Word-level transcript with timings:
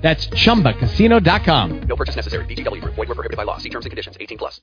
That's 0.00 0.26
chumbacasino.com. 0.28 1.80
No 1.82 1.96
purchase 1.96 2.16
necessary. 2.16 2.46
VGW 2.46 2.80
Group. 2.80 2.94
Void 2.94 3.08
were 3.08 3.14
prohibited 3.14 3.36
by 3.36 3.44
law. 3.44 3.58
See 3.58 3.68
terms 3.68 3.84
and 3.84 3.90
conditions. 3.90 4.16
18 4.18 4.38
plus. 4.38 4.60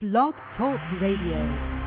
Blog 0.00 0.34
Talk 0.56 0.80
Radio. 1.00 1.82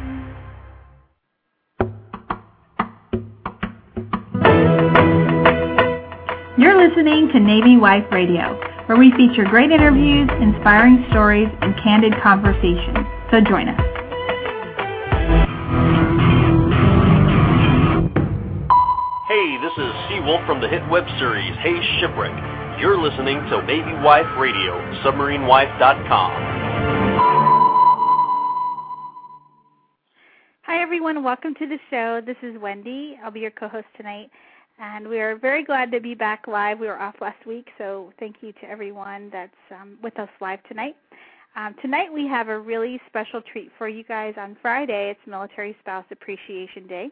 You're 6.58 6.88
listening 6.88 7.28
to 7.34 7.40
Navy 7.40 7.76
Wife 7.76 8.06
Radio, 8.12 8.56
where 8.86 8.98
we 8.98 9.12
feature 9.12 9.44
great 9.44 9.72
interviews, 9.72 10.30
inspiring 10.40 11.06
stories, 11.10 11.50
and 11.62 11.76
candid 11.84 12.14
conversations. 12.24 12.98
So 13.30 13.42
join 13.42 13.68
us. 13.68 13.82
Hey, 19.28 19.58
this 19.60 19.74
is 19.74 19.92
Sea 20.08 20.22
Wolf 20.24 20.46
from 20.46 20.62
the 20.62 20.70
hit 20.70 20.88
web 20.88 21.04
series 21.20 21.54
Hey 21.60 21.76
Shipwreck. 22.00 22.55
You're 22.78 23.02
listening 23.02 23.38
to 23.38 23.62
Navy 23.66 23.94
Wife 24.04 24.26
Radio, 24.38 24.76
submarinewife.com. 25.02 26.32
Hi, 30.64 30.82
everyone. 30.82 31.24
Welcome 31.24 31.56
to 31.56 31.68
the 31.68 31.80
show. 31.90 32.20
This 32.26 32.36
is 32.44 32.60
Wendy. 32.60 33.18
I'll 33.24 33.32
be 33.32 33.40
your 33.40 33.52
co 33.52 33.70
host 33.70 33.88
tonight. 33.96 34.30
And 34.78 35.08
we 35.08 35.22
are 35.22 35.38
very 35.38 35.64
glad 35.64 35.90
to 35.94 36.02
be 36.02 36.16
back 36.16 36.48
live. 36.48 36.80
We 36.80 36.88
were 36.88 37.00
off 37.00 37.16
last 37.22 37.46
week, 37.48 37.70
so 37.78 38.12
thank 38.20 38.38
you 38.42 38.52
to 38.52 38.70
everyone 38.70 39.30
that's 39.32 39.54
um, 39.72 39.98
with 40.04 40.20
us 40.20 40.30
live 40.42 40.62
tonight. 40.68 40.98
Um, 41.56 41.76
tonight 41.82 42.12
we 42.12 42.28
have 42.28 42.50
a 42.50 42.60
really 42.60 43.00
special 43.08 43.42
treat 43.42 43.72
for 43.78 43.88
you 43.88 44.04
guys 44.04 44.34
on 44.38 44.58
Friday. 44.62 45.12
It's 45.12 45.28
Military 45.28 45.78
Spouse 45.80 46.06
Appreciation 46.12 46.88
Day, 46.88 47.10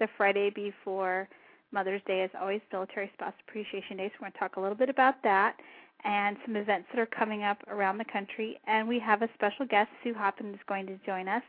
the 0.00 0.08
Friday 0.16 0.50
before 0.50 1.28
Mother's 1.72 2.02
Day 2.06 2.22
is 2.22 2.30
always 2.40 2.60
Military 2.72 3.10
Spouse 3.14 3.34
Appreciation 3.48 3.96
Day, 3.96 4.08
so 4.08 4.14
we're 4.20 4.26
going 4.26 4.32
to 4.32 4.38
talk 4.38 4.56
a 4.56 4.60
little 4.60 4.76
bit 4.76 4.88
about 4.88 5.22
that 5.22 5.56
and 6.04 6.36
some 6.44 6.56
events 6.56 6.88
that 6.92 6.98
are 7.00 7.06
coming 7.06 7.42
up 7.42 7.58
around 7.68 7.98
the 7.98 8.04
country. 8.04 8.58
And 8.66 8.88
we 8.88 8.98
have 8.98 9.22
a 9.22 9.28
special 9.34 9.66
guest, 9.66 9.90
Sue 10.02 10.14
Hoppin, 10.14 10.54
is 10.54 10.60
going 10.66 10.86
to 10.86 10.98
join 11.06 11.28
us, 11.28 11.42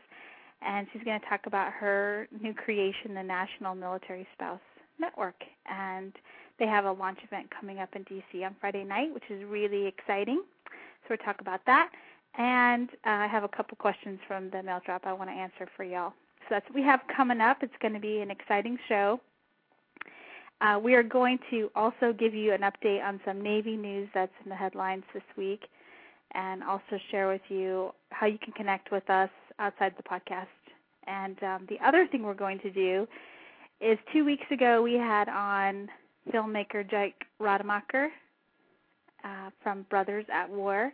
and 0.60 0.86
she's 0.92 1.02
going 1.02 1.20
to 1.20 1.26
talk 1.26 1.46
about 1.46 1.72
her 1.72 2.28
new 2.40 2.54
creation, 2.54 3.14
the 3.14 3.22
National 3.22 3.74
Military 3.74 4.26
Spouse 4.34 4.60
Network. 5.00 5.42
And 5.66 6.12
they 6.58 6.66
have 6.66 6.84
a 6.84 6.92
launch 6.92 7.18
event 7.24 7.48
coming 7.58 7.78
up 7.78 7.88
in 7.96 8.02
D.C. 8.04 8.44
on 8.44 8.54
Friday 8.60 8.84
night, 8.84 9.12
which 9.12 9.24
is 9.30 9.42
really 9.44 9.86
exciting. 9.86 10.42
So 10.68 11.08
we'll 11.10 11.18
talk 11.18 11.40
about 11.40 11.60
that. 11.66 11.90
And 12.38 12.88
uh, 13.04 13.10
I 13.10 13.26
have 13.26 13.44
a 13.44 13.48
couple 13.48 13.76
questions 13.76 14.20
from 14.28 14.50
the 14.50 14.62
mail 14.62 14.80
drop 14.84 15.02
I 15.04 15.12
want 15.12 15.30
to 15.30 15.34
answer 15.34 15.68
for 15.76 15.84
y'all. 15.84 16.12
So 16.40 16.46
that's 16.50 16.66
what 16.66 16.74
we 16.74 16.82
have 16.82 17.00
coming 17.14 17.40
up. 17.40 17.62
It's 17.62 17.74
going 17.80 17.94
to 17.94 18.00
be 18.00 18.20
an 18.20 18.30
exciting 18.30 18.78
show. 18.88 19.20
Uh, 20.62 20.78
we 20.78 20.94
are 20.94 21.02
going 21.02 21.38
to 21.50 21.70
also 21.74 22.12
give 22.16 22.34
you 22.34 22.52
an 22.52 22.60
update 22.60 23.02
on 23.04 23.20
some 23.24 23.40
Navy 23.40 23.76
news 23.76 24.08
that's 24.14 24.32
in 24.44 24.48
the 24.48 24.54
headlines 24.54 25.02
this 25.12 25.22
week, 25.36 25.62
and 26.34 26.62
also 26.62 26.98
share 27.10 27.26
with 27.26 27.40
you 27.48 27.90
how 28.10 28.26
you 28.26 28.38
can 28.38 28.52
connect 28.52 28.92
with 28.92 29.08
us 29.10 29.30
outside 29.58 29.92
the 29.96 30.04
podcast. 30.04 30.46
And 31.08 31.42
um, 31.42 31.66
the 31.68 31.84
other 31.84 32.06
thing 32.06 32.22
we're 32.22 32.34
going 32.34 32.60
to 32.60 32.70
do 32.70 33.08
is 33.80 33.98
two 34.12 34.24
weeks 34.24 34.44
ago 34.52 34.80
we 34.82 34.94
had 34.94 35.28
on 35.28 35.88
filmmaker 36.32 36.88
Jake 36.88 37.24
Rademacher 37.40 38.10
uh, 39.24 39.50
from 39.64 39.84
Brothers 39.90 40.26
at 40.32 40.48
War, 40.48 40.92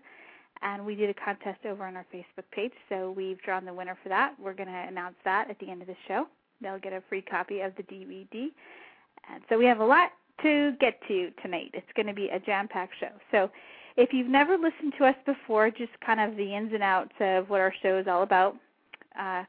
and 0.62 0.86
we 0.86 0.94
did 0.94 1.10
a 1.10 1.14
contest 1.14 1.66
over 1.66 1.84
on 1.84 1.94
our 1.94 2.06
Facebook 2.12 2.50
page. 2.52 2.72
So 2.88 3.12
we've 3.14 3.40
drawn 3.42 3.66
the 3.66 3.74
winner 3.74 3.98
for 4.02 4.08
that. 4.08 4.32
We're 4.42 4.54
going 4.54 4.70
to 4.70 4.86
announce 4.88 5.16
that 5.26 5.50
at 5.50 5.58
the 5.58 5.68
end 5.70 5.82
of 5.82 5.88
the 5.88 5.96
show. 6.08 6.26
They'll 6.62 6.78
get 6.78 6.94
a 6.94 7.02
free 7.10 7.22
copy 7.22 7.60
of 7.60 7.74
the 7.76 7.82
DVD. 7.82 8.48
And 9.32 9.42
so 9.48 9.58
we 9.58 9.66
have 9.66 9.80
a 9.80 9.84
lot 9.84 10.10
to 10.42 10.72
get 10.80 11.00
to 11.08 11.30
tonight. 11.42 11.70
It's 11.74 11.86
going 11.96 12.06
to 12.06 12.14
be 12.14 12.28
a 12.28 12.38
jam 12.38 12.68
packed 12.68 12.94
show. 13.00 13.10
So 13.30 13.50
if 13.96 14.12
you've 14.12 14.28
never 14.28 14.56
listened 14.56 14.94
to 14.98 15.06
us 15.06 15.16
before, 15.26 15.70
just 15.70 15.92
kind 16.04 16.20
of 16.20 16.36
the 16.36 16.54
ins 16.54 16.72
and 16.72 16.82
outs 16.82 17.14
of 17.20 17.50
what 17.50 17.60
our 17.60 17.74
show 17.82 17.98
is 17.98 18.06
all 18.06 18.22
about, 18.22 18.56
uh, 19.18 19.44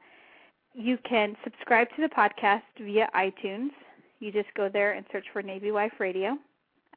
you 0.74 0.98
can 1.08 1.36
subscribe 1.44 1.88
to 1.96 2.02
the 2.02 2.10
podcast 2.10 2.62
via 2.80 3.08
iTunes. 3.16 3.70
You 4.20 4.32
just 4.32 4.54
go 4.56 4.70
there 4.72 4.94
and 4.94 5.06
search 5.12 5.26
for 5.32 5.42
Navy 5.42 5.72
Wife 5.72 5.94
Radio. 6.00 6.38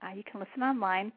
Uh, 0.02 0.14
you 0.14 0.22
can 0.24 0.40
listen 0.40 0.62
online 0.62 1.12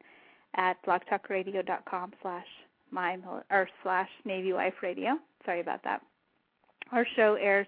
at 0.56 0.76
blogtalkradio.com 0.84 2.12
slash 2.22 2.46
my 2.90 3.18
or 3.50 3.68
slash 3.82 4.08
Navy 4.24 4.52
Wife 4.52 4.74
Radio. 4.82 5.18
Sorry 5.44 5.60
about 5.60 5.82
that. 5.84 6.02
Our 6.92 7.06
show 7.16 7.34
airs 7.34 7.66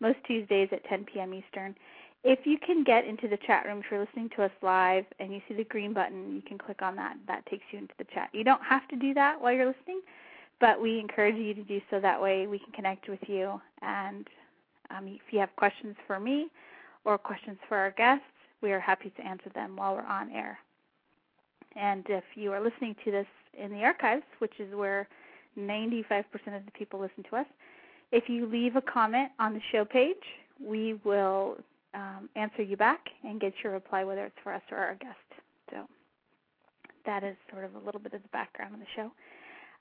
most 0.00 0.18
Tuesdays 0.26 0.68
at 0.72 0.84
10 0.84 1.06
p.m. 1.12 1.32
Eastern 1.34 1.74
if 2.24 2.40
you 2.44 2.58
can 2.58 2.82
get 2.82 3.04
into 3.04 3.28
the 3.28 3.38
chat 3.46 3.64
room 3.64 3.78
if 3.78 3.86
you're 3.90 4.00
listening 4.00 4.30
to 4.36 4.44
us 4.44 4.50
live 4.62 5.04
and 5.20 5.32
you 5.32 5.40
see 5.48 5.54
the 5.54 5.64
green 5.64 5.92
button, 5.92 6.34
you 6.34 6.42
can 6.42 6.58
click 6.58 6.82
on 6.82 6.96
that. 6.96 7.16
That 7.26 7.46
takes 7.46 7.64
you 7.70 7.78
into 7.78 7.94
the 7.98 8.06
chat. 8.12 8.30
You 8.32 8.44
don't 8.44 8.62
have 8.62 8.86
to 8.88 8.96
do 8.96 9.14
that 9.14 9.40
while 9.40 9.52
you're 9.52 9.66
listening, 9.66 10.00
but 10.60 10.80
we 10.80 10.98
encourage 10.98 11.36
you 11.36 11.54
to 11.54 11.62
do 11.62 11.80
so. 11.90 12.00
That 12.00 12.20
way 12.20 12.46
we 12.46 12.58
can 12.58 12.72
connect 12.72 13.08
with 13.08 13.20
you. 13.28 13.60
And 13.82 14.26
um, 14.90 15.06
if 15.06 15.20
you 15.30 15.38
have 15.38 15.54
questions 15.56 15.94
for 16.06 16.18
me 16.18 16.48
or 17.04 17.18
questions 17.18 17.58
for 17.68 17.76
our 17.76 17.92
guests, 17.92 18.24
we 18.62 18.72
are 18.72 18.80
happy 18.80 19.10
to 19.10 19.24
answer 19.24 19.50
them 19.54 19.76
while 19.76 19.94
we're 19.94 20.02
on 20.02 20.30
air. 20.32 20.58
And 21.76 22.04
if 22.08 22.24
you 22.34 22.52
are 22.52 22.60
listening 22.60 22.96
to 23.04 23.12
this 23.12 23.26
in 23.56 23.70
the 23.70 23.84
archives, 23.84 24.24
which 24.40 24.54
is 24.58 24.74
where 24.74 25.06
95% 25.56 26.24
of 26.56 26.64
the 26.64 26.72
people 26.72 26.98
listen 26.98 27.22
to 27.30 27.36
us, 27.36 27.46
if 28.10 28.28
you 28.28 28.46
leave 28.46 28.74
a 28.74 28.82
comment 28.82 29.30
on 29.38 29.54
the 29.54 29.60
show 29.70 29.84
page, 29.84 30.16
we 30.60 30.98
will 31.04 31.58
um, 31.94 32.28
answer 32.36 32.62
you 32.62 32.76
back 32.76 33.00
and 33.24 33.40
get 33.40 33.52
your 33.62 33.72
reply, 33.72 34.04
whether 34.04 34.24
it's 34.24 34.36
for 34.42 34.52
us 34.52 34.62
or 34.70 34.78
our 34.78 34.94
guest. 34.96 35.16
So 35.70 35.86
that 37.06 37.24
is 37.24 37.36
sort 37.50 37.64
of 37.64 37.74
a 37.74 37.78
little 37.78 38.00
bit 38.00 38.14
of 38.14 38.22
the 38.22 38.28
background 38.28 38.74
of 38.74 38.80
the 38.80 38.86
show. 38.94 39.10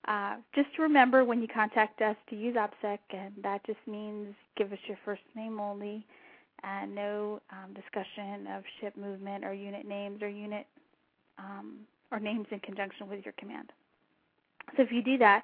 Uh, 0.07 0.37
just 0.55 0.69
remember 0.79 1.25
when 1.25 1.41
you 1.41 1.47
contact 1.47 2.01
us 2.01 2.15
to 2.29 2.35
use 2.35 2.55
OPSEC, 2.55 2.99
and 3.11 3.33
that 3.43 3.65
just 3.65 3.79
means 3.87 4.33
give 4.55 4.71
us 4.71 4.79
your 4.87 4.97
first 5.03 5.23
name 5.35 5.59
only, 5.59 6.05
and 6.63 6.95
no 6.95 7.41
um, 7.51 7.73
discussion 7.73 8.47
of 8.47 8.63
ship 8.79 8.95
movement 8.95 9.43
or 9.43 9.53
unit 9.53 9.85
names 9.85 10.21
or 10.21 10.29
unit 10.29 10.65
um, 11.39 11.79
or 12.11 12.19
names 12.19 12.47
in 12.51 12.59
conjunction 12.59 13.09
with 13.09 13.23
your 13.25 13.33
command. 13.37 13.71
So 14.75 14.83
if 14.83 14.91
you 14.91 15.03
do 15.03 15.17
that, 15.17 15.43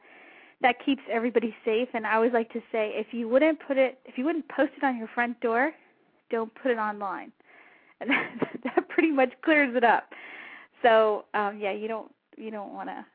that 0.61 0.75
keeps 0.85 1.01
everybody 1.11 1.53
safe. 1.65 1.89
And 1.93 2.07
I 2.07 2.15
always 2.15 2.33
like 2.33 2.51
to 2.53 2.59
say, 2.71 2.93
if 2.95 3.07
you 3.11 3.27
wouldn't 3.27 3.59
put 3.67 3.77
it, 3.77 3.99
if 4.05 4.17
you 4.17 4.25
wouldn't 4.25 4.47
post 4.49 4.71
it 4.77 4.83
on 4.83 4.97
your 4.97 5.09
front 5.13 5.39
door, 5.41 5.71
don't 6.33 6.53
put 6.55 6.71
it 6.71 6.77
online. 6.77 7.31
And 8.01 8.09
that, 8.09 8.31
that 8.65 8.89
pretty 8.89 9.11
much 9.11 9.31
clears 9.45 9.77
it 9.77 9.83
up. 9.85 10.09
So 10.81 11.23
um, 11.33 11.57
yeah, 11.57 11.71
you 11.71 11.87
don't 11.87 12.11
you 12.35 12.51
don't 12.51 12.73
want 12.73 12.89
to 12.89 13.05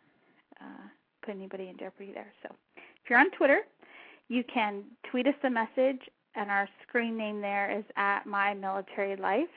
uh, 0.63 0.85
put 1.23 1.35
anybody 1.35 1.69
in 1.69 1.77
jeopardy 1.77 2.13
there. 2.15 2.33
So 2.43 2.55
if 2.77 3.11
you're 3.11 3.19
on 3.19 3.31
Twitter, 3.33 3.61
you 4.29 4.45
can 4.45 4.85
tweet 5.11 5.27
us 5.27 5.35
a 5.45 5.51
message, 5.51 6.01
and 6.37 6.51
our 6.51 6.67
screen 6.87 7.19
name 7.19 7.43
there 7.43 7.77
is 7.77 7.85
at 7.97 8.25
My 8.25 8.55
Military 8.55 9.17
Life. 9.17 9.57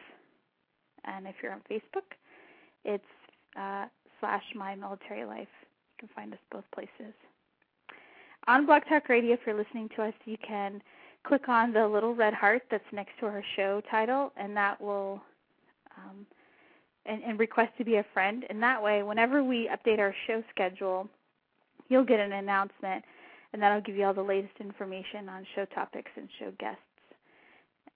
And 1.05 1.27
if 1.27 1.35
you're 1.41 1.53
on 1.53 1.61
Facebook, 1.71 2.17
it's 2.83 3.03
uh, 3.57 3.85
slash 4.19 4.43
My 4.53 4.75
Military 4.75 5.23
Life. 5.23 5.47
You 5.61 6.07
can 6.07 6.09
find 6.13 6.33
us 6.33 6.39
both 6.51 6.65
places. 6.73 7.13
On 8.47 8.65
Blog 8.65 8.81
Talk 8.89 9.07
Radio, 9.07 9.33
if 9.33 9.41
you're 9.45 9.57
listening 9.57 9.87
to 9.95 10.01
us, 10.03 10.13
you 10.25 10.35
can 10.45 10.81
click 11.23 11.47
on 11.49 11.73
the 11.73 11.87
little 11.87 12.15
red 12.15 12.33
heart 12.33 12.63
that's 12.71 12.83
next 12.91 13.11
to 13.19 13.25
our 13.25 13.43
show 13.55 13.81
title, 13.89 14.31
and 14.37 14.55
that 14.55 14.79
will 14.81 15.21
um, 15.97 16.25
and, 17.05 17.23
and 17.23 17.39
request 17.39 17.71
to 17.77 17.85
be 17.85 17.95
a 17.95 18.05
friend. 18.13 18.45
And 18.49 18.61
that 18.61 18.81
way, 18.81 19.03
whenever 19.03 19.43
we 19.43 19.69
update 19.69 19.99
our 19.99 20.13
show 20.27 20.43
schedule, 20.49 21.07
you'll 21.89 22.05
get 22.05 22.19
an 22.19 22.33
announcement, 22.33 23.03
and 23.53 23.61
that'll 23.61 23.81
give 23.81 23.95
you 23.95 24.05
all 24.05 24.13
the 24.13 24.21
latest 24.21 24.53
information 24.59 25.29
on 25.29 25.45
show 25.55 25.65
topics 25.65 26.11
and 26.15 26.29
show 26.39 26.51
guests. 26.59 26.81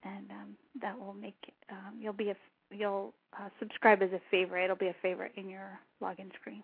And 0.02 0.30
um, 0.30 0.56
that 0.80 0.98
will 0.98 1.14
make 1.14 1.34
um, 1.70 1.94
you'll 1.98 2.12
be 2.12 2.30
a 2.30 2.36
you'll 2.70 3.14
uh, 3.40 3.48
subscribe 3.58 4.02
as 4.02 4.12
a 4.12 4.20
favorite. 4.30 4.64
It'll 4.64 4.76
be 4.76 4.88
a 4.88 4.96
favorite 5.02 5.32
in 5.36 5.48
your 5.48 5.78
login 6.02 6.32
screen, 6.40 6.62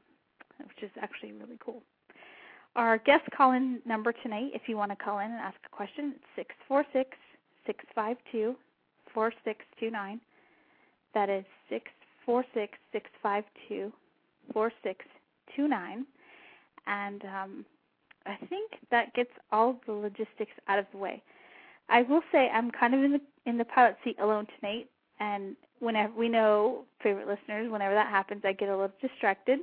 which 0.58 0.82
is 0.82 0.90
actually 1.00 1.32
really 1.32 1.58
cool. 1.64 1.82
Our 2.74 2.98
guest 2.98 3.24
call 3.36 3.52
in 3.52 3.80
number 3.84 4.12
tonight, 4.12 4.52
if 4.54 4.62
you 4.66 4.76
want 4.76 4.90
to 4.92 4.96
call 4.96 5.18
in 5.18 5.30
and 5.30 5.40
ask 5.40 5.56
a 5.66 5.76
question, 5.76 6.14
it's 6.16 6.48
646 6.68 7.10
652 7.66 8.56
4629. 9.12 10.20
That 11.14 11.28
is 11.28 11.44
646 11.68 12.78
652 12.92 13.92
4629. 14.52 16.06
And 16.86 17.22
um, 17.24 17.66
I 18.24 18.36
think 18.46 18.72
that 18.90 19.12
gets 19.14 19.30
all 19.50 19.78
the 19.86 19.92
logistics 19.92 20.52
out 20.68 20.78
of 20.78 20.86
the 20.92 20.98
way. 20.98 21.22
I 21.90 22.02
will 22.02 22.22
say 22.32 22.48
I'm 22.48 22.70
kind 22.70 22.94
of 22.94 23.02
in 23.02 23.12
the 23.12 23.20
in 23.44 23.58
the 23.58 23.64
pilot 23.66 23.96
seat 24.04 24.16
alone 24.20 24.46
tonight, 24.58 24.88
and 25.20 25.56
whenever 25.80 26.12
we 26.14 26.28
know 26.28 26.84
favorite 27.02 27.26
listeners, 27.26 27.70
whenever 27.70 27.92
that 27.92 28.06
happens, 28.06 28.42
I 28.44 28.52
get 28.52 28.68
a 28.68 28.72
little 28.72 28.92
distracted, 29.02 29.58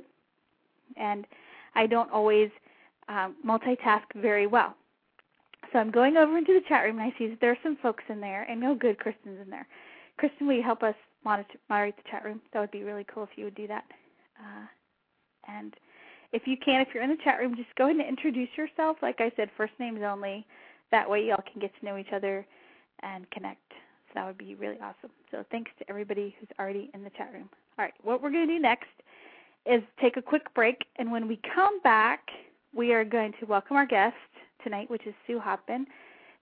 and 0.96 1.26
I 1.74 1.86
don't 1.86 2.10
always 2.12 2.50
um, 3.10 3.34
multitask 3.46 4.04
very 4.14 4.46
well. 4.46 4.74
So 5.72 5.78
I'm 5.78 5.90
going 5.90 6.16
over 6.16 6.38
into 6.38 6.54
the 6.54 6.66
chat 6.68 6.84
room 6.84 6.98
and 6.98 7.12
I 7.12 7.18
see 7.18 7.28
that 7.28 7.40
there 7.40 7.50
are 7.50 7.58
some 7.62 7.76
folks 7.82 8.04
in 8.08 8.20
there, 8.20 8.44
and 8.48 8.60
no 8.60 8.74
good, 8.74 8.98
Kristen's 8.98 9.40
in 9.42 9.50
there. 9.50 9.66
Kristen, 10.16 10.46
will 10.46 10.54
you 10.54 10.62
help 10.62 10.82
us 10.82 10.94
monitor, 11.24 11.58
moderate 11.68 11.96
the 11.96 12.10
chat 12.10 12.24
room? 12.24 12.40
That 12.52 12.60
would 12.60 12.70
be 12.70 12.82
really 12.82 13.06
cool 13.12 13.24
if 13.24 13.30
you 13.36 13.44
would 13.44 13.54
do 13.54 13.66
that. 13.68 13.84
Uh, 14.38 14.66
and 15.48 15.74
if 16.32 16.42
you 16.46 16.56
can, 16.64 16.80
if 16.80 16.88
you're 16.94 17.02
in 17.02 17.10
the 17.10 17.16
chat 17.24 17.38
room, 17.38 17.56
just 17.56 17.74
go 17.76 17.84
ahead 17.84 17.96
and 17.96 18.06
introduce 18.06 18.48
yourself. 18.56 18.96
Like 19.02 19.20
I 19.20 19.32
said, 19.36 19.50
first 19.56 19.72
names 19.78 20.00
only. 20.06 20.46
That 20.92 21.08
way, 21.08 21.26
y'all 21.26 21.42
can 21.50 21.60
get 21.60 21.72
to 21.78 21.86
know 21.86 21.96
each 21.98 22.12
other 22.12 22.46
and 23.02 23.30
connect. 23.30 23.60
So 23.70 24.14
that 24.16 24.26
would 24.26 24.38
be 24.38 24.54
really 24.54 24.78
awesome. 24.80 25.10
So 25.30 25.44
thanks 25.50 25.70
to 25.78 25.88
everybody 25.88 26.34
who's 26.38 26.48
already 26.58 26.90
in 26.94 27.04
the 27.04 27.10
chat 27.10 27.32
room. 27.32 27.48
All 27.78 27.84
right, 27.84 27.94
what 28.02 28.22
we're 28.22 28.30
going 28.30 28.46
to 28.46 28.54
do 28.54 28.60
next 28.60 28.88
is 29.66 29.82
take 30.00 30.16
a 30.16 30.22
quick 30.22 30.52
break, 30.54 30.84
and 30.96 31.12
when 31.12 31.28
we 31.28 31.38
come 31.54 31.80
back, 31.82 32.28
we 32.74 32.92
are 32.92 33.04
going 33.04 33.32
to 33.40 33.46
welcome 33.46 33.76
our 33.76 33.86
guest 33.86 34.14
tonight, 34.62 34.90
which 34.90 35.06
is 35.06 35.14
Sue 35.26 35.40
Hoppin, 35.40 35.86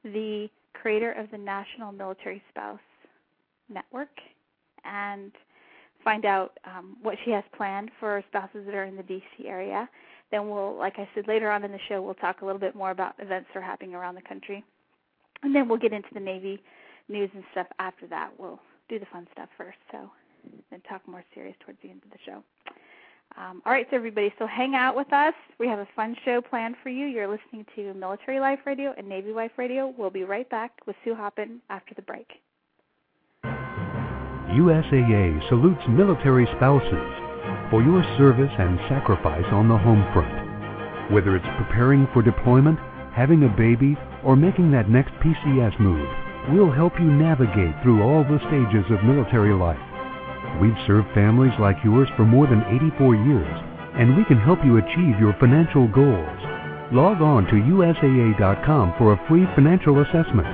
the 0.05 0.49
creator 0.75 1.13
of 1.13 1.31
the 1.31 1.39
National 1.39 1.93
Military 1.93 2.43
Spouse 2.51 2.79
Network, 3.69 4.11
and 4.85 5.33
find 6.05 6.25
out 6.25 6.59
um, 6.65 6.97
what 7.03 7.17
she 7.25 7.31
has 7.31 7.45
planned 7.57 7.91
for 7.99 8.23
spouses 8.29 8.67
that 8.67 8.75
are 8.75 8.85
in 8.85 8.97
the 8.97 9.03
DC 9.03 9.23
area. 9.47 9.89
Then 10.31 10.49
we'll, 10.51 10.77
like 10.77 10.95
I 10.99 11.09
said, 11.15 11.27
later 11.27 11.51
on 11.51 11.65
in 11.65 11.73
the 11.73 11.79
show, 11.89 12.03
we'll 12.03 12.15
talk 12.15 12.43
a 12.43 12.45
little 12.45 12.61
bit 12.61 12.75
more 12.75 12.91
about 12.91 13.15
events 13.19 13.49
that 13.53 13.61
are 13.61 13.63
happening 13.63 13.95
around 13.95 14.15
the 14.15 14.23
country. 14.23 14.63
And 15.43 15.55
then 15.55 15.69
we'll 15.69 15.79
get 15.79 15.93
into 15.93 16.09
the 16.13 16.21
Navy 16.21 16.61
news 17.09 17.31
and 17.35 17.45
stuff 17.53 17.67
after 17.79 18.07
that. 18.09 18.31
We'll 18.39 18.61
do 18.89 18.99
the 18.99 19.07
fun 19.07 19.27
stuff 19.33 19.49
first, 19.57 19.79
so 19.91 20.11
then 20.71 20.83
talk 20.89 21.07
more 21.09 21.25
serious 21.35 21.57
towards 21.65 21.79
the 21.83 21.91
end 21.91 22.03
of 22.05 22.11
the 22.11 22.19
show. 22.25 22.43
Um, 23.37 23.63
all 23.65 23.73
right, 23.73 23.87
so 23.91 23.97
everybody, 23.97 24.33
so 24.39 24.47
hang 24.47 24.75
out 24.75 24.97
with 24.97 25.13
us. 25.13 25.35
We 25.61 25.69
have 25.69 25.79
a 25.79 25.87
fun 25.95 26.17
show 26.25 26.41
planned 26.41 26.75
for 26.83 26.89
you. 26.89 27.07
You're 27.07 27.29
listening 27.29 27.65
to 27.77 27.95
Military 27.95 28.41
Life 28.41 28.61
Radio 28.67 28.93
and 28.97 29.09
Navy 29.09 29.33
Life 29.33 29.53
Radio. 29.57 29.95
We'll 29.97 30.11
be 30.11 30.25
right 30.25 30.49
back 30.51 30.73
with 30.87 30.97
Sue 31.05 31.15
Hoppin 31.15 31.61
after 31.71 31.95
the 31.95 32.03
break. 32.03 32.29
USAA 33.45 35.49
salutes 35.49 35.83
military 35.89 36.47
spouses 36.57 37.13
for 37.71 37.83
your 37.83 38.03
service 38.17 38.51
and 38.59 38.79
sacrifice 38.89 39.45
on 39.53 39.69
the 39.69 39.77
home 39.77 40.05
front. 40.13 41.13
Whether 41.13 41.37
it's 41.37 41.47
preparing 41.59 42.09
for 42.13 42.23
deployment, 42.23 42.79
having 43.15 43.45
a 43.45 43.49
baby, 43.49 43.97
or 44.25 44.37
making 44.37 44.73
that 44.73 44.89
next 44.89 45.13
PCS 45.23 45.79
move, 45.79 46.09
we'll 46.51 46.73
help 46.73 46.95
you 46.99 47.07
navigate 47.07 47.75
through 47.83 48.03
all 48.03 48.25
the 48.25 48.41
stages 48.49 48.91
of 48.91 49.05
military 49.05 49.55
life. 49.55 49.79
We've 50.61 50.87
served 50.87 51.15
families 51.15 51.53
like 51.61 51.77
yours 51.85 52.09
for 52.17 52.25
more 52.25 52.47
than 52.47 52.65
84 52.69 53.15
years, 53.15 53.63
and 53.95 54.17
we 54.17 54.25
can 54.25 54.39
help 54.39 54.65
you 54.65 54.79
achieve 54.79 55.21
your 55.21 55.37
financial 55.39 55.87
goals. 55.89 56.39
Log 56.93 57.21
on 57.21 57.45
to 57.47 57.53
USAA.com 57.53 58.95
for 58.99 59.13
a 59.13 59.29
free 59.29 59.45
financial 59.55 60.01
assessment 60.01 60.49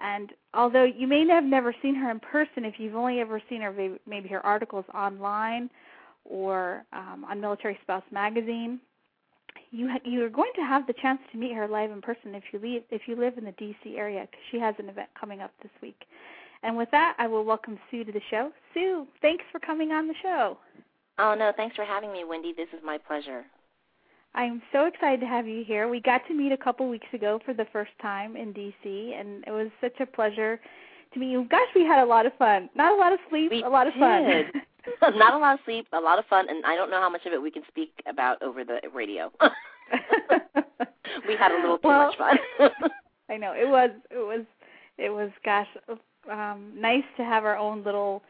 And 0.00 0.32
although 0.54 0.84
you 0.84 1.06
may 1.06 1.26
have 1.28 1.44
never 1.44 1.74
seen 1.82 1.94
her 1.96 2.10
in 2.10 2.20
person, 2.20 2.64
if 2.64 2.74
you've 2.78 2.94
only 2.94 3.20
ever 3.20 3.42
seen 3.48 3.60
her, 3.62 3.74
maybe 4.06 4.28
her 4.28 4.44
articles 4.44 4.84
online 4.94 5.70
or 6.24 6.84
um, 6.92 7.24
on 7.28 7.40
Military 7.40 7.78
Spouse 7.82 8.04
Magazine, 8.12 8.78
you 9.70 9.88
ha- 9.88 10.00
you 10.04 10.24
are 10.24 10.30
going 10.30 10.52
to 10.56 10.62
have 10.62 10.86
the 10.86 10.94
chance 10.94 11.20
to 11.32 11.38
meet 11.38 11.54
her 11.54 11.68
live 11.68 11.90
in 11.90 12.00
person 12.00 12.34
if 12.34 12.44
you 12.52 12.58
leave 12.58 12.82
if 12.90 13.02
you 13.06 13.16
live 13.16 13.38
in 13.38 13.44
the 13.44 13.52
DC 13.52 13.96
area 13.96 14.20
because 14.22 14.44
she 14.50 14.58
has 14.58 14.74
an 14.78 14.88
event 14.88 15.08
coming 15.18 15.40
up 15.40 15.52
this 15.62 15.72
week. 15.82 16.04
And 16.62 16.76
with 16.76 16.90
that, 16.90 17.14
I 17.18 17.28
will 17.28 17.44
welcome 17.44 17.78
Sue 17.90 18.04
to 18.04 18.12
the 18.12 18.20
show. 18.30 18.50
Sue, 18.74 19.06
thanks 19.22 19.44
for 19.52 19.60
coming 19.60 19.92
on 19.92 20.08
the 20.08 20.14
show. 20.22 20.58
Oh 21.18 21.34
no, 21.34 21.52
thanks 21.56 21.76
for 21.76 21.84
having 21.84 22.12
me, 22.12 22.24
Wendy. 22.24 22.52
This 22.56 22.68
is 22.72 22.80
my 22.84 22.98
pleasure. 22.98 23.44
I'm 24.34 24.62
so 24.72 24.84
excited 24.84 25.20
to 25.20 25.26
have 25.26 25.46
you 25.46 25.64
here. 25.64 25.88
We 25.88 26.00
got 26.00 26.26
to 26.28 26.34
meet 26.34 26.52
a 26.52 26.56
couple 26.56 26.88
weeks 26.88 27.06
ago 27.12 27.40
for 27.44 27.54
the 27.54 27.66
first 27.72 27.90
time 28.00 28.36
in 28.36 28.52
DC, 28.52 29.18
and 29.18 29.42
it 29.46 29.50
was 29.50 29.68
such 29.80 29.98
a 30.00 30.06
pleasure 30.06 30.60
to 31.12 31.18
meet 31.20 31.30
you. 31.30 31.46
Gosh, 31.50 31.68
we 31.74 31.84
had 31.84 32.02
a 32.02 32.06
lot 32.06 32.26
of 32.26 32.32
fun. 32.38 32.68
Not 32.74 32.92
a 32.92 32.96
lot 32.96 33.12
of 33.12 33.18
sleep, 33.30 33.50
we 33.50 33.62
a 33.62 33.68
lot 33.68 33.86
of 33.86 33.94
did. 33.94 34.00
fun. 34.00 34.62
Not 35.18 35.34
a 35.34 35.38
lot 35.38 35.54
of 35.54 35.60
sleep, 35.64 35.86
a 35.92 36.00
lot 36.00 36.18
of 36.18 36.24
fun, 36.26 36.48
and 36.48 36.64
I 36.64 36.74
don't 36.74 36.90
know 36.90 37.00
how 37.00 37.10
much 37.10 37.26
of 37.26 37.32
it 37.32 37.42
we 37.42 37.50
can 37.50 37.62
speak 37.68 37.92
about 38.08 38.42
over 38.42 38.64
the 38.64 38.80
radio. 38.94 39.30
we 41.26 41.36
had 41.36 41.52
a 41.52 41.60
little 41.60 41.78
too 41.78 41.88
well, 41.88 42.06
much 42.06 42.16
fun. 42.16 42.38
I 43.28 43.36
know 43.36 43.52
it 43.52 43.68
was 43.68 43.90
it 44.10 44.16
was 44.16 44.46
it 44.96 45.10
was 45.10 45.30
gosh 45.44 45.66
um 46.30 46.72
nice 46.74 47.04
to 47.16 47.24
have 47.24 47.44
our 47.44 47.56
own 47.56 47.84
little 47.84 48.22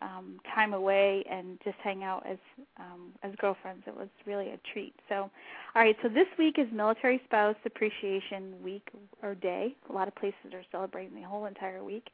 um 0.00 0.40
time 0.54 0.74
away 0.74 1.24
and 1.30 1.58
just 1.64 1.76
hang 1.82 2.04
out 2.04 2.24
as 2.26 2.38
um 2.78 3.12
as 3.22 3.32
girlfriends. 3.38 3.82
It 3.86 3.96
was 3.96 4.08
really 4.26 4.50
a 4.50 4.58
treat. 4.72 4.94
So 5.08 5.30
all 5.74 5.82
right, 5.82 5.96
so 6.02 6.08
this 6.08 6.26
week 6.38 6.56
is 6.58 6.66
Military 6.72 7.20
Spouse 7.26 7.56
Appreciation 7.64 8.54
Week 8.62 8.88
or 9.22 9.34
Day. 9.34 9.74
A 9.88 9.92
lot 9.92 10.08
of 10.08 10.14
places 10.14 10.52
are 10.52 10.64
celebrating 10.72 11.14
the 11.14 11.26
whole 11.26 11.46
entire 11.46 11.84
week. 11.84 12.08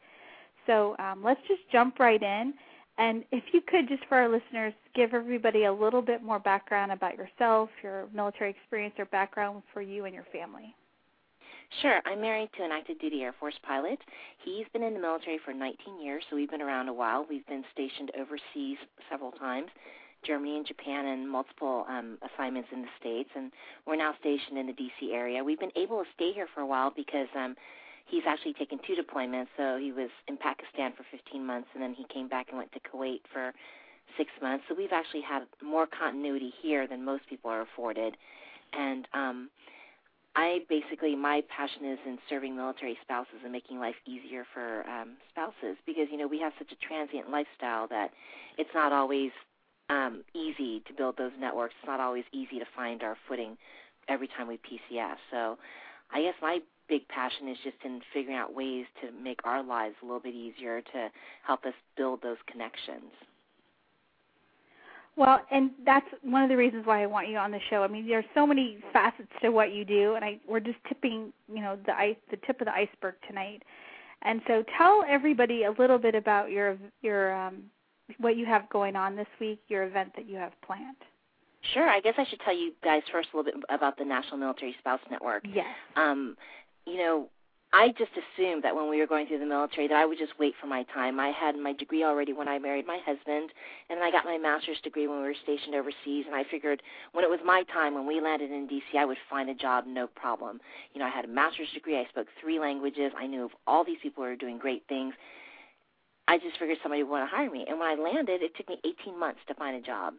So 0.66 0.97
um, 0.99 1.23
let's 1.25 1.40
just 1.49 1.61
jump 1.71 1.99
right 1.99 2.23
in. 2.23 2.55
And 2.99 3.25
if 3.31 3.45
you 3.52 3.61
could, 3.61 3.88
just 3.88 4.05
for 4.09 4.16
our 4.16 4.28
listeners, 4.28 4.73
give 4.95 5.12
everybody 5.12 5.64
a 5.64 5.73
little 5.73 6.00
bit 6.00 6.23
more 6.23 6.38
background 6.38 6.93
about 6.93 7.16
yourself, 7.16 7.69
your 7.83 8.09
military 8.14 8.50
experience, 8.50 8.95
or 8.99 9.05
background 9.07 9.62
for 9.73 9.83
you 9.83 10.07
and 10.07 10.14
your 10.14 10.26
family. 10.33 10.75
Sure. 11.82 12.00
I'm 12.06 12.20
married 12.20 12.50
to 12.56 12.64
an 12.64 12.70
active 12.73 12.99
duty 13.00 13.23
Air 13.23 13.35
Force 13.38 13.58
pilot. 13.62 13.99
He's 14.44 14.66
been 14.73 14.82
in 14.82 14.94
the 14.94 15.00
military 15.00 15.38
for 15.44 15.52
19 15.52 16.00
years, 16.00 16.23
so 16.30 16.37
we've 16.37 16.50
been 16.50 16.62
around 16.62 16.88
a 16.88 16.92
while. 16.92 17.26
We've 17.28 17.46
been 17.46 17.64
stationed 17.73 18.12
overseas 18.18 18.78
several 19.11 19.32
times, 19.32 19.68
Germany 20.25 20.56
and 20.56 20.66
Japan, 20.66 21.06
and 21.06 21.28
multiple 21.28 21.85
um, 21.88 22.18
assignments 22.23 22.68
in 22.73 22.82
the 22.82 22.88
States. 23.00 23.30
And 23.35 23.52
we're 23.87 23.96
now 23.96 24.14
stationed 24.20 24.58
in 24.58 24.66
the 24.66 24.73
D.C. 24.73 25.12
area. 25.12 25.42
We've 25.42 25.61
been 25.61 25.76
able 25.76 25.99
to 25.99 26.08
stay 26.14 26.32
here 26.32 26.46
for 26.54 26.61
a 26.61 26.66
while 26.66 26.92
because 26.94 27.28
um, 27.37 27.56
he's 28.06 28.23
actually 28.26 28.54
taken 28.54 28.78
two 28.87 28.94
deployments. 28.94 29.49
So 29.56 29.76
he 29.76 29.92
was 29.92 30.11
in 30.28 30.37
Pakistan 30.37 30.92
for 30.96 31.04
15 31.11 31.44
months, 31.44 31.68
and 31.75 31.82
then 31.82 31.94
he 31.94 32.06
came 32.12 32.28
back 32.28 32.46
and 32.49 32.58
went 32.58 32.73
to 32.73 32.80
Kuwait 32.80 33.20
for 33.32 33.52
six 34.16 34.30
months. 34.40 34.64
So 34.68 34.75
we've 34.75 34.92
actually 34.92 35.23
had 35.23 35.42
more 35.62 35.87
continuity 35.87 36.52
here 36.62 36.87
than 36.87 37.04
most 37.04 37.28
people 37.28 37.50
are 37.50 37.62
afforded. 37.62 38.16
And 38.73 39.06
um, 39.12 39.50
I 40.37 40.61
basically 40.69 41.16
my 41.16 41.43
passion 41.49 41.87
is 41.90 41.99
in 42.07 42.19
serving 42.28 42.55
military 42.55 42.99
spouses 43.02 43.40
and 43.43 43.50
making 43.50 43.81
life 43.81 43.95
easier 44.05 44.45
for 44.52 44.87
um, 44.87 45.16
spouses 45.31 45.78
because 45.87 46.09
you 46.11 46.19
know 46.19 46.26
we 46.26 46.38
have 46.40 46.52
such 46.59 46.71
a 46.71 46.87
transient 46.87 47.31
lifestyle 47.31 47.88
that 47.88 48.11
it's 48.59 48.71
not 48.75 48.93
always 48.93 49.31
um, 49.88 50.23
easy 50.35 50.83
to 50.87 50.93
build 50.93 51.16
those 51.16 51.33
networks. 51.40 51.75
It's 51.81 51.87
not 51.87 52.00
always 52.00 52.25
easy 52.33 52.59
to 52.59 52.66
find 52.76 53.02
our 53.02 53.16
footing 53.26 53.57
every 54.09 54.28
time 54.28 54.47
we 54.47 54.59
PCS. 54.59 55.16
So 55.31 55.57
I 56.12 56.21
guess 56.21 56.35
my 56.43 56.59
big 56.87 57.09
passion 57.09 57.49
is 57.49 57.57
just 57.64 57.76
in 57.83 58.02
figuring 58.12 58.37
out 58.37 58.55
ways 58.55 58.85
to 59.00 59.11
make 59.12 59.40
our 59.45 59.62
lives 59.62 59.97
a 60.02 60.05
little 60.05 60.21
bit 60.21 60.35
easier 60.35 60.83
to 60.83 61.09
help 61.47 61.64
us 61.64 61.75
build 61.97 62.23
those 62.23 62.37
connections. 62.47 63.11
Well, 65.16 65.40
and 65.50 65.70
that's 65.85 66.06
one 66.23 66.42
of 66.42 66.50
the 66.50 66.56
reasons 66.56 66.87
why 66.87 67.02
I 67.02 67.06
want 67.06 67.28
you 67.28 67.38
on 67.38 67.50
the 67.50 67.61
show. 67.70 67.82
I 67.82 67.88
mean, 67.88 68.06
there's 68.06 68.25
so 68.35 68.46
many 68.46 68.78
facets 68.92 69.28
to 69.42 69.49
what 69.49 69.73
you 69.73 69.85
do, 69.85 70.14
and 70.14 70.25
I 70.25 70.38
we're 70.46 70.61
just 70.61 70.78
tipping, 70.88 71.32
you 71.49 71.62
know, 71.62 71.78
the 71.87 71.96
ice, 71.96 72.16
the 72.30 72.37
tip 72.46 72.61
of 72.61 72.66
the 72.66 72.75
iceberg 72.75 73.14
tonight. 73.26 73.62
And 74.23 74.42
so, 74.46 74.62
tell 74.76 75.04
everybody 75.08 75.64
a 75.64 75.70
little 75.70 75.99
bit 75.99 76.14
about 76.14 76.50
your 76.50 76.76
your 77.00 77.35
um, 77.35 77.62
what 78.18 78.37
you 78.37 78.44
have 78.44 78.68
going 78.68 78.94
on 78.94 79.16
this 79.16 79.26
week, 79.40 79.61
your 79.68 79.85
event 79.85 80.12
that 80.16 80.28
you 80.28 80.37
have 80.37 80.52
planned. 80.61 80.96
Sure. 81.73 81.88
I 81.88 82.00
guess 82.00 82.14
I 82.18 82.26
should 82.28 82.40
tell 82.40 82.56
you 82.56 82.73
guys 82.85 83.02
first 83.11 83.28
a 83.32 83.37
little 83.37 83.50
bit 83.52 83.62
about 83.70 83.99
the 83.99 84.04
National 84.04 84.37
Military 84.37 84.76
Spouse 84.78 85.00
Network. 85.11 85.44
Yes. 85.52 85.66
Um, 85.96 86.37
you 86.87 86.99
know, 86.99 87.28
I 87.73 87.88
just 87.88 88.12
assumed 88.12 88.62
that 88.64 88.75
when 88.75 88.88
we 88.88 88.99
were 89.00 89.06
going 89.06 89.26
through 89.26 89.40
the 89.40 89.46
military 89.46 89.88
that 89.88 89.96
I 89.96 90.06
would 90.06 90.18
just 90.18 90.38
wait 90.38 90.54
for 90.61 90.66
my 90.66 90.85
time. 90.94 91.18
I 91.20 91.30
had 91.30 91.56
my 91.56 91.73
degree 91.73 92.04
already 92.04 92.32
when 92.32 92.49
I 92.49 92.58
married 92.58 92.87
my 92.87 92.99
husband, 93.04 93.50
and 93.90 94.02
I 94.02 94.11
got 94.11 94.25
my 94.25 94.38
master's 94.38 94.80
degree 94.82 95.06
when 95.06 95.18
we 95.18 95.25
were 95.25 95.35
stationed 95.42 95.75
overseas. 95.75 96.25
And 96.26 96.35
I 96.35 96.44
figured 96.50 96.82
when 97.12 97.25
it 97.25 97.30
was 97.30 97.40
my 97.44 97.64
time, 97.73 97.94
when 97.94 98.06
we 98.06 98.20
landed 98.20 98.50
in 98.50 98.66
D.C., 98.66 98.96
I 98.96 99.04
would 99.04 99.18
find 99.28 99.50
a 99.50 99.54
job 99.54 99.85
no 99.87 100.06
problem. 100.06 100.61
You 100.94 101.00
know, 101.00 101.06
I 101.06 101.11
had 101.11 101.25
a 101.25 101.28
master's 101.28 101.70
degree. 101.75 101.99
I 101.99 102.06
spoke 102.08 102.28
three 102.40 102.58
languages. 102.58 103.12
I 103.18 103.26
knew 103.26 103.44
of 103.44 103.50
all 103.66 103.85
these 103.85 103.99
people 104.02 104.23
who 104.23 104.30
were 104.30 104.37
doing 104.37 104.58
great 104.58 104.85
things. 104.88 105.14
I 106.28 106.38
just 106.38 106.58
figured 106.58 106.78
somebody 106.82 107.02
would 107.02 107.11
want 107.11 107.30
to 107.30 107.37
hire 107.37 107.50
me. 107.50 107.64
And 107.68 107.78
when 107.78 107.88
I 107.88 107.94
landed, 107.94 108.42
it 108.42 108.56
took 108.56 108.68
me 108.68 108.80
18 108.85 109.18
months 109.18 109.40
to 109.49 109.54
find 109.54 109.76
a 109.76 109.80
job. 109.80 110.14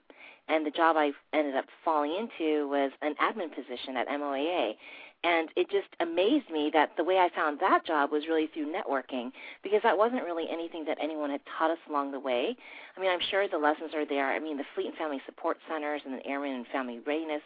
And 0.48 0.66
the 0.66 0.72
job 0.72 0.96
I 0.96 1.12
ended 1.34 1.56
up 1.56 1.66
falling 1.84 2.12
into 2.12 2.70
was 2.70 2.92
an 3.02 3.16
admin 3.22 3.54
position 3.54 3.98
at 3.98 4.08
MOAA. 4.08 4.76
And 5.24 5.50
it 5.56 5.70
just 5.70 5.88
amazed 6.00 6.50
me 6.52 6.70
that 6.74 6.92
the 6.96 7.04
way 7.04 7.18
I 7.18 7.30
found 7.36 7.60
that 7.60 7.86
job 7.86 8.12
was 8.12 8.28
really 8.28 8.48
through 8.48 8.72
networking 8.72 9.32
because 9.64 9.82
that 9.84 9.98
wasn't 9.98 10.24
really 10.24 10.46
anything 10.50 10.86
that 10.86 10.98
anyone 11.02 11.32
had 11.32 11.42
taught 11.58 11.72
us 11.72 11.80
along 11.90 12.12
the 12.12 12.20
way. 12.20 12.56
I 12.96 13.02
mean, 13.02 13.10
I'm 13.10 13.20
sure 13.32 13.48
the 13.48 13.58
lessons 13.58 13.92
are 13.96 14.06
there. 14.06 14.32
I 14.32 14.40
mean, 14.40 14.58
the 14.58 14.64
Fleet 14.76 14.88
and 14.88 14.96
Family 14.96 15.22
Support 15.26 15.58
Centers 15.68 16.02
and 16.06 16.14
the 16.14 16.26
Airman 16.26 16.54
and 16.54 16.68
Family 16.68 17.00
Readiness 17.06 17.42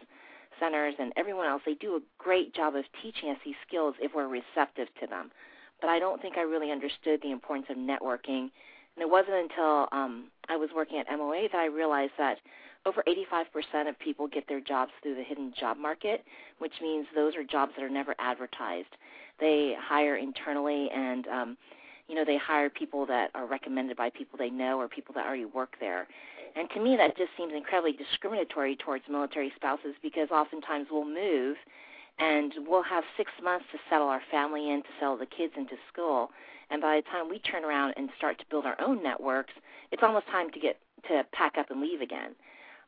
Centers 0.60 0.96
and 1.00 1.14
everyone 1.16 1.48
else, 1.48 1.62
they 1.66 1.74
do 1.76 1.96
a 1.96 2.02
great 2.18 2.54
job 2.54 2.76
of 2.76 2.84
teaching 3.02 3.30
us 3.30 3.38
these 3.44 3.56
skills 3.66 3.96
if 4.00 4.14
we're 4.14 4.28
receptive 4.28 4.88
to 5.00 5.08
them. 5.08 5.32
But 5.80 5.90
I 5.90 5.98
don't 5.98 6.22
think 6.22 6.38
I 6.38 6.42
really 6.42 6.72
understood 6.72 7.22
the 7.24 7.32
importance 7.32 7.68
of 7.70 7.78
networking. 7.78 8.52
And 8.96 9.00
it 9.00 9.10
wasn't 9.10 9.50
until 9.50 9.88
um, 9.92 10.26
I 10.50 10.58
was 10.58 10.70
working 10.76 11.00
at 11.00 11.08
MOAA 11.08 11.52
that 11.52 11.58
I 11.58 11.66
realized 11.66 12.14
that 12.18 12.38
over 12.86 13.04
85% 13.08 13.90
of 13.90 14.00
people 14.00 14.28
get 14.28 14.48
their 14.48 14.60
jobs 14.60 14.92
through 15.02 15.16
the 15.16 15.24
hidden 15.24 15.54
job 15.60 15.78
market, 15.78 16.24
which 16.60 16.74
means 16.82 17.06
those 17.14 17.36
are 17.36 17.44
jobs 17.44 17.74
that 17.78 17.84
are 17.84 17.90
never 17.90 18.16
advertised. 18.20 18.96
They 19.40 19.76
hire 19.80 20.16
internally 20.16 20.90
and 20.94 21.28
um, 21.28 21.58
you 22.08 22.16
know, 22.16 22.26
they 22.26 22.38
hire 22.38 22.70
people 22.70 23.06
that 23.06 23.32
are 23.36 23.46
recommended 23.46 23.96
by 23.96 24.10
people 24.10 24.38
they 24.38 24.50
know 24.50 24.80
or 24.80 24.88
people 24.88 25.14
that 25.16 25.26
already 25.26 25.46
work 25.46 25.76
there. 25.80 26.08
And 26.56 26.70
to 26.72 26.82
me 26.82 26.98
that 26.98 27.16
just 27.18 27.32
seems 27.38 27.54
incredibly 27.56 27.94
discriminatory 27.94 28.76
towards 28.76 29.06
military 29.10 29.52
spouses 29.56 29.96
because 30.02 30.30
oftentimes 30.30 30.88
we'll 30.92 31.06
move 31.06 31.58
and 32.20 32.54
we'll 32.68 32.84
have 32.84 33.04
six 33.16 33.32
months 33.42 33.66
to 33.72 33.80
settle 33.90 34.08
our 34.08 34.22
family 34.30 34.70
in, 34.72 34.82
to 34.82 34.90
settle 35.00 35.18
the 35.18 35.26
kids 35.26 35.54
into 35.56 35.76
school. 35.92 36.32
And 36.70 36.82
by 36.82 36.98
the 36.98 37.04
time 37.04 37.30
we 37.30 37.40
turn 37.40 37.64
around 37.64 37.94
and 37.98 38.10
start 38.18 38.40
to 38.40 38.46
build 38.50 38.66
our 38.66 38.80
own 38.82 39.02
networks, 39.04 39.54
it's 39.92 40.04
almost 40.04 40.28
time 40.28 40.50
to 40.52 40.60
get 40.60 40.80
to 41.08 41.26
pack 41.34 41.58
up 41.58 41.72
and 41.72 41.82
leave 41.82 42.02
again. 42.02 42.36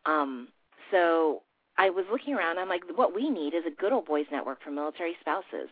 Um, 0.06 0.50
so 0.92 1.42
I 1.78 1.90
was 1.90 2.06
looking 2.12 2.34
around. 2.36 2.60
I'm 2.60 2.70
like, 2.70 2.84
what 2.96 3.16
we 3.16 3.30
need 3.30 3.54
is 3.54 3.64
a 3.66 3.72
good 3.72 3.94
old 3.94 4.06
boys 4.06 4.26
network 4.32 4.62
for 4.64 4.72
military 4.72 5.16
spouses. 5.20 5.70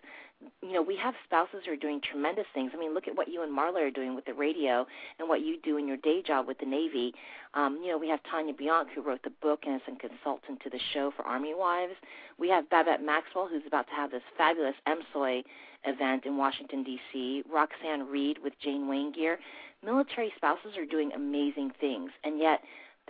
You 0.64 0.74
know, 0.74 0.82
we 0.82 0.98
have 0.98 1.14
spouses 1.24 1.62
who 1.66 1.74
are 1.74 1.76
doing 1.76 2.02
tremendous 2.02 2.48
things. 2.56 2.72
I 2.74 2.80
mean, 2.80 2.96
look 2.96 3.08
at 3.08 3.16
what 3.16 3.28
you 3.28 3.44
and 3.44 3.56
Marla 3.56 3.88
are 3.88 3.92
doing 3.92 4.16
with 4.16 4.26
the 4.26 4.34
radio 4.34 4.88
and 5.20 5.30
what 5.30 5.42
you 5.42 5.58
do 5.62 5.78
in 5.78 5.88
your 5.88 5.98
day 5.98 6.24
job 6.26 6.48
with 6.48 6.58
the 6.58 6.66
Navy. 6.66 7.14
Um, 7.54 7.80
you 7.84 7.92
know, 7.92 8.00
we 8.00 8.10
have 8.10 8.20
Tanya 8.24 8.54
Biank 8.54 8.88
who 8.96 9.04
wrote 9.04 9.22
the 9.24 9.30
book 9.30 9.60
and 9.68 9.76
is 9.76 9.82
a 9.88 10.08
consultant 10.08 10.60
to 10.64 10.72
the 10.72 10.80
show 10.94 11.12
for 11.16 11.22
Army 11.24 11.54
Wives. 11.56 11.94
We 12.40 12.50
have 12.50 12.68
Babette 12.72 13.04
Maxwell 13.04 13.48
who's 13.48 13.68
about 13.68 13.86
to 13.88 13.94
have 13.94 14.10
this 14.10 14.24
fabulous 14.36 14.76
MSOI 14.88 15.44
event 15.86 16.26
in 16.26 16.38
Washington 16.38 16.84
D.C. 16.84 17.44
Roxanne 17.52 18.08
Reed 18.08 18.40
with 18.44 18.54
Jane 18.64 18.88
Wayne 18.88 19.12
Gear. 19.12 19.38
Military 19.84 20.34
spouses 20.36 20.76
are 20.78 20.86
doing 20.86 21.12
amazing 21.14 21.72
things, 21.80 22.12
and 22.24 22.40
yet 22.40 22.62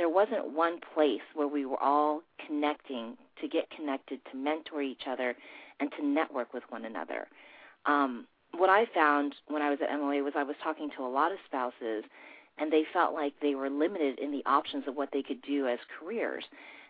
there 0.01 0.09
wasn't 0.09 0.55
one 0.55 0.79
place 0.95 1.21
where 1.35 1.47
we 1.47 1.63
were 1.63 1.79
all 1.79 2.23
connecting 2.47 3.15
to 3.39 3.47
get 3.47 3.69
connected, 3.69 4.19
to 4.31 4.35
mentor 4.35 4.81
each 4.81 5.03
other, 5.07 5.35
and 5.79 5.91
to 5.91 6.03
network 6.03 6.55
with 6.55 6.63
one 6.69 6.85
another. 6.85 7.27
Um, 7.85 8.25
what 8.57 8.67
I 8.67 8.87
found 8.95 9.35
when 9.47 9.61
I 9.61 9.69
was 9.69 9.77
at 9.79 9.91
MOAA 9.91 10.23
was 10.23 10.33
I 10.35 10.41
was 10.41 10.55
talking 10.63 10.89
to 10.97 11.03
a 11.03 11.07
lot 11.07 11.31
of 11.31 11.37
spouses, 11.45 12.03
and 12.57 12.73
they 12.73 12.83
felt 12.91 13.13
like 13.13 13.33
they 13.43 13.53
were 13.53 13.69
limited 13.69 14.17
in 14.17 14.31
the 14.31 14.41
options 14.47 14.87
of 14.87 14.95
what 14.95 15.09
they 15.13 15.21
could 15.21 15.43
do 15.43 15.67
as 15.67 15.77
careers. 15.99 16.45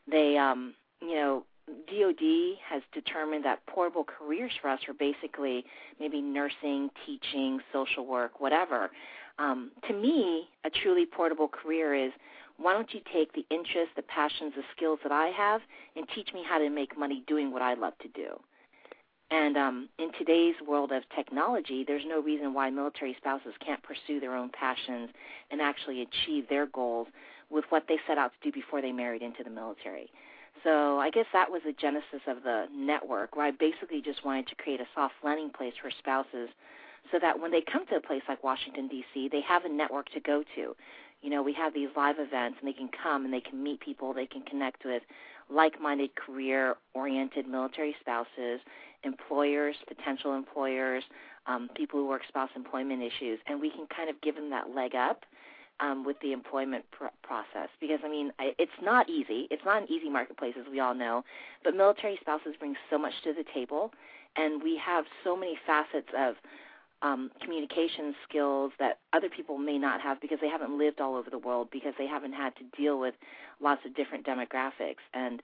They, 0.10 0.38
um, 0.38 0.74
you 1.01 1.15
know, 1.15 1.44
DoD 1.68 2.60
has 2.65 2.82
determined 2.94 3.44
that 3.44 3.60
portable 3.65 4.06
careers 4.06 4.53
for 4.62 4.70
us 4.70 4.80
are 4.88 4.94
basically 4.94 5.65
maybe 6.00 6.22
nursing, 6.22 6.89
teaching, 7.06 7.60
social 7.74 8.06
work, 8.06 8.39
whatever. 8.39 8.89
Um, 9.38 9.72
to 9.89 9.94
me, 9.94 10.48
a 10.63 10.70
truly 10.70 11.06
portable 11.06 11.50
career 11.50 11.94
is 11.94 12.12
why 12.63 12.74
don't 12.74 12.94
you 12.94 13.01
take 13.13 13.34
the 13.34 13.46
interests, 13.50 13.94
the 13.96 14.01
passions, 14.03 14.53
the 14.56 14.63
skills 14.75 15.00
that 15.03 15.12
I 15.12 15.27
have 15.27 15.62
and 15.96 16.06
teach 16.13 16.34
me 16.34 16.44
how 16.48 16.58
to 16.58 16.70
make 16.70 16.98
money 16.98 17.24
doing 17.27 17.51
what 17.51 17.62
I 17.62 17.74
love 17.74 17.94
to 18.01 18.08
do? 18.10 18.39
And 19.32 19.56
um, 19.56 19.89
in 19.98 20.12
today's 20.20 20.56
world 20.68 20.91
of 20.91 21.03
technology, 21.15 21.86
there's 21.88 22.03
no 22.06 22.22
reason 22.22 22.53
why 22.53 22.70
military 22.70 23.15
spouses 23.18 23.53
can't 23.65 23.82
pursue 23.82 24.20
their 24.20 24.36
own 24.36 24.50
passions 24.50 25.10
and 25.50 25.62
actually 25.62 26.01
achieve 26.01 26.50
their 26.50 26.65
goals 26.65 27.08
with 27.50 27.63
what 27.70 27.86
they 27.88 27.98
set 28.08 28.18
out 28.18 28.32
to 28.34 28.51
do 28.51 28.53
before 28.53 28.82
they 28.82 28.91
married 28.91 29.22
into 29.22 29.44
the 29.44 29.50
military. 29.50 30.10
So 30.65 31.00
I 31.00 31.10
guess 31.10 31.25
that 31.32 31.50
was 31.50 31.62
the 31.65 31.74
genesis 31.74 32.22
of 32.27 32.44
the 32.44 32.65
network, 32.75 33.36
where 33.36 33.46
I 33.46 33.51
basically 33.51 34.01
just 34.01 34.25
wanted 34.25 34.48
to 34.48 34.56
create 34.56 34.82
a 34.82 34.88
soft 34.94 35.15
landing 35.24 35.50
place 35.50 35.74
for 35.82 35.89
spouses 35.98 36.50
so 37.12 37.18
that 37.20 37.39
when 37.39 37.51
they 37.51 37.62
come 37.62 37.86
to 37.88 37.96
a 37.96 38.01
place 38.01 38.22
like 38.27 38.44
Washington, 38.44 38.88
D.C., 38.88 39.30
they 39.32 39.41
have 39.41 39.65
a 39.65 39.70
network 39.70 40.10
to 40.12 40.20
go 40.20 40.44
to 40.56 40.75
you 41.22 41.30
know, 41.30 41.42
we 41.42 41.54
have 41.54 41.74
these 41.74 41.90
live 41.96 42.18
events 42.20 42.58
and 42.60 42.68
they 42.68 42.74
can 42.74 42.90
come 42.90 43.25
and 43.25 43.34
they 43.34 43.42
can 43.42 43.62
meet 43.62 43.80
people, 43.80 44.13
they 44.13 44.25
can 44.25 44.42
connect 44.42 44.84
with 44.86 45.04
like-minded 45.50 46.16
career-oriented 46.16 47.48
military 47.48 47.96
spouses, 48.00 48.60
employers, 49.04 49.75
potential 49.88 50.36
employers, 50.36 51.04
um, 51.48 51.70
people 51.75 52.00
who 52.00 52.08
work 52.08 52.22
spouse 52.28 52.50
employment 52.56 53.01
issues, 53.01 53.40
and 53.48 53.60
we 53.60 53.70
can 53.70 53.86
kind 53.88 54.10
of 54.10 54.20
give 54.22 54.36
them 54.36 54.50
that 54.50 54.74
leg 54.74 54.96
up 54.96 55.25
um, 55.80 56.06
with 56.06 56.20
the 56.22 56.32
employment 56.32 56.86
pr- 56.92 57.06
process. 57.24 57.70
Because 57.80 58.00
I 58.04 58.10
mean, 58.10 58.32
I, 58.40 58.54
it's 58.58 58.72
not 58.82 59.10
easy. 59.10 59.48
It's 59.50 59.66
not 59.66 59.82
an 59.82 59.92
easy 59.92 60.10
marketplace, 60.10 60.54
as 60.60 60.66
we 60.72 60.80
all 60.80 60.94
know. 60.94 61.24
But 61.63 61.75
military 61.75 62.18
spouses 62.22 62.56
bring 62.58 62.75
so 62.90 62.98
much 62.98 63.13
to 63.24 63.34
the 63.34 63.44
table, 63.54 63.92
and 64.36 64.62
we 64.63 64.78
have 64.78 65.06
so 65.24 65.36
many 65.36 65.58
facets 65.66 66.10
of 66.18 66.36
um, 67.01 67.31
communication 67.41 68.13
skills 68.27 68.72
that 68.79 69.00
other 69.13 69.29
people 69.29 69.58
may 69.58 69.77
not 69.77 70.01
have 70.01 70.22
because 70.22 70.39
they 70.41 70.50
haven't 70.50 70.77
lived 70.77 71.01
all 71.01 71.15
over 71.15 71.29
the 71.29 71.38
world 71.38 71.70
because 71.72 71.93
they 71.98 72.08
haven't 72.08 72.34
had 72.34 72.55
to 72.58 72.63
deal 72.77 73.00
with 73.00 73.15
lots 73.60 73.81
of 73.86 73.96
different 73.96 74.25
demographics. 74.25 75.03
And 75.13 75.41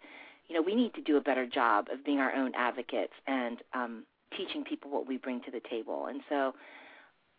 you 0.48 0.56
know 0.56 0.62
we 0.62 0.76
need 0.76 0.94
to 0.96 1.02
do 1.02 1.18
a 1.18 1.22
better 1.22 1.46
job 1.46 1.88
of 1.92 2.06
being 2.06 2.20
our 2.20 2.34
own 2.34 2.54
advocates 2.56 3.14
and 3.28 3.58
um, 3.74 4.04
teaching 4.36 4.64
people 4.64 4.92
what 4.92 5.08
we 5.08 5.18
bring 5.18 5.42
to 5.42 5.52
the 5.52 5.62
table. 5.70 6.08
And 6.08 6.22
so 6.30 6.54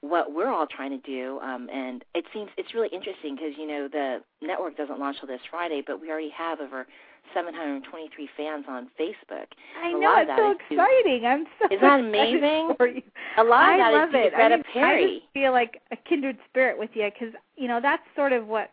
what 0.00 0.32
we're 0.32 0.48
all 0.48 0.66
trying 0.66 0.90
to 0.90 0.98
do 0.98 1.40
um, 1.40 1.68
and 1.72 2.04
it 2.14 2.25
seems 2.32 2.48
it's 2.56 2.72
really 2.72 2.88
interesting 2.92 3.34
because 3.34 3.52
you 3.58 3.66
know 3.66 3.88
the 3.90 4.18
network 4.40 4.76
doesn't 4.76 5.00
launch 5.00 5.16
till 5.18 5.26
this 5.26 5.40
friday 5.50 5.82
but 5.84 6.00
we 6.00 6.08
already 6.08 6.30
have 6.30 6.60
over 6.60 6.87
723 7.35 8.28
fans 8.37 8.64
on 8.68 8.88
Facebook. 8.99 9.47
I 9.82 9.92
know 9.92 10.16
it's 10.18 10.30
so 10.37 10.54
exciting. 10.76 11.26
I'm 11.26 11.47
so 11.58 11.75
Is 11.75 11.80
that 11.80 12.00
amazing? 12.00 12.75
For 12.76 12.87
you. 12.88 13.02
A 13.38 13.44
lot 13.44 13.64
I 13.64 13.75
of 13.75 13.78
that 13.78 13.92
love 13.92 14.08
is 14.11 14.14
it. 14.14 14.35
Greta 14.35 14.54
I 14.54 14.56
mean, 14.56 14.64
Perry. 14.73 15.04
I 15.04 15.18
just 15.18 15.32
feel 15.32 15.52
like 15.52 15.80
a 15.90 15.97
kindred 15.97 16.38
spirit 16.49 16.78
with 16.78 16.90
you 16.94 17.11
because 17.12 17.35
you 17.56 17.68
know 17.68 17.80
that's 17.80 18.02
sort 18.16 18.32
of 18.32 18.47
what 18.47 18.70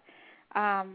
um 0.55 0.93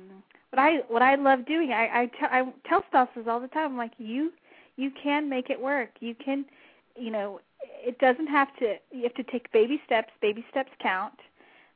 what 0.50 0.58
I 0.58 0.78
what 0.88 1.02
I 1.02 1.14
love 1.14 1.46
doing. 1.46 1.72
I 1.72 2.02
I, 2.02 2.06
t- 2.06 2.30
I 2.30 2.52
tell 2.68 2.82
spouses 2.88 3.26
all 3.28 3.40
the 3.40 3.48
time. 3.48 3.72
I'm 3.72 3.76
like 3.76 3.92
you 3.98 4.32
you 4.76 4.90
can 5.02 5.28
make 5.28 5.50
it 5.50 5.60
work. 5.60 5.90
You 6.00 6.14
can 6.14 6.44
you 6.96 7.10
know 7.10 7.40
it 7.62 7.98
doesn't 7.98 8.26
have 8.28 8.48
to 8.58 8.76
you 8.90 9.02
have 9.04 9.14
to 9.14 9.24
take 9.24 9.50
baby 9.52 9.80
steps. 9.86 10.10
Baby 10.20 10.44
steps 10.50 10.70
count, 10.82 11.14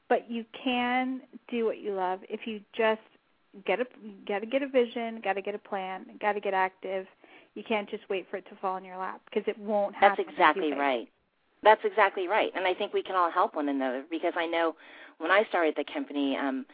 but 0.08 0.30
you 0.30 0.44
can 0.62 1.20
do 1.48 1.64
what 1.64 1.78
you 1.78 1.94
love 1.94 2.20
if 2.28 2.46
you 2.46 2.60
just 2.76 3.00
get 3.66 3.80
a 3.80 3.86
got 4.26 4.40
to 4.40 4.46
get 4.46 4.62
a 4.62 4.68
vision, 4.68 5.20
got 5.22 5.34
to 5.34 5.42
get 5.42 5.54
a 5.54 5.58
plan, 5.58 6.06
got 6.20 6.32
to 6.32 6.40
get 6.40 6.54
active. 6.54 7.06
You 7.54 7.62
can't 7.62 7.88
just 7.88 8.02
wait 8.10 8.26
for 8.30 8.36
it 8.38 8.46
to 8.48 8.56
fall 8.56 8.76
in 8.76 8.84
your 8.84 8.96
lap 8.96 9.20
because 9.26 9.44
it 9.46 9.58
won't 9.58 9.94
happen. 9.94 10.24
That's 10.26 10.30
exactly 10.30 10.72
right. 10.72 11.08
That's 11.62 11.80
exactly 11.84 12.28
right. 12.28 12.50
And 12.54 12.66
I 12.66 12.74
think 12.74 12.92
we 12.92 13.02
can 13.02 13.16
all 13.16 13.30
help 13.30 13.56
one 13.56 13.68
another 13.68 14.04
because 14.10 14.34
I 14.36 14.46
know 14.46 14.74
when 15.18 15.30
I 15.30 15.44
started 15.48 15.74
the 15.76 15.84
company, 15.92 16.36
um, 16.36 16.66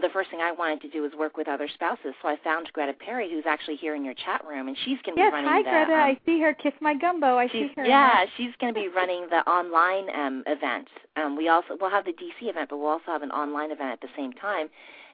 the 0.00 0.08
first 0.12 0.30
thing 0.30 0.40
I 0.40 0.52
wanted 0.52 0.80
to 0.82 0.88
do 0.88 1.02
was 1.02 1.12
work 1.18 1.36
with 1.36 1.48
other 1.48 1.68
spouses. 1.72 2.14
So 2.22 2.28
I 2.28 2.36
found 2.42 2.70
Greta 2.72 2.92
Perry, 2.92 3.30
who's 3.30 3.44
actually 3.46 3.76
here 3.76 3.94
in 3.94 4.04
your 4.04 4.14
chat 4.14 4.44
room, 4.46 4.68
and 4.68 4.76
she's 4.84 4.98
going 5.04 5.16
to 5.16 5.22
yes, 5.22 5.30
be 5.30 5.34
running 5.34 5.50
hi, 5.50 5.62
the. 5.62 5.70
Greta. 5.70 5.92
Um, 5.92 6.00
I 6.00 6.20
see 6.26 6.40
her. 6.40 6.54
Kiss 6.54 6.72
my 6.80 6.94
gumbo. 6.94 7.36
I 7.38 7.48
see 7.48 7.70
her. 7.76 7.84
Yeah, 7.84 8.24
she's 8.36 8.50
going 8.60 8.74
to 8.74 8.80
be 8.80 8.88
running 8.88 9.26
the 9.30 9.46
online 9.48 10.08
um, 10.14 10.42
event. 10.46 10.88
Um, 11.16 11.36
we 11.36 11.48
also 11.48 11.76
we'll 11.80 11.90
have 11.90 12.04
the 12.04 12.12
DC 12.12 12.48
event, 12.48 12.70
but 12.70 12.78
we'll 12.78 12.88
also 12.88 13.06
have 13.08 13.22
an 13.22 13.30
online 13.30 13.70
event 13.70 13.90
at 13.90 14.00
the 14.00 14.08
same 14.16 14.32
time. 14.32 14.68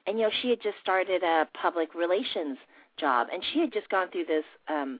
And 0.07 0.17
you 0.17 0.25
know, 0.25 0.31
she 0.41 0.49
had 0.49 0.61
just 0.61 0.77
started 0.81 1.23
a 1.23 1.47
public 1.59 1.93
relations 1.93 2.57
job, 2.97 3.27
and 3.31 3.43
she 3.53 3.59
had 3.59 3.73
just 3.73 3.89
gone 3.89 4.09
through 4.11 4.25
this. 4.25 4.45
Um, 4.67 4.99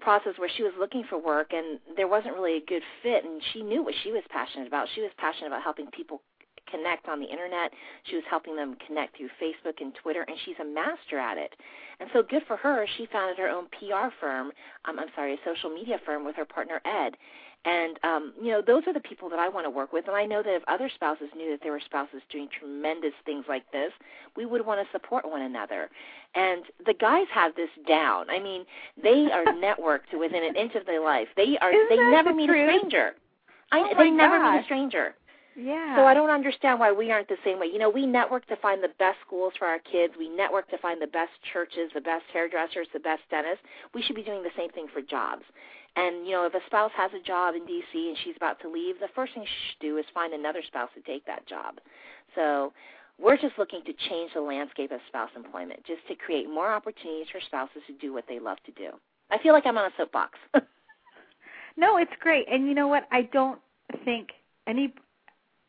process 0.00 0.34
where 0.38 0.48
she 0.56 0.62
was 0.62 0.72
looking 0.78 1.02
for 1.10 1.18
work 1.18 1.52
and 1.52 1.80
there 1.96 2.06
wasn't 2.06 2.32
really 2.32 2.56
a 2.58 2.64
good 2.64 2.82
fit 3.02 3.24
and 3.24 3.42
she 3.52 3.62
knew 3.62 3.82
what 3.82 3.92
she 4.04 4.12
was 4.12 4.22
passionate 4.30 4.68
about. 4.68 4.86
She 4.94 5.00
was 5.00 5.10
passionate 5.18 5.48
about 5.48 5.64
helping 5.64 5.88
people 5.88 6.22
connect 6.70 7.08
on 7.08 7.20
the 7.20 7.26
internet. 7.26 7.72
She 8.04 8.16
was 8.16 8.24
helping 8.28 8.56
them 8.56 8.76
connect 8.86 9.16
through 9.16 9.28
Facebook 9.40 9.80
and 9.80 9.94
Twitter, 9.94 10.24
and 10.26 10.36
she's 10.44 10.56
a 10.60 10.64
master 10.64 11.18
at 11.18 11.38
it. 11.38 11.54
And 12.00 12.08
so 12.12 12.22
good 12.22 12.42
for 12.46 12.56
her. 12.56 12.86
She 12.96 13.06
founded 13.06 13.38
her 13.38 13.48
own 13.48 13.66
PR 13.78 14.14
firm. 14.20 14.52
Um, 14.84 14.98
I'm 14.98 15.08
sorry, 15.14 15.34
a 15.34 15.38
social 15.44 15.70
media 15.70 15.98
firm 16.04 16.24
with 16.24 16.36
her 16.36 16.44
partner 16.44 16.80
Ed. 16.84 17.16
And 17.64 17.98
um, 18.04 18.32
you 18.40 18.52
know, 18.52 18.62
those 18.64 18.84
are 18.86 18.92
the 18.92 19.00
people 19.00 19.28
that 19.30 19.38
I 19.38 19.48
want 19.48 19.66
to 19.66 19.70
work 19.70 19.92
with. 19.92 20.06
And 20.06 20.16
I 20.16 20.24
know 20.24 20.42
that 20.42 20.54
if 20.54 20.62
other 20.68 20.88
spouses 20.94 21.28
knew 21.36 21.50
that 21.50 21.60
there 21.62 21.72
were 21.72 21.82
spouses 21.84 22.22
doing 22.30 22.48
tremendous 22.56 23.12
things 23.24 23.46
like 23.48 23.70
this, 23.72 23.90
we 24.36 24.46
would 24.46 24.64
want 24.64 24.80
to 24.80 24.90
support 24.92 25.28
one 25.28 25.42
another. 25.42 25.90
And 26.34 26.62
the 26.86 26.94
guys 26.94 27.26
have 27.32 27.56
this 27.56 27.70
down. 27.86 28.30
I 28.30 28.38
mean, 28.38 28.64
they 29.02 29.28
are 29.32 29.44
networked 29.46 30.10
to 30.12 30.18
within 30.18 30.44
an 30.44 30.54
inch 30.54 30.76
of 30.76 30.86
their 30.86 31.02
life. 31.02 31.28
They 31.36 31.58
are. 31.60 31.72
Isn't 31.72 31.88
they 31.88 31.96
never 31.96 32.30
the 32.30 32.36
meet 32.36 32.46
truth? 32.46 32.70
a 32.70 32.78
stranger. 32.78 33.14
I, 33.72 33.80
Oh 33.80 33.94
they 33.98 34.10
never 34.10 34.40
meet 34.40 34.60
a 34.60 34.64
stranger. 34.64 35.14
Yeah. 35.58 35.96
So 35.96 36.04
I 36.04 36.14
don't 36.14 36.30
understand 36.30 36.78
why 36.78 36.92
we 36.92 37.10
aren't 37.10 37.28
the 37.28 37.40
same 37.44 37.58
way. 37.58 37.66
You 37.66 37.78
know, 37.78 37.90
we 37.90 38.06
network 38.06 38.46
to 38.46 38.56
find 38.56 38.82
the 38.82 38.94
best 38.98 39.18
schools 39.26 39.52
for 39.58 39.66
our 39.66 39.80
kids. 39.80 40.14
We 40.16 40.28
network 40.28 40.70
to 40.70 40.78
find 40.78 41.02
the 41.02 41.08
best 41.08 41.32
churches, 41.52 41.90
the 41.94 42.00
best 42.00 42.24
hairdressers, 42.32 42.86
the 42.92 43.00
best 43.00 43.22
dentists. 43.30 43.64
We 43.92 44.02
should 44.02 44.14
be 44.14 44.22
doing 44.22 44.42
the 44.42 44.54
same 44.56 44.70
thing 44.70 44.86
for 44.92 45.02
jobs. 45.02 45.42
And 45.96 46.24
you 46.24 46.32
know, 46.32 46.46
if 46.46 46.54
a 46.54 46.64
spouse 46.66 46.92
has 46.96 47.10
a 47.12 47.24
job 47.26 47.56
in 47.56 47.62
DC 47.62 47.92
and 47.92 48.16
she's 48.22 48.36
about 48.36 48.60
to 48.62 48.70
leave, 48.70 49.00
the 49.00 49.10
first 49.14 49.34
thing 49.34 49.44
she 49.44 49.72
should 49.72 49.82
do 49.82 49.96
is 49.98 50.04
find 50.14 50.32
another 50.32 50.62
spouse 50.66 50.90
to 50.94 51.02
take 51.02 51.26
that 51.26 51.46
job. 51.48 51.80
So 52.36 52.72
we're 53.18 53.36
just 53.36 53.58
looking 53.58 53.82
to 53.84 53.92
change 54.08 54.30
the 54.34 54.40
landscape 54.40 54.92
of 54.92 55.00
spouse 55.08 55.30
employment, 55.34 55.80
just 55.86 56.06
to 56.06 56.14
create 56.14 56.48
more 56.48 56.70
opportunities 56.72 57.26
for 57.32 57.40
spouses 57.40 57.82
to 57.88 57.94
do 57.94 58.12
what 58.12 58.24
they 58.28 58.38
love 58.38 58.58
to 58.66 58.72
do. 58.72 58.90
I 59.30 59.38
feel 59.42 59.52
like 59.52 59.66
I'm 59.66 59.76
on 59.76 59.86
a 59.86 59.94
soapbox. 59.96 60.38
No, 61.78 61.96
it's 61.96 62.12
great. 62.18 62.46
And 62.50 62.66
you 62.66 62.74
know 62.74 62.88
what? 62.88 63.06
I 63.12 63.22
don't 63.22 63.60
think 64.04 64.30
any 64.66 64.92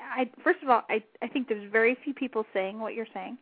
I 0.09 0.29
first 0.43 0.61
of 0.63 0.69
all, 0.69 0.83
I 0.89 1.03
I 1.21 1.27
think 1.27 1.47
there's 1.47 1.71
very 1.71 1.97
few 2.03 2.13
people 2.13 2.45
saying 2.53 2.79
what 2.79 2.93
you're 2.95 3.07
saying. 3.13 3.37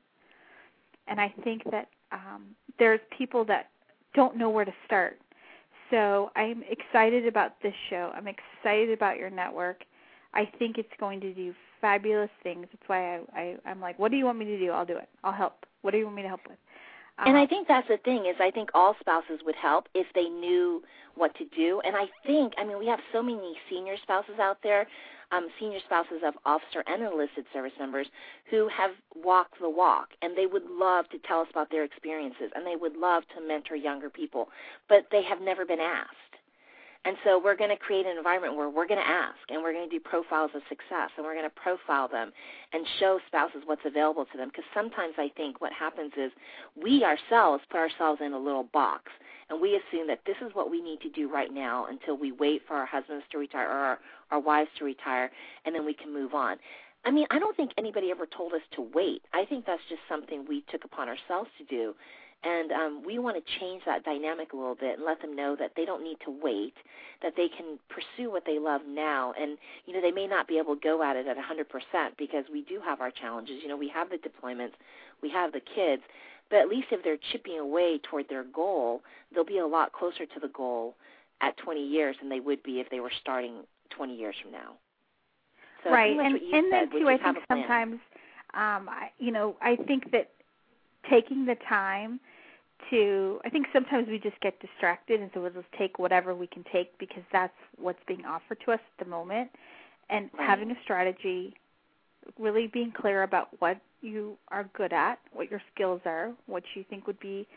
And 1.08 1.20
I 1.22 1.34
think 1.44 1.64
that 1.72 1.88
um 2.12 2.56
there's 2.80 3.00
people 3.18 3.46
that 3.46 3.70
don't 4.14 4.38
know 4.38 4.50
where 4.50 4.66
to 4.66 4.74
start. 4.86 5.20
So 5.90 6.32
I'm 6.36 6.64
excited 6.70 7.28
about 7.28 7.62
this 7.62 7.74
show. 7.90 8.12
I'm 8.16 8.28
excited 8.28 8.92
about 8.92 9.18
your 9.18 9.30
network. 9.30 9.84
I 10.34 10.46
think 10.60 10.78
it's 10.78 10.90
going 11.00 11.22
to 11.22 11.34
do 11.34 11.54
fabulous 11.82 12.30
things. 12.44 12.68
That's 12.72 12.88
why 12.88 13.16
I, 13.16 13.22
I 13.36 13.56
I'm 13.66 13.80
like, 13.80 13.98
what 14.00 14.12
do 14.12 14.18
you 14.18 14.26
want 14.26 14.38
me 14.38 14.46
to 14.46 14.60
do? 14.60 14.72
I'll 14.72 14.86
do 14.86 14.98
it. 14.98 15.10
I'll 15.24 15.32
help. 15.34 15.66
What 15.82 15.92
do 15.92 15.98
you 15.98 16.06
want 16.06 16.18
me 16.18 16.24
to 16.24 16.28
help 16.28 16.42
with? 16.48 16.58
And 17.26 17.38
I 17.38 17.44
Um, 17.44 17.48
think 17.48 17.68
that's 17.68 17.88
the 17.88 17.98
thing 17.98 18.26
is 18.28 18.36
I 18.40 18.52
think 18.52 18.70
all 18.76 18.96
spouses 19.00 19.40
would 19.46 19.56
help 19.56 19.88
if 19.96 20.08
they 20.14 20.26
knew 20.30 20.84
what 21.16 21.34
to 21.36 21.46
do. 21.46 21.82
And 21.86 21.96
I 21.96 22.06
think 22.26 22.54
I 22.58 22.64
mean 22.66 22.78
we 22.78 22.88
have 22.88 23.00
so 23.12 23.24
many 23.24 23.56
senior 23.70 23.96
spouses 24.04 24.40
out 24.40 24.60
there, 24.62 24.88
um, 25.32 25.48
senior 25.60 25.80
spouses 25.86 26.22
of 26.26 26.34
officer 26.46 26.84
and 26.88 27.04
enlisted 27.04 27.46
service 27.54 27.74
members 27.80 28.08
who 28.50 28.68
have 28.70 28.92
walked 29.16 29.60
the 29.60 29.70
walk 29.70 30.10
and 30.22 30.38
they 30.38 30.46
would 30.46 30.66
love 30.70 31.10
to 31.10 31.18
tell 31.28 31.42
us 31.42 31.48
about 31.52 31.70
their 31.70 31.84
experiences 31.84 32.52
and 32.56 32.66
they 32.66 32.76
would 32.76 32.96
love 32.96 33.24
to 33.36 33.46
mentor 33.46 33.76
younger 33.76 34.10
people, 34.10 34.50
but 34.88 35.08
they 35.12 35.24
have 35.24 35.42
never 35.42 35.66
been 35.66 35.80
asked. 35.80 36.14
And 37.06 37.16
so 37.24 37.40
we're 37.42 37.56
going 37.56 37.70
to 37.70 37.78
create 37.78 38.06
an 38.06 38.18
environment 38.18 38.58
where 38.58 38.70
we're 38.70 38.88
going 38.88 39.00
to 39.00 39.08
ask 39.08 39.38
and 39.50 39.62
we're 39.62 39.72
going 39.72 39.90
to 39.90 39.96
do 39.96 40.00
profiles 40.04 40.52
of 40.54 40.62
success 40.68 41.10
and 41.16 41.26
we're 41.26 41.36
going 41.36 41.50
to 41.50 41.56
profile 41.56 42.10
them 42.10 42.32
and 42.74 42.86
show 43.00 43.20
spouses 43.28 43.62
what's 43.66 43.86
available 43.86 44.26
to 44.26 44.38
them 44.38 44.50
because 44.50 44.66
sometimes 44.74 45.14
I 45.18 45.30
think 45.38 45.62
what 45.62 45.72
happens 45.72 46.12
is 46.18 46.32
we 46.76 47.06
ourselves 47.06 47.64
put 47.70 47.78
ourselves 47.78 48.20
in 48.22 48.34
a 48.34 48.40
little 48.40 48.68
box 48.74 49.04
and 49.50 49.62
we 49.62 49.76
assume 49.76 50.08
that 50.08 50.20
this 50.26 50.36
is 50.46 50.54
what 50.54 50.70
we 50.70 50.82
need 50.82 51.02
to 51.02 51.10
do 51.10 51.32
right 51.32 51.54
now 51.54 51.86
until 51.90 52.18
we 52.18 52.32
wait 52.32 52.62
for 52.68 52.76
our 52.76 52.86
husbands 52.86 53.24
to 53.32 53.38
retire 53.38 53.68
or 53.68 53.72
our, 53.72 54.00
our 54.32 54.40
wives 54.40 54.70
to 54.78 54.86
retire 54.86 55.32
and 55.66 55.74
then 55.74 55.86
we 55.86 55.94
can 55.94 56.14
move 56.14 56.34
on. 56.34 56.58
I 57.06 57.12
mean, 57.12 57.28
I 57.32 57.40
don't 57.40 57.56
think 57.56 57.72
anybody 57.78 58.12
ever 58.12 58.26
told 58.26 58.54
us 58.54 58.62
to 58.76 58.82
wait. 58.82 59.22
I 59.34 59.46
think 59.46 59.66
that's 59.66 59.82
just 59.88 60.02
something 60.10 60.46
we 60.48 60.64
took 60.70 60.84
upon 60.84 61.08
ourselves 61.08 61.50
to 61.58 61.64
do. 61.64 61.96
And 62.44 62.72
um, 62.72 63.04
we 63.06 63.18
want 63.18 63.38
to 63.38 63.60
change 63.60 63.84
that 63.86 64.04
dynamic 64.04 64.54
a 64.54 64.56
little 64.56 64.76
bit 64.76 64.98
and 64.98 65.06
let 65.06 65.22
them 65.22 65.36
know 65.36 65.56
that 65.56 65.72
they 65.76 65.86
don't 65.86 66.04
need 66.04 66.18
to 66.26 66.32
wait, 66.32 66.74
that 67.24 67.34
they 67.36 67.48
can 67.48 67.80
pursue 67.90 68.30
what 68.30 68.46
they 68.46 68.60
love 68.60 68.82
now. 68.88 69.34
And, 69.40 69.58
you 69.86 69.94
know, 69.94 70.02
they 70.02 70.12
may 70.12 70.28
not 70.28 70.48
be 70.48 70.58
able 70.60 70.76
to 70.76 70.82
go 70.82 71.02
at 71.02 71.16
it 71.16 71.28
at 71.28 71.38
100% 71.38 71.66
because 72.18 72.46
we 72.52 72.62
do 72.62 72.80
have 72.84 73.02
our 73.02 73.10
challenges. 73.10 73.62
You 73.64 73.70
know, 73.70 73.78
we 73.78 73.90
have 73.90 74.10
the 74.10 74.18
deployments, 74.18 74.74
we 75.22 75.30
have 75.32 75.52
the 75.52 75.62
kids, 75.62 76.04
but 76.50 76.60
at 76.60 76.70
least 76.70 76.88
if 76.92 77.04
they're 77.04 77.18
chipping 77.32 77.60
away 77.60 78.00
toward 78.04 78.28
their 78.30 78.44
goal, 78.44 79.02
they'll 79.34 79.46
be 79.46 79.60
a 79.60 79.68
lot 79.68 79.92
closer 79.94 80.26
to 80.26 80.40
the 80.42 80.50
goal 80.50 80.96
at 81.42 81.56
20 81.58 81.86
years 81.86 82.16
than 82.20 82.30
they 82.30 82.40
would 82.40 82.64
be 82.64 82.80
if 82.80 82.90
they 82.90 83.00
were 83.00 83.12
starting 83.22 83.64
20 83.90 84.16
years 84.16 84.36
from 84.42 84.52
now. 84.52 84.74
So 85.84 85.92
right 85.92 86.20
and 86.20 86.36
and 86.36 86.66
said, 86.72 86.90
then 86.92 87.00
too 87.00 87.08
i 87.10 87.18
think 87.18 87.38
sometimes 87.50 87.94
um 88.54 88.90
I, 88.90 89.12
you 89.20 89.32
know 89.32 89.56
i 89.62 89.76
think 89.76 90.12
that 90.12 90.32
taking 91.10 91.46
the 91.46 91.56
time 91.70 92.20
to 92.90 93.40
i 93.46 93.50
think 93.50 93.68
sometimes 93.72 94.08
we 94.08 94.20
just 94.20 94.40
get 94.42 94.60
distracted 94.60 95.22
and 95.22 95.30
so 95.34 95.42
we'll 95.42 95.52
just 95.52 95.72
take 95.78 96.00
whatever 96.00 96.36
we 96.36 96.48
can 96.48 96.64
take 96.72 96.98
because 96.98 97.24
that's 97.32 97.54
what's 97.78 98.00
being 98.08 98.26
offered 98.26 98.58
to 98.66 98.72
us 98.72 98.80
at 99.00 99.06
the 99.06 99.10
moment 99.10 99.50
and 100.10 100.30
Right. 100.38 100.48
having 100.48 100.72
a 100.72 100.76
strategy 100.84 101.54
really 102.40 102.68
being 102.68 102.92
clear 102.92 103.24
about 103.24 103.50
what 103.60 103.78
you 104.02 104.38
are 104.50 104.70
good 104.74 104.94
at 104.94 105.20
what 105.34 105.50
your 105.52 105.62
skills 105.74 106.02
are 106.06 106.32
what 106.46 106.64
you 106.76 106.84
think 106.90 107.08
would 107.08 107.20
be 107.20 107.48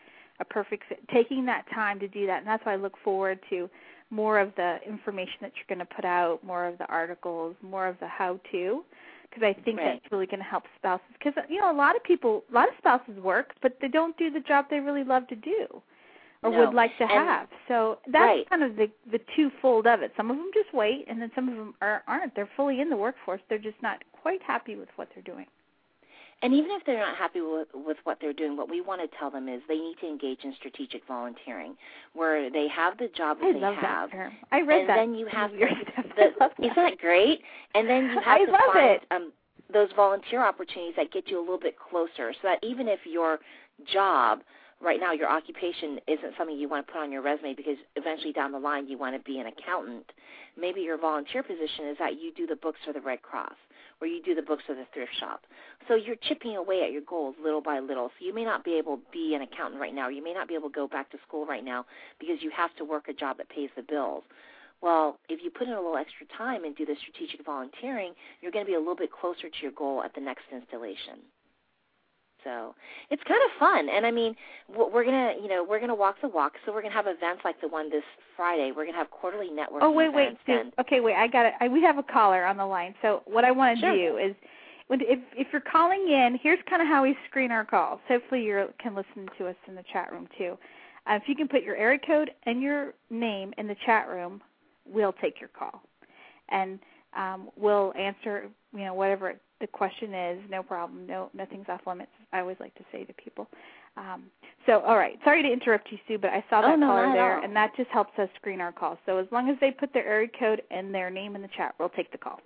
a 0.41 0.45
perfect 0.45 0.83
fit 0.89 1.01
taking 1.13 1.45
that 1.45 1.65
time 1.75 1.99
to 2.01 2.09
do 2.09 2.27
that 2.27 2.39
and 2.39 2.47
that's 2.47 2.65
why 2.65 2.73
i 2.73 2.77
look 2.77 2.95
forward 3.05 3.39
to 3.51 3.69
more 4.11 4.39
of 4.41 4.53
the 4.57 4.79
information 4.87 5.35
that 5.41 5.53
you're 5.55 5.77
going 5.77 5.87
to 5.87 5.95
put 5.95 6.05
out, 6.05 6.43
more 6.43 6.67
of 6.67 6.77
the 6.79 6.87
articles, 6.87 7.55
more 7.63 7.87
of 7.87 7.97
the 8.01 8.09
how-to, 8.09 8.85
because 9.31 9.43
I 9.45 9.53
think 9.63 9.79
Right. 9.79 10.01
that's 10.03 10.11
really 10.13 10.27
going 10.27 10.41
to 10.41 10.45
help 10.49 10.65
spouses. 10.77 11.07
Because 11.13 11.33
you 11.49 11.61
know, 11.61 11.71
a 11.71 11.73
lot 11.73 11.95
of 11.95 12.03
people, 12.03 12.43
a 12.51 12.55
lot 12.55 12.69
of 12.69 12.75
spouses 12.79 13.17
work, 13.23 13.55
but 13.63 13.79
they 13.81 13.87
don't 13.87 14.17
do 14.17 14.29
the 14.31 14.41
job 14.41 14.67
they 14.69 14.81
really 14.81 15.05
love 15.05 15.29
to 15.29 15.37
do, 15.37 15.81
or 16.43 16.51
No. 16.51 16.59
would 16.59 16.75
like 16.75 16.97
to 16.99 17.05
And- 17.05 17.13
have. 17.13 17.49
So 17.69 18.01
that's 18.09 18.25
Right. 18.25 18.49
kind 18.51 18.65
of 18.65 18.75
the 18.75 18.91
the 19.07 19.21
twofold 19.37 19.87
of 19.87 20.03
it. 20.03 20.13
Some 20.17 20.29
of 20.31 20.37
them 20.37 20.51
just 20.53 20.73
wait, 20.73 21.05
and 21.07 21.23
then 21.23 21.31
some 21.37 21.49
of 21.49 21.57
them 21.57 21.75
are, 21.81 22.03
aren't. 22.09 22.35
They're 22.35 22.47
fully 22.57 22.81
in 22.81 22.91
the 22.91 22.97
workforce. 22.97 23.41
They're 23.49 23.59
just 23.59 23.81
not 23.81 24.03
quite 24.11 24.43
happy 24.43 24.75
with 24.75 24.89
what 24.99 25.09
they're 25.15 25.23
doing. 25.23 25.47
And 26.43 26.55
even 26.55 26.71
if 26.73 26.85
they're 26.87 26.99
not 26.99 27.17
happy 27.17 27.41
with, 27.43 27.69
with 27.75 27.99
what 28.05 28.19
they're 28.21 28.33
doing, 28.33 28.57
what 28.57 28.71
we 28.71 28.81
want 28.81 29.01
to 29.03 29.19
tell 29.19 29.31
them 29.31 29.49
is 29.49 29.61
they 29.69 29.77
need 29.79 29.97
to 30.01 30.09
engage 30.09 30.39
in 30.43 30.55
strategic 30.55 31.07
volunteering, 31.07 31.77
where 32.15 32.51
they 32.51 32.67
have 32.69 32.97
the 32.99 33.09
job 33.15 33.39
that 33.41 33.49
I 33.49 33.53
they 33.53 33.61
love 33.61 33.75
have. 33.77 34.11
that 34.11 34.17
term. 34.17 34.33
I 34.51 34.61
read 34.63 34.81
and 34.81 34.89
that. 34.89 34.97
then 34.97 35.15
you 35.15 35.27
have 35.27 35.55
your 35.55 35.69
the, 35.69 35.93
stuff. 35.93 36.07
the, 36.17 36.23
I 36.41 36.45
love 36.45 36.53
that. 36.59 36.65
isn't 36.65 36.77
that 36.77 36.99
great? 36.99 37.41
And 37.75 37.89
then 37.89 38.05
you 38.05 38.21
have 38.25 38.41
I 38.41 38.45
to 38.47 38.51
love 38.53 38.61
find 38.73 38.91
it. 38.91 39.03
um, 39.11 39.33
those 39.73 39.91
volunteer 39.95 40.43
opportunities 40.45 40.95
that 40.97 41.13
get 41.13 41.29
you 41.29 41.39
a 41.39 41.43
little 41.45 41.61
bit 41.61 41.77
closer, 41.79 42.33
so 42.33 42.39
that 42.45 42.59
even 42.63 42.89
if 42.89 43.01
your 43.05 43.39
job 43.93 44.41
right 44.83 44.99
now, 44.99 45.13
your 45.13 45.29
occupation 45.29 45.99
isn't 46.09 46.33
something 46.39 46.57
you 46.57 46.67
want 46.69 46.87
to 46.87 46.93
put 46.93 47.01
on 47.03 47.13
your 47.13 47.21
resume 47.21 47.55
because 47.55 47.77
eventually 47.97 48.33
down 48.33 48.51
the 48.51 48.59
line 48.59 48.89
you 48.89 48.97
want 48.97 49.15
to 49.15 49.23
be 49.31 49.39
an 49.39 49.47
accountant. 49.47 50.11
Maybe 50.59 50.81
your 50.81 50.97
volunteer 50.99 51.43
position 51.43 51.87
is 51.89 51.99
that 51.99 52.15
you 52.21 52.33
do 52.35 52.47
the 52.47 52.57
books 52.57 52.79
for 52.87 52.95
the 52.95 53.01
Red 53.01 53.21
Cross 53.21 53.53
or 54.01 54.07
you 54.07 54.23
do 54.23 54.35
the 54.35 54.43
books 54.43 54.65
for 54.67 54.75
the 54.75 54.87
thrift 54.93 55.13
shop. 55.19 55.43
So 55.89 55.95
you're 55.95 56.17
chipping 56.17 56.57
away 56.57 56.83
at 56.85 56.93
your 56.93 57.03
goals 57.03 57.37
little 57.43 57.61
by 57.61 57.81
little. 57.81 58.09
So 58.19 58.25
you 58.25 58.35
may 58.35 58.45
not 58.45 58.65
be 58.65 58.75
able 58.75 58.97
to 58.97 59.03
be 59.13 59.35
an 59.35 59.43
accountant 59.43 59.81
right 59.81 59.95
now. 59.95 60.09
Or 60.09 60.11
You 60.11 60.25
may 60.25 60.33
not 60.33 60.49
be 60.49 60.55
able 60.55 60.71
to 60.71 60.75
go 60.75 60.89
back 60.89 61.11
to 61.11 61.19
school 61.27 61.47
right 61.47 61.65
now 61.65 61.85
because 62.19 62.43
you 62.43 62.51
have 62.51 62.75
to 62.77 62.85
work 62.85 63.09
a 63.09 63.13
job 63.13 63.39
that 63.39 63.49
pays 63.49 63.71
the 63.77 63.83
bills. 63.83 64.25
Well, 64.83 65.19
if 65.29 65.45
you 65.45 65.51
put 65.51 65.69
in 65.69 65.75
a 65.75 65.81
little 65.81 65.97
extra 65.97 66.27
time 66.39 66.65
and 66.65 66.75
do 66.75 66.87
the 66.87 66.97
strategic 67.01 67.45
volunteering, 67.45 68.15
you're 68.41 68.53
going 68.53 68.65
to 68.65 68.71
be 68.71 68.77
a 68.77 68.79
little 68.79 68.97
bit 68.97 69.13
closer 69.13 69.49
to 69.49 69.63
your 69.63 69.73
goal 69.73 70.03
at 70.03 70.15
the 70.15 70.21
next 70.21 70.45
installation. 70.53 71.21
So 72.45 72.75
it's 73.11 73.23
kind 73.25 73.41
of 73.45 73.59
fun, 73.59 73.89
and 73.89 74.07
I 74.07 74.11
mean, 74.11 74.35
we're 74.69 75.05
gonna, 75.05 75.35
you 75.41 75.49
know, 75.49 75.65
we're 75.69 75.81
gonna 75.81 75.95
walk 75.95 76.17
the 76.23 76.29
walk. 76.29 76.53
So 76.65 76.73
we're 76.73 76.83
gonna 76.83 76.95
have 76.95 77.07
events 77.07 77.43
like 77.45 77.61
the 77.61 77.69
one 77.69 77.91
this 77.91 78.05
Friday. 78.37 78.73
We're 78.75 78.87
gonna 78.87 78.99
have 78.99 79.11
quarterly 79.11 79.49
networking 79.49 79.83
Oh 79.83 79.91
wait, 79.91 80.13
wait. 80.13 80.37
Sue. 80.47 80.71
Okay, 80.79 81.01
wait. 81.01 81.15
I 81.15 81.27
got 81.27 81.47
it. 81.47 81.55
I, 81.61 81.69
we 81.69 81.83
have 81.83 81.99
a 81.99 82.03
caller 82.03 82.45
on 82.45 82.57
the 82.57 82.67
line. 82.67 82.95
So 83.03 83.23
what 83.27 83.45
I 83.45 83.51
want 83.51 83.79
to 83.79 83.87
Sure. 83.87 83.95
do 83.95 84.17
is 84.19 84.35
if 84.91 85.19
if 85.37 85.47
you're 85.53 85.61
calling 85.61 86.09
in, 86.09 86.39
here's 86.43 86.59
kind 86.69 86.83
of 86.83 86.89
how 86.89 87.03
we 87.03 87.17
screen 87.29 87.51
our 87.51 87.65
calls. 87.65 88.01
Hopefully 88.09 88.43
you 88.43 88.67
can 88.79 88.95
listen 88.95 89.29
to 89.39 89.47
us 89.47 89.57
in 89.69 89.75
the 89.75 89.85
chat 89.93 90.11
room 90.13 90.29
too. 90.37 90.59
Uh, 91.07 91.15
if 91.15 91.23
you 91.27 91.35
can 91.35 91.49
put 91.49 91.63
your 91.63 91.77
area 91.77 91.99
code 92.05 92.31
and 92.47 92.61
your 92.61 92.95
name 93.09 93.55
in 93.59 93.67
the 93.67 93.77
chat 93.87 94.09
room, 94.09 94.41
we'll 94.87 95.15
take 95.15 95.41
your 95.41 95.51
call, 95.51 95.83
and 96.49 96.79
um, 97.17 97.51
we'll 97.57 97.93
answer 97.99 98.49
you 98.73 98.85
know 98.85 98.95
whatever 98.95 99.35
the 99.61 99.67
question 99.67 100.13
is. 100.15 100.41
No 100.51 100.63
problem. 100.63 101.07
No 101.07 101.31
nothing's 101.35 101.69
off 101.69 101.81
limits. 101.87 102.11
I 102.33 102.41
always 102.41 102.57
like 102.61 102.75
to 102.77 102.85
say 102.93 103.05
to 103.05 103.13
people. 103.15 103.49
Um, 103.97 104.25
so, 104.67 104.81
all 104.81 104.97
right. 104.97 105.19
Sorry 105.25 105.43
to 105.43 105.53
interrupt 105.53 105.91
you, 105.91 105.99
Sue, 106.07 106.19
but 106.19 106.31
I 106.31 106.45
saw 106.49 106.61
that 106.61 106.75
oh, 106.75 106.77
no, 106.77 106.87
caller 106.87 107.13
there, 107.13 107.39
all. 107.39 107.45
and 107.45 107.55
that 107.57 107.73
just 107.77 107.91
helps 107.91 108.17
us 108.19 108.29
screen 108.37 108.61
our 108.61 108.73
calls. 108.73 108.99
So, 109.07 109.19
as 109.19 109.27
long 109.33 109.51
as 109.51 109.57
they 109.61 109.71
put 109.71 109.93
their 109.93 110.07
area 110.07 110.29
code 110.39 110.63
and 110.71 110.95
their 110.95 111.11
name 111.11 111.35
in 111.35 111.43
the 111.43 111.49
chat, 111.57 111.75
we'll 111.79 111.89
take 111.89 112.13
the 112.13 112.19
call. 112.19 112.41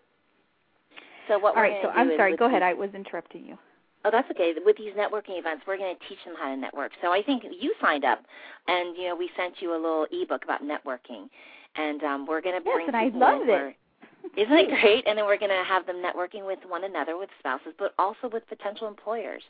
So 1.29 1.38
what 1.38 1.57
all 1.57 1.62
right. 1.62 1.77
So 1.83 1.88
I'm 1.88 2.11
sorry. 2.16 2.37
Go 2.37 2.47
these, 2.49 2.53
ahead. 2.53 2.62
I 2.62 2.75
was 2.75 2.90
interrupting 2.94 3.47
you. 3.47 3.59
Oh, 4.05 4.11
that's 4.11 4.31
okay. 4.31 4.53
With 4.64 4.77
these 4.77 4.92
networking 4.92 5.38
events, 5.38 5.64
we're 5.66 5.79
going 5.79 5.94
to 5.94 6.09
teach 6.09 6.18
them 6.25 6.35
how 6.38 6.51
to 6.51 6.57
network. 6.57 6.92
So 7.01 7.12
I 7.12 7.23
think 7.23 7.42
you 7.59 7.75
signed 7.81 8.05
up, 8.05 8.20
and 8.68 8.97
you 8.97 9.09
know 9.09 9.16
we 9.16 9.31
sent 9.37 9.55
you 9.61 9.73
a 9.73 9.81
little 9.81 10.07
ebook 10.12 10.44
about 10.44 10.62
networking, 10.62 11.29
and 11.77 12.03
um, 12.03 12.27
we're 12.27 12.42
going 12.42 12.57
to 12.57 12.61
bring. 12.61 12.87
yes, 12.87 12.87
bring 12.87 12.88
and 12.88 12.97
I 12.97 13.05
people 13.05 13.20
loved 13.20 13.49
in 13.49 13.55
it. 13.55 13.77
Isn't 14.37 14.56
it 14.56 14.80
great? 14.80 15.06
And 15.06 15.18
then 15.18 15.26
we're 15.26 15.38
going 15.38 15.50
to 15.50 15.64
have 15.68 15.87
them 15.87 16.02
networking 16.02 16.46
with 16.46 16.58
one 16.66 16.84
another, 16.84 17.16
with 17.18 17.30
spouses, 17.38 17.72
but 17.78 17.94
also 17.98 18.28
with 18.32 18.46
potential 18.48 18.88
employers 18.88 19.42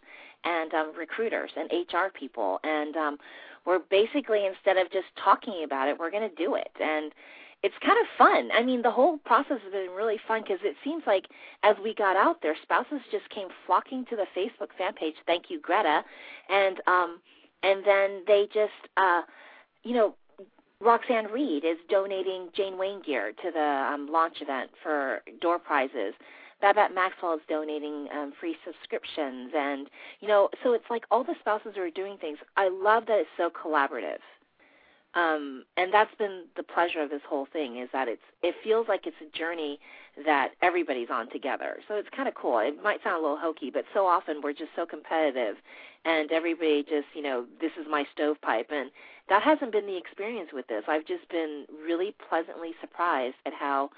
and 0.44 0.72
um, 0.74 0.92
recruiters 0.96 1.50
and 1.56 1.70
HR 1.70 2.10
people. 2.12 2.58
And 2.64 2.96
um, 2.96 3.18
we're 3.64 3.78
basically, 3.78 4.46
instead 4.46 4.76
of 4.76 4.90
just 4.92 5.06
talking 5.22 5.62
about 5.64 5.88
it, 5.88 5.98
we're 5.98 6.10
going 6.10 6.28
to 6.28 6.34
do 6.36 6.54
it. 6.56 6.70
And 6.80 7.12
it's 7.64 7.74
kind 7.80 7.98
of 7.98 8.06
fun. 8.18 8.50
I 8.52 8.62
mean, 8.62 8.82
the 8.82 8.90
whole 8.90 9.16
process 9.24 9.58
has 9.62 9.72
been 9.72 9.96
really 9.96 10.20
fun 10.28 10.42
because 10.42 10.58
it 10.62 10.76
seems 10.84 11.02
like 11.06 11.24
as 11.62 11.76
we 11.82 11.94
got 11.94 12.14
out 12.14 12.42
there, 12.42 12.54
spouses 12.62 13.00
just 13.10 13.28
came 13.30 13.48
flocking 13.66 14.04
to 14.10 14.16
the 14.16 14.26
Facebook 14.36 14.68
fan 14.76 14.92
page. 14.92 15.14
Thank 15.26 15.44
you, 15.48 15.60
Greta, 15.60 16.04
and 16.50 16.82
um, 16.86 17.20
and 17.62 17.82
then 17.86 18.22
they 18.26 18.46
just, 18.52 18.76
uh, 18.98 19.22
you 19.82 19.94
know, 19.94 20.14
Roxanne 20.84 21.26
Reed 21.26 21.64
is 21.64 21.78
donating 21.88 22.50
Jane 22.54 22.76
Wayne 22.76 23.00
gear 23.00 23.32
to 23.42 23.50
the 23.50 23.60
um, 23.60 24.08
launch 24.12 24.42
event 24.42 24.70
for 24.82 25.22
door 25.40 25.58
prizes. 25.58 26.12
Babette 26.60 26.94
Maxwell 26.94 27.34
is 27.34 27.40
donating 27.48 28.06
um, 28.14 28.32
free 28.38 28.56
subscriptions, 28.64 29.52
and 29.56 29.88
you 30.20 30.28
know, 30.28 30.50
so 30.62 30.72
it's 30.72 30.84
like 30.90 31.04
all 31.10 31.24
the 31.24 31.34
spouses 31.40 31.76
are 31.78 31.90
doing 31.90 32.18
things. 32.18 32.38
I 32.56 32.68
love 32.68 33.06
that 33.06 33.18
it's 33.18 33.28
so 33.36 33.50
collaborative, 33.50 34.18
um, 35.14 35.64
and 35.76 35.92
that's 35.92 36.14
been 36.16 36.44
the 36.56 36.62
pleasure 36.62 37.00
of 37.00 37.10
this 37.10 37.22
whole 37.28 37.46
thing 37.52 37.78
is 37.78 37.88
that 37.92 38.08
it's 38.08 38.22
it 38.42 38.54
feels 38.64 38.88
like 38.88 39.06
it's 39.06 39.16
a 39.20 39.36
journey 39.36 39.78
that 40.24 40.50
everybody's 40.62 41.08
on 41.10 41.30
together. 41.30 41.76
So 41.88 41.94
it's 41.94 42.08
kind 42.14 42.28
of 42.28 42.34
cool. 42.34 42.58
It 42.58 42.82
might 42.82 43.02
sound 43.02 43.18
a 43.18 43.22
little 43.22 43.36
hokey, 43.36 43.70
but 43.70 43.84
so 43.92 44.06
often 44.06 44.40
we're 44.42 44.52
just 44.52 44.70
so 44.74 44.86
competitive, 44.86 45.56
and 46.04 46.30
everybody 46.32 46.82
just 46.82 47.06
you 47.14 47.22
know 47.22 47.46
this 47.60 47.72
is 47.80 47.86
my 47.88 48.04
stovepipe, 48.12 48.70
and 48.70 48.90
that 49.28 49.42
hasn't 49.42 49.72
been 49.72 49.86
the 49.86 49.96
experience 49.96 50.50
with 50.52 50.66
this. 50.66 50.84
I've 50.88 51.06
just 51.06 51.28
been 51.28 51.66
really 51.86 52.14
pleasantly 52.28 52.72
surprised 52.80 53.36
at 53.46 53.52
how 53.54 53.90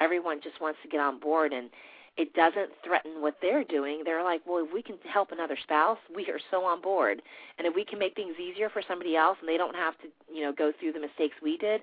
everyone 0.00 0.40
just 0.42 0.60
wants 0.60 0.78
to 0.82 0.88
get 0.88 1.00
on 1.00 1.20
board 1.20 1.52
and 1.52 1.70
it 2.16 2.34
doesn't 2.34 2.70
threaten 2.84 3.22
what 3.22 3.36
they're 3.40 3.64
doing. 3.64 4.02
They're 4.04 4.24
like, 4.24 4.42
well, 4.46 4.64
if 4.64 4.72
we 4.72 4.82
can 4.82 4.96
help 5.10 5.32
another 5.32 5.56
spouse, 5.62 5.98
we 6.14 6.26
are 6.26 6.40
so 6.50 6.64
on 6.64 6.82
board. 6.82 7.22
And 7.58 7.66
if 7.66 7.74
we 7.74 7.84
can 7.84 7.98
make 7.98 8.14
things 8.14 8.34
easier 8.38 8.68
for 8.68 8.82
somebody 8.86 9.16
else 9.16 9.38
and 9.40 9.48
they 9.48 9.56
don't 9.56 9.74
have 9.74 9.96
to, 9.98 10.08
you 10.32 10.42
know, 10.42 10.52
go 10.52 10.72
through 10.78 10.92
the 10.92 11.00
mistakes 11.00 11.36
we 11.42 11.56
did, 11.56 11.80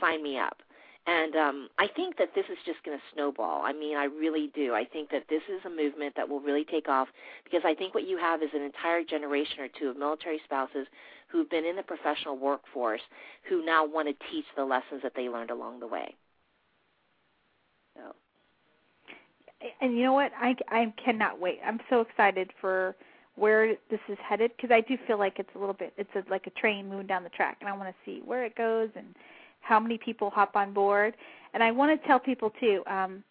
sign 0.00 0.22
me 0.22 0.38
up. 0.38 0.62
And 1.06 1.36
um, 1.36 1.68
I 1.78 1.86
think 1.94 2.16
that 2.16 2.34
this 2.34 2.46
is 2.50 2.58
just 2.66 2.82
going 2.84 2.98
to 2.98 3.04
snowball. 3.14 3.62
I 3.62 3.72
mean, 3.72 3.96
I 3.96 4.04
really 4.04 4.50
do. 4.54 4.74
I 4.74 4.84
think 4.84 5.10
that 5.10 5.26
this 5.28 5.42
is 5.48 5.64
a 5.64 5.70
movement 5.70 6.14
that 6.16 6.28
will 6.28 6.40
really 6.40 6.64
take 6.64 6.88
off 6.88 7.08
because 7.44 7.62
I 7.64 7.74
think 7.74 7.94
what 7.94 8.08
you 8.08 8.18
have 8.18 8.42
is 8.42 8.50
an 8.54 8.62
entire 8.62 9.04
generation 9.04 9.60
or 9.60 9.68
two 9.68 9.88
of 9.88 9.96
military 9.96 10.40
spouses 10.44 10.86
who've 11.28 11.48
been 11.48 11.64
in 11.64 11.76
the 11.76 11.82
professional 11.82 12.36
workforce 12.36 13.02
who 13.48 13.64
now 13.64 13.86
want 13.86 14.08
to 14.08 14.14
teach 14.32 14.46
the 14.56 14.64
lessons 14.64 15.02
that 15.04 15.12
they 15.14 15.28
learned 15.28 15.50
along 15.50 15.78
the 15.78 15.86
way. 15.86 16.14
So. 17.94 18.14
And 19.80 19.96
you 19.96 20.04
know 20.04 20.12
what? 20.12 20.32
I 20.38 20.54
I 20.68 20.92
cannot 21.02 21.40
wait. 21.40 21.60
I'm 21.64 21.80
so 21.88 22.00
excited 22.00 22.50
for 22.60 22.94
where 23.36 23.74
this 23.90 24.00
is 24.08 24.18
headed 24.26 24.50
because 24.56 24.70
I 24.70 24.80
do 24.80 24.96
feel 25.06 25.18
like 25.18 25.38
it's 25.38 25.50
a 25.54 25.58
little 25.58 25.74
bit 25.74 25.92
it's 25.96 26.10
a, 26.14 26.22
like 26.30 26.46
a 26.46 26.50
train 26.50 26.88
moving 26.88 27.06
down 27.06 27.22
the 27.22 27.30
track, 27.30 27.58
and 27.60 27.68
I 27.68 27.76
want 27.76 27.88
to 27.88 27.94
see 28.04 28.22
where 28.24 28.44
it 28.44 28.56
goes 28.56 28.90
and 28.96 29.14
how 29.60 29.80
many 29.80 29.98
people 29.98 30.30
hop 30.30 30.56
on 30.56 30.72
board. 30.72 31.14
And 31.54 31.62
I 31.62 31.70
want 31.70 32.00
to 32.00 32.06
tell 32.06 32.18
people 32.18 32.50
too. 32.60 32.82
Um, 32.86 33.22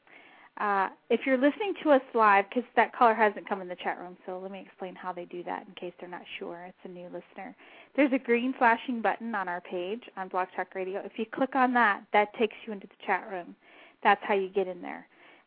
uh, 0.57 0.87
if 1.09 1.21
you're 1.25 1.37
listening 1.37 1.73
to 1.83 1.91
us 1.91 2.01
live, 2.13 2.45
because 2.47 2.63
that 2.77 2.95
caller 2.95 3.13
hasn't 3.13 3.47
come 3.47 3.61
in 3.61 3.67
the 3.67 3.75
chat 3.75 3.99
room, 3.99 4.15
so 4.25 4.39
let 4.39 4.51
me 4.51 4.63
explain 4.65 4.95
how 4.95 5.11
they 5.11 5.25
do 5.25 5.43
that 5.43 5.65
in 5.67 5.73
case 5.75 5.91
they're 5.99 6.09
not 6.09 6.23
sure. 6.39 6.63
It's 6.65 6.77
a 6.85 6.87
new 6.87 7.05
listener. 7.05 7.53
There's 7.95 8.13
a 8.13 8.19
green 8.19 8.53
flashing 8.57 9.01
button 9.01 9.35
on 9.35 9.49
our 9.49 9.59
page 9.59 10.03
on 10.15 10.29
Blog 10.29 10.47
Talk 10.55 10.73
Radio. 10.73 11.01
If 11.03 11.13
you 11.17 11.25
click 11.25 11.55
on 11.55 11.73
that, 11.73 12.03
that 12.13 12.33
takes 12.39 12.55
you 12.65 12.71
into 12.71 12.87
the 12.87 13.05
chat 13.05 13.27
room. 13.29 13.53
That's 14.01 14.21
how 14.23 14.33
you 14.33 14.47
get 14.47 14.67
in 14.67 14.81
there, 14.81 15.05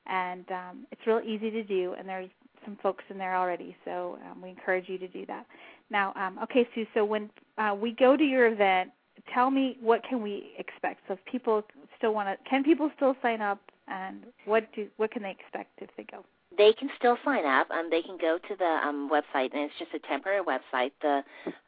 and 0.08 0.44
um, 0.50 0.86
it's 0.90 1.00
real 1.06 1.20
easy 1.24 1.50
to 1.50 1.62
do. 1.62 1.94
And 1.98 2.08
there's 2.08 2.30
some 2.64 2.76
folks 2.82 3.04
in 3.10 3.18
there 3.18 3.36
already, 3.36 3.76
so 3.84 4.18
um, 4.30 4.42
we 4.42 4.50
encourage 4.50 4.88
you 4.88 4.98
to 4.98 5.08
do 5.08 5.24
that. 5.26 5.46
Now, 5.90 6.12
um, 6.16 6.38
okay, 6.42 6.68
Sue. 6.74 6.86
So 6.94 7.04
when 7.04 7.30
uh, 7.56 7.74
we 7.80 7.92
go 7.92 8.16
to 8.16 8.24
your 8.24 8.46
event, 8.52 8.90
tell 9.32 9.50
me 9.50 9.76
what 9.80 10.02
can 10.08 10.22
we 10.22 10.52
expect. 10.58 11.00
So 11.08 11.14
if 11.14 11.24
people 11.30 11.62
still 11.96 12.12
want 12.12 12.28
to, 12.28 12.50
can 12.50 12.64
people 12.64 12.90
still 12.96 13.14
sign 13.22 13.40
up? 13.40 13.60
and 13.88 14.24
what 14.44 14.64
do 14.74 14.86
what 14.96 15.10
can 15.10 15.22
they 15.22 15.30
expect 15.30 15.70
if 15.78 15.90
they 15.96 16.04
go? 16.10 16.24
They 16.58 16.72
can 16.72 16.90
still 16.98 17.16
sign 17.24 17.46
up. 17.46 17.70
Um, 17.70 17.88
they 17.88 18.02
can 18.02 18.18
go 18.20 18.36
to 18.36 18.56
the 18.56 18.64
um, 18.64 19.08
website, 19.08 19.54
and 19.54 19.62
it's 19.62 19.78
just 19.78 19.94
a 19.94 20.00
temporary 20.00 20.42
website. 20.44 20.90
The 21.00 21.22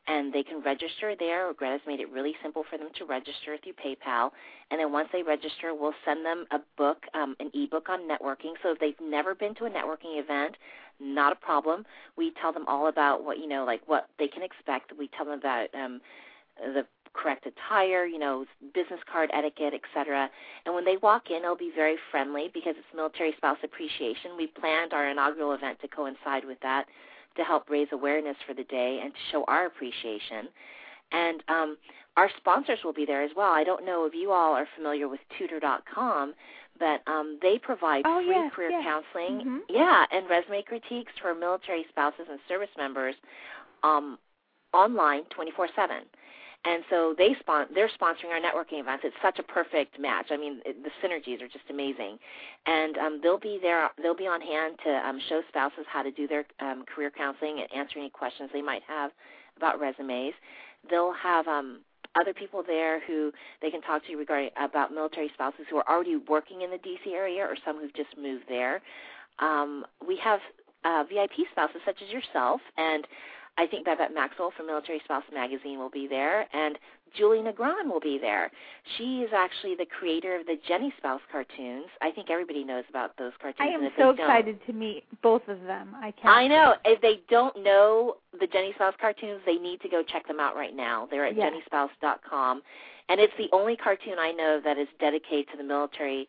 and 0.09 0.33
they 0.33 0.43
can 0.43 0.61
register 0.61 1.15
there. 1.17 1.53
Greta's 1.55 1.87
made 1.87 2.01
it 2.01 2.11
really 2.11 2.35
simple 2.43 2.65
for 2.69 2.79
them 2.79 2.89
to 2.99 3.05
register 3.05 3.57
through 3.63 3.75
PayPal, 3.75 4.33
and 4.73 4.81
then 4.81 4.91
once 4.91 5.09
they 5.13 5.23
register, 5.23 5.75
we'll 5.75 5.95
send 6.05 6.27
them 6.27 6.47
a 6.51 6.59
book, 6.77 7.05
um, 7.15 7.37
an 7.39 7.53
ebook 7.55 7.89
on 7.89 8.09
networking. 8.09 8.55
So 8.65 8.73
if 8.73 8.81
they've 8.81 9.01
never 9.01 9.37
been 9.37 9.55
to 9.55 9.67
a 9.67 9.71
networking 9.71 10.21
event, 10.21 10.57
not 10.99 11.33
a 11.33 11.37
problem. 11.37 11.87
We 12.17 12.33
tell 12.41 12.53
them 12.53 12.65
all 12.67 12.89
about 12.89 13.23
what 13.25 13.39
you 13.39 13.47
know, 13.47 13.65
like 13.65 13.83
what 13.87 14.09
they 14.19 14.27
can 14.27 14.43
expect. 14.43 14.93
We 14.99 15.07
tell 15.17 15.27
them 15.27 15.39
about 15.39 15.73
um, 15.75 16.01
the 16.63 16.87
correct 17.15 17.47
attire, 17.47 18.07
you 18.07 18.19
know, 18.19 18.45
business 18.75 19.01
card 19.11 19.31
etiquette, 19.35 19.75
etc. 19.75 20.31
And 20.65 20.75
when 20.75 20.85
they 20.85 20.97
walk 20.97 21.31
in, 21.31 21.39
it'll 21.39 21.57
be 21.57 21.73
very 21.75 21.97
friendly 22.11 22.51
because 22.53 22.75
it's 22.77 22.87
Military 22.95 23.35
Spouse 23.37 23.59
Appreciation. 23.63 24.37
We 24.37 24.47
planned 24.47 24.93
our 24.93 25.09
inaugural 25.11 25.53
event 25.53 25.81
to 25.83 25.89
coincide 25.89 26.45
with 26.45 26.59
that 26.63 26.87
to 27.37 27.45
help 27.45 27.69
raise 27.69 27.89
awareness 27.93 28.37
for 28.47 28.55
the 28.55 28.65
day 28.65 29.01
and 29.03 29.13
to 29.13 29.21
show 29.31 29.45
our 29.49 29.67
appreciation. 29.67 30.49
And 31.13 31.43
um, 31.49 31.77
our 32.17 32.31
sponsors 32.39 32.79
will 32.85 32.93
be 32.93 33.07
there 33.07 33.23
as 33.23 33.31
well. 33.37 33.53
I 33.53 33.65
don't 33.65 33.85
know 33.85 34.07
if 34.07 34.15
you 34.15 34.33
all 34.33 34.55
are 34.55 34.67
familiar 34.77 35.09
with 35.09 35.21
Tutor.com, 35.39 36.35
but 36.79 37.03
um, 37.07 37.39
they 37.43 37.59
provide 37.59 38.03
oh, 38.07 38.23
free 38.25 38.35
yes, 38.35 38.53
career 38.55 38.71
yes. 38.71 38.85
counseling, 38.85 39.47
mm-hmm. 39.47 39.59
yeah, 39.69 40.05
and 40.11 40.29
resume 40.29 40.63
critiques 40.63 41.13
for 41.21 41.35
military 41.35 41.85
spouses 41.91 42.27
and 42.31 42.41
service 42.49 42.73
members 42.77 43.15
um, 43.83 44.19
online 44.73 45.23
24/7. 45.37 45.69
And 46.65 46.85
so 46.89 47.15
they 47.19 47.35
spon- 47.41 47.67
they're 47.75 47.91
sponsoring 48.01 48.31
our 48.31 48.41
networking 48.41 48.79
events. 48.79 49.03
It's 49.05 49.17
such 49.21 49.39
a 49.41 49.43
perfect 49.43 49.99
match. 49.99 50.27
I 50.31 50.37
mean, 50.37 50.61
it, 50.65 50.77
the 50.85 50.91
synergies 51.03 51.43
are 51.43 51.49
just 51.49 51.65
amazing. 51.69 52.19
And 52.67 52.97
um, 52.99 53.21
they'll 53.23 53.39
be 53.39 53.59
there. 53.61 53.91
They'll 54.01 54.17
be 54.17 54.29
on 54.29 54.41
hand 54.41 54.79
to 54.85 54.91
um, 54.91 55.21
show 55.29 55.43
spouses 55.49 55.85
how 55.89 56.03
to 56.03 56.13
do 56.13 56.29
their 56.29 56.45
um, 56.61 56.85
career 56.85 57.11
counseling 57.11 57.59
and 57.59 57.69
answer 57.75 57.99
any 57.99 58.11
questions 58.11 58.51
they 58.53 58.63
might 58.63 58.83
have 58.87 59.11
about 59.57 59.81
resumes. 59.81 60.35
They'll 60.89 61.15
have 61.15 61.49
um, 61.49 61.81
other 62.15 62.33
people 62.33 62.63
there 62.65 63.01
who 63.07 63.33
they 63.61 63.71
can 63.71 63.81
talk 63.83 64.07
to 64.07 64.17
regarding 64.17 64.51
about 64.57 64.93
military 64.93 65.31
spouses 65.35 65.67
who 65.69 65.79
are 65.79 65.89
already 65.89 66.17
working 66.17 66.63
in 66.63 66.71
the 66.71 66.79
DC 66.79 67.13
area 67.13 67.43
or 67.43 67.57
some 67.65 67.81
who've 67.81 67.95
just 67.95 68.17
moved 68.17 68.45
there. 68.49 68.81
Um, 69.41 69.85
we 70.07 70.17
have 70.23 70.41
uh, 70.85 71.05
VIP 71.09 71.47
spouses 71.51 71.81
such 71.85 72.03
as 72.03 72.13
yourself, 72.13 72.61
and 72.77 73.07
I 73.59 73.67
think 73.67 73.85
Babette 73.85 74.15
Maxwell 74.15 74.51
from 74.57 74.67
Military 74.67 75.01
Spouse 75.05 75.25
Magazine 75.33 75.79
will 75.79 75.91
be 75.91 76.07
there, 76.07 76.47
and 76.55 76.79
Julie 77.15 77.41
Negron 77.41 77.91
will 77.91 78.01
be 78.01 78.19
there. 78.19 78.51
She 78.97 79.21
is 79.21 79.31
actually 79.37 79.75
the 79.75 79.85
creator 79.85 80.37
of 80.37 80.47
the 80.47 80.57
Jenny 80.67 80.93
Spouse 80.97 81.21
cartoons. 81.31 81.87
I 82.01 82.11
think 82.11 82.31
everybody 82.31 82.65
knows 82.65 82.85
about 82.89 83.17
those 83.19 83.33
cartoons. 83.41 83.61
I 83.61 83.67
am 83.75 83.91
so 83.99 84.11
excited 84.11 84.59
to 84.67 84.73
meet 84.73 85.05
both 85.23 85.47
of 85.49 85.61
them. 85.65 85.95
I 85.97 86.13
can't. 86.13 86.35
I 86.35 86.47
know. 86.49 86.75
If 86.87 87.03
they 87.03 87.21
don't 87.29 87.63
know 87.63 88.17
the 88.41 88.47
Jenny 88.47 88.73
Spouse 88.75 88.95
cartoons, 88.99 89.41
they 89.45 89.57
need 89.57 89.83
to 89.83 89.89
go 89.89 90.03
check 90.03 90.27
them 90.27 90.41
out 90.41 90.57
right 90.57 90.75
now. 90.75 91.07
They're 91.11 91.27
at 91.27 91.37
Yes. 91.37 91.53
jennyspouse.com, 91.71 92.63
and 93.11 93.21
it's 93.21 93.35
the 93.37 93.49
only 93.53 93.77
cartoon 93.77 94.15
I 94.19 94.33
know 94.33 94.61
that 94.65 94.79
is 94.79 94.89
dedicated 94.99 95.49
to 95.51 95.57
the 95.59 95.65
military 95.65 96.27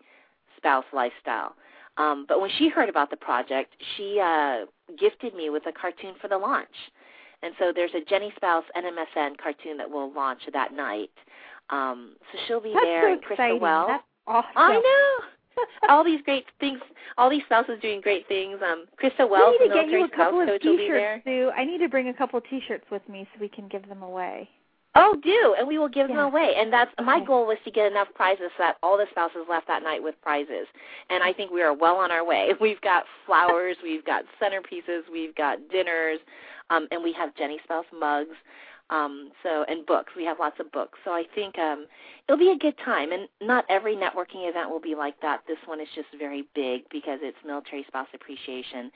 spouse 0.58 0.86
lifestyle. 0.92 1.56
Um, 1.98 2.26
but 2.28 2.42
when 2.42 2.50
she 2.58 2.70
heard 2.70 2.90
about 2.90 3.10
the 3.12 3.18
project, 3.18 3.76
she 3.96 4.20
uh, 4.20 4.66
gifted 5.00 5.36
me 5.36 5.50
with 5.50 5.66
a 5.68 5.72
cartoon 5.72 6.16
for 6.20 6.28
the 6.28 6.38
launch. 6.38 6.68
And 7.43 7.53
so 7.60 7.71
there's 7.75 7.91
a 7.93 8.01
Jenny 8.10 8.32
Spouse 8.36 8.63
NMSN 8.75 9.38
cartoon 9.38 9.77
that 9.77 9.89
will 9.89 10.12
launch 10.13 10.39
that 10.51 10.73
night. 10.73 11.12
Um, 11.69 12.15
so 12.32 12.39
she'll 12.47 12.62
be 12.62 12.71
That's 12.73 12.86
there, 12.86 13.03
so 13.03 13.12
and 13.13 13.21
Krista 13.21 13.32
exciting. 13.34 13.62
Wells. 13.62 13.88
That's 13.89 14.03
awesome. 14.27 14.51
I 14.56 14.73
know. 14.73 15.25
all 15.89 16.03
these 16.03 16.21
great 16.25 16.45
things, 16.60 16.79
all 17.17 17.29
these 17.29 17.43
spouses 17.45 17.79
doing 17.82 18.01
great 18.01 18.27
things. 18.27 18.58
Um, 18.65 18.86
Krista 19.01 19.29
Wells, 19.29 19.56
we 19.60 19.67
need 19.67 19.73
to 19.73 19.82
get 19.82 19.89
you 19.89 20.03
a 20.06 20.10
couple 20.10 20.41
of 20.41 20.47
coach, 20.47 20.62
will 20.63 20.77
be 20.77 20.88
there. 20.88 21.17
t-shirts, 21.17 21.25
Sue. 21.25 21.51
I 21.56 21.63
need 21.63 21.77
to 21.79 21.89
bring 21.89 22.08
a 22.10 22.13
couple 22.13 22.38
of 22.39 22.45
t-shirts 22.49 22.86
with 22.91 23.08
me 23.08 23.27
so 23.34 23.39
we 23.41 23.49
can 23.49 23.67
give 23.67 23.88
them 23.88 24.01
away. 24.01 24.49
Oh, 24.95 25.15
do, 25.23 25.56
and 25.58 25.67
we 25.67 25.79
will 25.79 25.89
give 25.89 26.10
Yeah. 26.10 26.17
them 26.17 26.25
away. 26.25 26.53
And 26.56 26.71
that's 26.71 26.91
my 27.03 27.19
goal 27.19 27.47
was 27.47 27.58
to 27.65 27.71
get 27.71 27.91
enough 27.91 28.10
prizes 28.13 28.51
so 28.58 28.63
that 28.63 28.77
all 28.84 28.95
the 28.95 29.08
spouses 29.10 29.47
left 29.49 29.67
that 29.67 29.82
night 29.82 30.03
with 30.03 30.19
prizes. 30.21 30.67
And 31.10 31.23
I 31.23 31.34
think 31.34 31.49
we 31.51 31.63
are 31.63 31.73
well 31.73 31.97
on 31.97 32.12
our 32.12 32.23
way. 32.23 32.53
We've 32.62 32.82
got 32.82 33.06
flowers, 33.25 33.75
we've 33.84 34.06
got 34.06 34.23
centerpieces, 34.41 35.01
we've 35.12 35.34
got 35.36 35.58
dinners, 35.69 36.19
um, 36.69 36.88
and 36.91 37.04
we 37.04 37.13
have 37.13 37.36
Jenny 37.36 37.60
Spouse 37.63 37.86
mugs. 37.97 38.36
Um, 38.89 39.32
so 39.41 39.63
and 39.69 39.86
books. 39.86 40.12
We 40.15 40.26
have 40.26 40.39
lots 40.39 40.60
of 40.60 40.71
books. 40.71 40.99
So 41.06 41.12
I 41.12 41.23
think 41.34 41.58
um, 41.58 41.88
it'll 42.28 42.38
be 42.38 42.52
a 42.52 42.58
good 42.58 42.76
time. 42.84 43.12
And 43.12 43.28
not 43.41 43.65
every 43.69 43.95
networking 43.95 44.47
event 44.47 44.69
will 44.69 44.82
be 44.82 44.93
like 44.93 45.19
that. 45.21 45.41
This 45.47 45.58
one 45.65 45.80
is 45.80 45.88
just 45.95 46.10
very 46.19 46.43
big 46.54 46.82
because 46.91 47.19
it's 47.23 47.38
Military 47.45 47.86
Spouse 47.88 48.10
Appreciation 48.13 48.91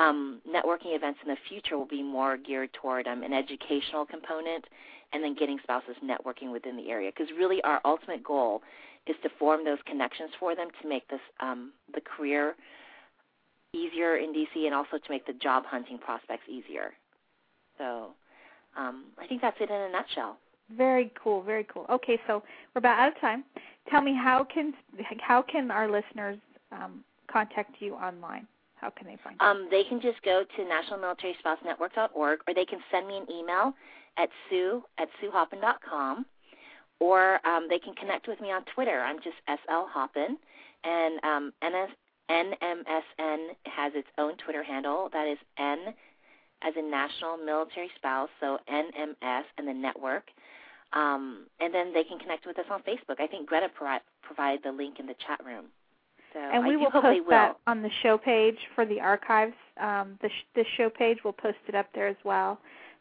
um, 0.00 0.40
networking 0.48 0.96
events 0.96 1.20
in 1.22 1.30
the 1.30 1.36
future 1.48 1.76
will 1.76 1.86
be 1.86 2.02
more 2.02 2.36
geared 2.36 2.72
toward 2.72 3.06
um, 3.06 3.22
an 3.22 3.32
educational 3.32 4.06
component 4.06 4.64
and 5.12 5.22
then 5.22 5.34
getting 5.34 5.58
spouses 5.62 5.96
networking 6.04 6.52
within 6.52 6.76
the 6.76 6.90
area. 6.90 7.10
Because 7.14 7.32
really, 7.36 7.60
our 7.62 7.80
ultimate 7.84 8.22
goal 8.22 8.62
is 9.06 9.16
to 9.22 9.28
form 9.38 9.64
those 9.64 9.78
connections 9.86 10.30
for 10.38 10.54
them 10.54 10.68
to 10.80 10.88
make 10.88 11.06
this 11.08 11.20
um, 11.40 11.72
the 11.94 12.00
career 12.00 12.54
easier 13.74 14.16
in 14.16 14.32
DC 14.32 14.66
and 14.66 14.74
also 14.74 14.98
to 14.98 15.10
make 15.10 15.26
the 15.26 15.32
job 15.34 15.64
hunting 15.66 15.98
prospects 15.98 16.44
easier. 16.48 16.92
So 17.78 18.10
um, 18.76 19.04
I 19.18 19.26
think 19.26 19.40
that's 19.40 19.56
it 19.60 19.70
in 19.70 19.80
a 19.80 19.90
nutshell. 19.90 20.36
Very 20.76 21.12
cool, 21.22 21.42
very 21.42 21.64
cool. 21.64 21.86
Okay, 21.90 22.18
so 22.26 22.42
we're 22.74 22.80
about 22.80 22.98
out 22.98 23.08
of 23.08 23.20
time. 23.20 23.44
Tell 23.90 24.00
me 24.00 24.14
how 24.14 24.44
can 24.44 24.72
how 25.20 25.42
can 25.42 25.70
our 25.70 25.90
listeners 25.90 26.38
um, 26.70 27.02
contact 27.30 27.76
you 27.80 27.94
online? 27.94 28.46
How 28.76 28.90
can 28.90 29.06
they 29.06 29.18
find 29.22 29.36
you? 29.40 29.46
Um, 29.46 29.68
they 29.70 29.82
can 29.84 30.00
just 30.00 30.22
go 30.22 30.44
to 30.44 30.62
nationalmilitaryspousenetwork.org 30.62 32.40
or 32.46 32.54
they 32.54 32.64
can 32.64 32.78
send 32.90 33.08
me 33.08 33.16
an 33.16 33.26
email 33.30 33.74
at 34.16 34.28
sue 34.48 34.82
at 34.98 35.08
suehoppin.com 35.22 36.24
or 37.00 37.44
um, 37.46 37.66
they 37.68 37.78
can 37.78 37.94
connect 37.94 38.28
with 38.28 38.40
me 38.40 38.52
on 38.52 38.62
Twitter. 38.74 39.00
I'm 39.00 39.16
just 39.16 39.36
SL 39.48 39.88
Hoppin. 39.88 40.36
And 40.84 41.24
um, 41.24 41.52
NS, 41.64 41.90
NMSN 42.30 43.48
has 43.66 43.92
its 43.94 44.08
own 44.16 44.36
Twitter 44.36 44.62
handle. 44.62 45.10
That 45.12 45.26
is 45.26 45.38
N 45.58 45.94
as 46.62 46.74
in 46.76 46.90
National 46.90 47.36
Military 47.36 47.90
Spouse, 47.96 48.28
so 48.38 48.58
NMS 48.70 49.44
and 49.58 49.66
the 49.66 49.72
network. 49.74 50.24
Um, 50.92 51.46
and 51.60 51.72
then 51.72 51.94
they 51.94 52.04
can 52.04 52.18
connect 52.18 52.46
with 52.46 52.58
us 52.58 52.66
on 52.70 52.82
Facebook. 52.82 53.20
I 53.20 53.26
think 53.26 53.48
Greta 53.48 53.68
pro- 53.72 53.98
provided 54.22 54.62
the 54.64 54.72
link 54.72 54.98
in 54.98 55.06
the 55.06 55.14
chat 55.26 55.44
room. 55.44 55.66
So 56.32 56.40
and 56.40 56.66
we 56.66 56.76
will 56.76 56.90
post 56.90 57.04
will. 57.04 57.30
that 57.30 57.56
on 57.66 57.82
the 57.82 57.90
show 58.02 58.16
page 58.18 58.58
for 58.74 58.84
the 58.84 59.00
archives. 59.00 59.54
Um, 59.80 60.18
the 60.22 60.28
sh- 60.28 60.46
the 60.54 60.64
show 60.76 60.88
page 60.88 61.18
we'll 61.24 61.32
post 61.32 61.58
it 61.66 61.74
up 61.74 61.86
there 61.94 62.06
as 62.06 62.16
well, 62.24 62.58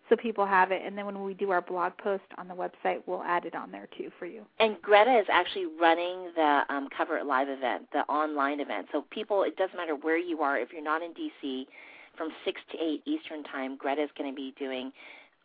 so 0.10 0.16
people 0.16 0.46
have 0.46 0.72
it. 0.72 0.82
And 0.84 0.98
then 0.98 1.06
when 1.06 1.24
we 1.24 1.34
do 1.34 1.52
our 1.52 1.62
blog 1.62 1.94
post 1.98 2.24
on 2.38 2.48
the 2.48 2.54
website, 2.54 3.02
we'll 3.06 3.24
add 3.24 3.46
it 3.46 3.56
on 3.56 3.72
there 3.72 3.88
too 3.98 4.12
for 4.18 4.26
you. 4.26 4.44
And 4.60 4.82
Greta 4.82 5.18
is 5.18 5.28
actually 5.32 5.68
running 5.80 6.32
the 6.36 6.62
um, 6.70 6.90
Cover 6.96 7.18
It 7.18 7.26
Live 7.26 7.50
event, 7.50 7.88
the 7.94 8.00
online 8.12 8.60
event. 8.60 8.88
So 8.92 9.06
people, 9.12 9.44
it 9.44 9.56
doesn't 9.56 9.78
matter 9.78 9.96
where 9.96 10.18
you 10.18 10.42
are. 10.42 10.58
If 10.58 10.74
you're 10.74 10.84
not 10.84 11.02
in 11.02 11.14
D.C., 11.14 11.68
from 12.18 12.30
6 12.44 12.62
to 12.74 12.78
8 12.78 13.02
Eastern 13.06 13.44
Time, 13.44 13.78
Greta 13.78 14.04
is 14.04 14.10
going 14.18 14.30
to 14.30 14.36
be 14.36 14.54
doing 14.60 14.92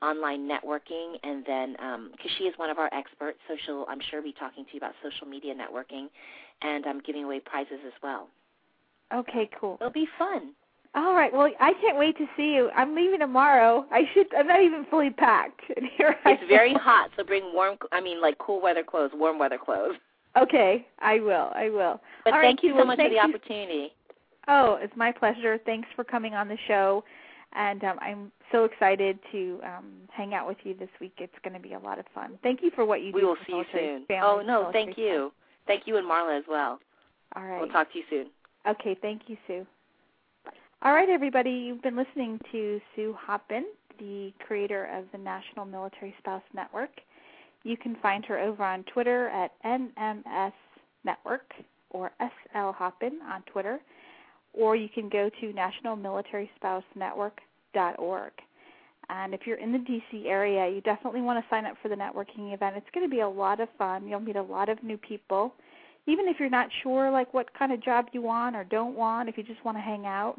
online 0.02 0.48
networking, 0.48 1.14
and 1.22 1.44
then 1.46 1.72
because 2.12 2.30
she 2.36 2.44
is 2.44 2.58
one 2.58 2.68
of 2.68 2.78
our 2.78 2.92
experts, 2.92 3.38
so 3.48 3.54
she'll, 3.64 3.86
I'm 3.88 4.00
sure, 4.10 4.20
be 4.20 4.34
talking 4.38 4.64
to 4.64 4.70
you 4.72 4.78
about 4.78 4.94
social 5.02 5.26
media 5.26 5.54
networking, 5.54 6.08
and 6.62 6.84
I'm 6.84 7.00
giving 7.00 7.24
away 7.24 7.40
prizes 7.40 7.78
as 7.86 7.92
well. 8.02 8.28
Okay, 9.14 9.48
cool. 9.58 9.78
It'll 9.80 9.92
be 9.92 10.08
fun. 10.18 10.50
All 10.94 11.14
right. 11.14 11.32
Well, 11.32 11.50
I 11.60 11.72
can't 11.80 11.98
wait 11.98 12.16
to 12.18 12.26
see 12.36 12.54
you. 12.54 12.70
I'm 12.76 12.94
leaving 12.94 13.18
tomorrow. 13.18 13.84
I 13.90 14.02
should. 14.14 14.32
I'm 14.34 14.46
not 14.46 14.62
even 14.62 14.86
fully 14.90 15.10
packed. 15.10 15.60
And 15.76 15.86
here 15.96 16.14
I 16.24 16.32
It's 16.32 16.48
very 16.48 16.70
am. 16.70 16.78
hot, 16.78 17.10
so 17.16 17.24
bring 17.24 17.52
warm. 17.52 17.76
I 17.92 18.00
mean, 18.00 18.20
like 18.20 18.38
cool 18.38 18.62
weather 18.62 18.84
clothes, 18.84 19.10
warm 19.14 19.38
weather 19.38 19.58
clothes. 19.58 19.96
Okay, 20.36 20.86
I 21.00 21.20
will. 21.20 21.50
I 21.54 21.68
will. 21.70 22.00
But 22.24 22.32
All 22.34 22.38
right, 22.40 22.46
thank 22.46 22.62
you 22.62 22.70
so 22.70 22.76
well, 22.76 22.86
much 22.86 22.98
for 22.98 23.08
the 23.08 23.14
you 23.14 23.20
opportunity. 23.20 23.92
Oh, 24.48 24.78
it's 24.80 24.92
my 24.96 25.10
pleasure. 25.10 25.58
Thanks 25.64 25.88
for 25.96 26.04
coming 26.04 26.34
on 26.34 26.48
the 26.48 26.58
show. 26.68 27.04
And 27.54 27.82
um, 27.84 27.98
I'm 28.00 28.32
so 28.50 28.64
excited 28.64 29.18
to 29.32 29.60
um, 29.64 29.92
hang 30.10 30.34
out 30.34 30.46
with 30.46 30.56
you 30.64 30.74
this 30.74 30.88
week. 31.00 31.14
It's 31.18 31.34
going 31.44 31.54
to 31.54 31.60
be 31.60 31.74
a 31.74 31.78
lot 31.78 31.98
of 31.98 32.04
fun. 32.14 32.38
Thank 32.42 32.62
you 32.62 32.70
for 32.74 32.84
what 32.84 33.02
you 33.02 33.12
do. 33.12 33.18
We 33.18 33.24
will 33.24 33.36
see 33.46 33.52
you 33.52 33.64
soon. 33.72 34.06
Oh 34.22 34.42
no, 34.44 34.70
thank 34.72 34.98
you, 34.98 35.32
thank 35.66 35.86
you 35.86 35.96
and 35.96 36.06
Marla 36.08 36.36
as 36.36 36.44
well. 36.48 36.80
All 37.36 37.44
right. 37.44 37.60
We'll 37.60 37.70
talk 37.70 37.92
to 37.92 37.98
you 37.98 38.04
soon. 38.10 38.26
Okay, 38.66 38.96
thank 39.00 39.22
you, 39.28 39.36
Sue. 39.46 39.66
All 40.86 40.92
right, 40.92 41.08
everybody, 41.08 41.50
you've 41.50 41.80
been 41.80 41.96
listening 41.96 42.38
to 42.52 42.78
Sue 42.94 43.16
Hoppin, 43.18 43.64
the 43.98 44.34
creator 44.46 44.84
of 44.94 45.06
the 45.12 45.18
National 45.18 45.64
Military 45.64 46.14
Spouse 46.18 46.42
Network. 46.52 46.90
You 47.62 47.78
can 47.78 47.96
find 48.02 48.22
her 48.26 48.38
over 48.38 48.62
on 48.62 48.84
Twitter 48.92 49.30
at 49.30 49.52
NMS 49.64 50.52
Network 51.02 51.54
or 51.88 52.12
SL 52.20 52.72
Hoppin 52.72 53.12
on 53.26 53.40
Twitter, 53.50 53.80
or 54.52 54.76
you 54.76 54.90
can 54.90 55.08
go 55.08 55.30
to 55.40 55.54
nationalmilitaryspousenetwork.org. 55.54 58.32
And 59.08 59.32
if 59.32 59.40
you're 59.46 59.56
in 59.56 59.72
the 59.72 59.78
DC 59.78 60.26
area, 60.26 60.68
you 60.68 60.82
definitely 60.82 61.22
want 61.22 61.42
to 61.42 61.48
sign 61.48 61.64
up 61.64 61.78
for 61.80 61.88
the 61.88 61.94
networking 61.94 62.52
event. 62.52 62.76
It's 62.76 62.90
going 62.92 63.08
to 63.08 63.10
be 63.10 63.20
a 63.20 63.28
lot 63.28 63.58
of 63.58 63.70
fun. 63.78 64.06
You'll 64.06 64.20
meet 64.20 64.36
a 64.36 64.42
lot 64.42 64.68
of 64.68 64.82
new 64.82 64.98
people 64.98 65.54
even 66.06 66.28
if 66.28 66.36
you're 66.38 66.50
not 66.50 66.68
sure 66.82 67.10
like 67.10 67.32
what 67.32 67.46
kind 67.58 67.72
of 67.72 67.82
job 67.82 68.06
you 68.12 68.20
want 68.20 68.54
or 68.54 68.64
don't 68.64 68.94
want, 68.94 69.26
if 69.28 69.38
you 69.38 69.42
just 69.42 69.64
want 69.64 69.76
to 69.76 69.80
hang 69.80 70.04
out, 70.04 70.38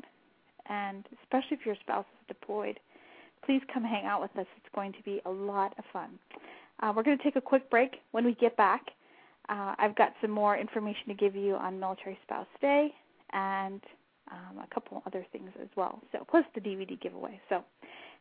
and 0.70 1.06
especially 1.24 1.58
if 1.58 1.66
your 1.66 1.76
spouse 1.82 2.06
is 2.22 2.28
deployed, 2.28 2.80
please 3.46 3.62
come 3.74 3.84
hang 3.84 4.06
out 4.06 4.22
with 4.22 4.36
us. 4.38 4.48
It's 4.58 4.76
going 4.76 4.94
to 4.94 5.02
be 5.04 5.22
a 5.26 5.30
lot 5.30 5.74
of 5.78 5.86
fun. 5.94 6.20
Uh, 6.80 6.94
we're 6.96 7.04
going 7.04 7.18
to 7.18 7.24
take 7.24 7.36
a 7.36 7.42
quick 7.42 7.70
break. 7.70 7.98
When 8.12 8.26
we 8.26 8.34
get 8.36 8.58
back, 8.58 8.82
uh, 9.50 9.76
I've 9.78 9.96
got 9.96 10.14
some 10.22 10.32
more 10.32 10.58
information 10.58 11.08
to 11.08 11.14
give 11.14 11.36
you 11.36 11.56
on 11.56 11.80
Military 11.80 12.18
Spouse 12.24 12.48
Day 12.62 12.94
and 13.32 13.82
um, 14.32 14.60
a 14.64 14.74
couple 14.74 15.04
other 15.06 15.26
things 15.32 15.52
as 15.62 15.68
well. 15.76 16.02
So 16.12 16.26
plus 16.30 16.46
the 16.56 16.62
DVD 16.62 17.00
giveaway. 17.00 17.40
So 17.50 17.64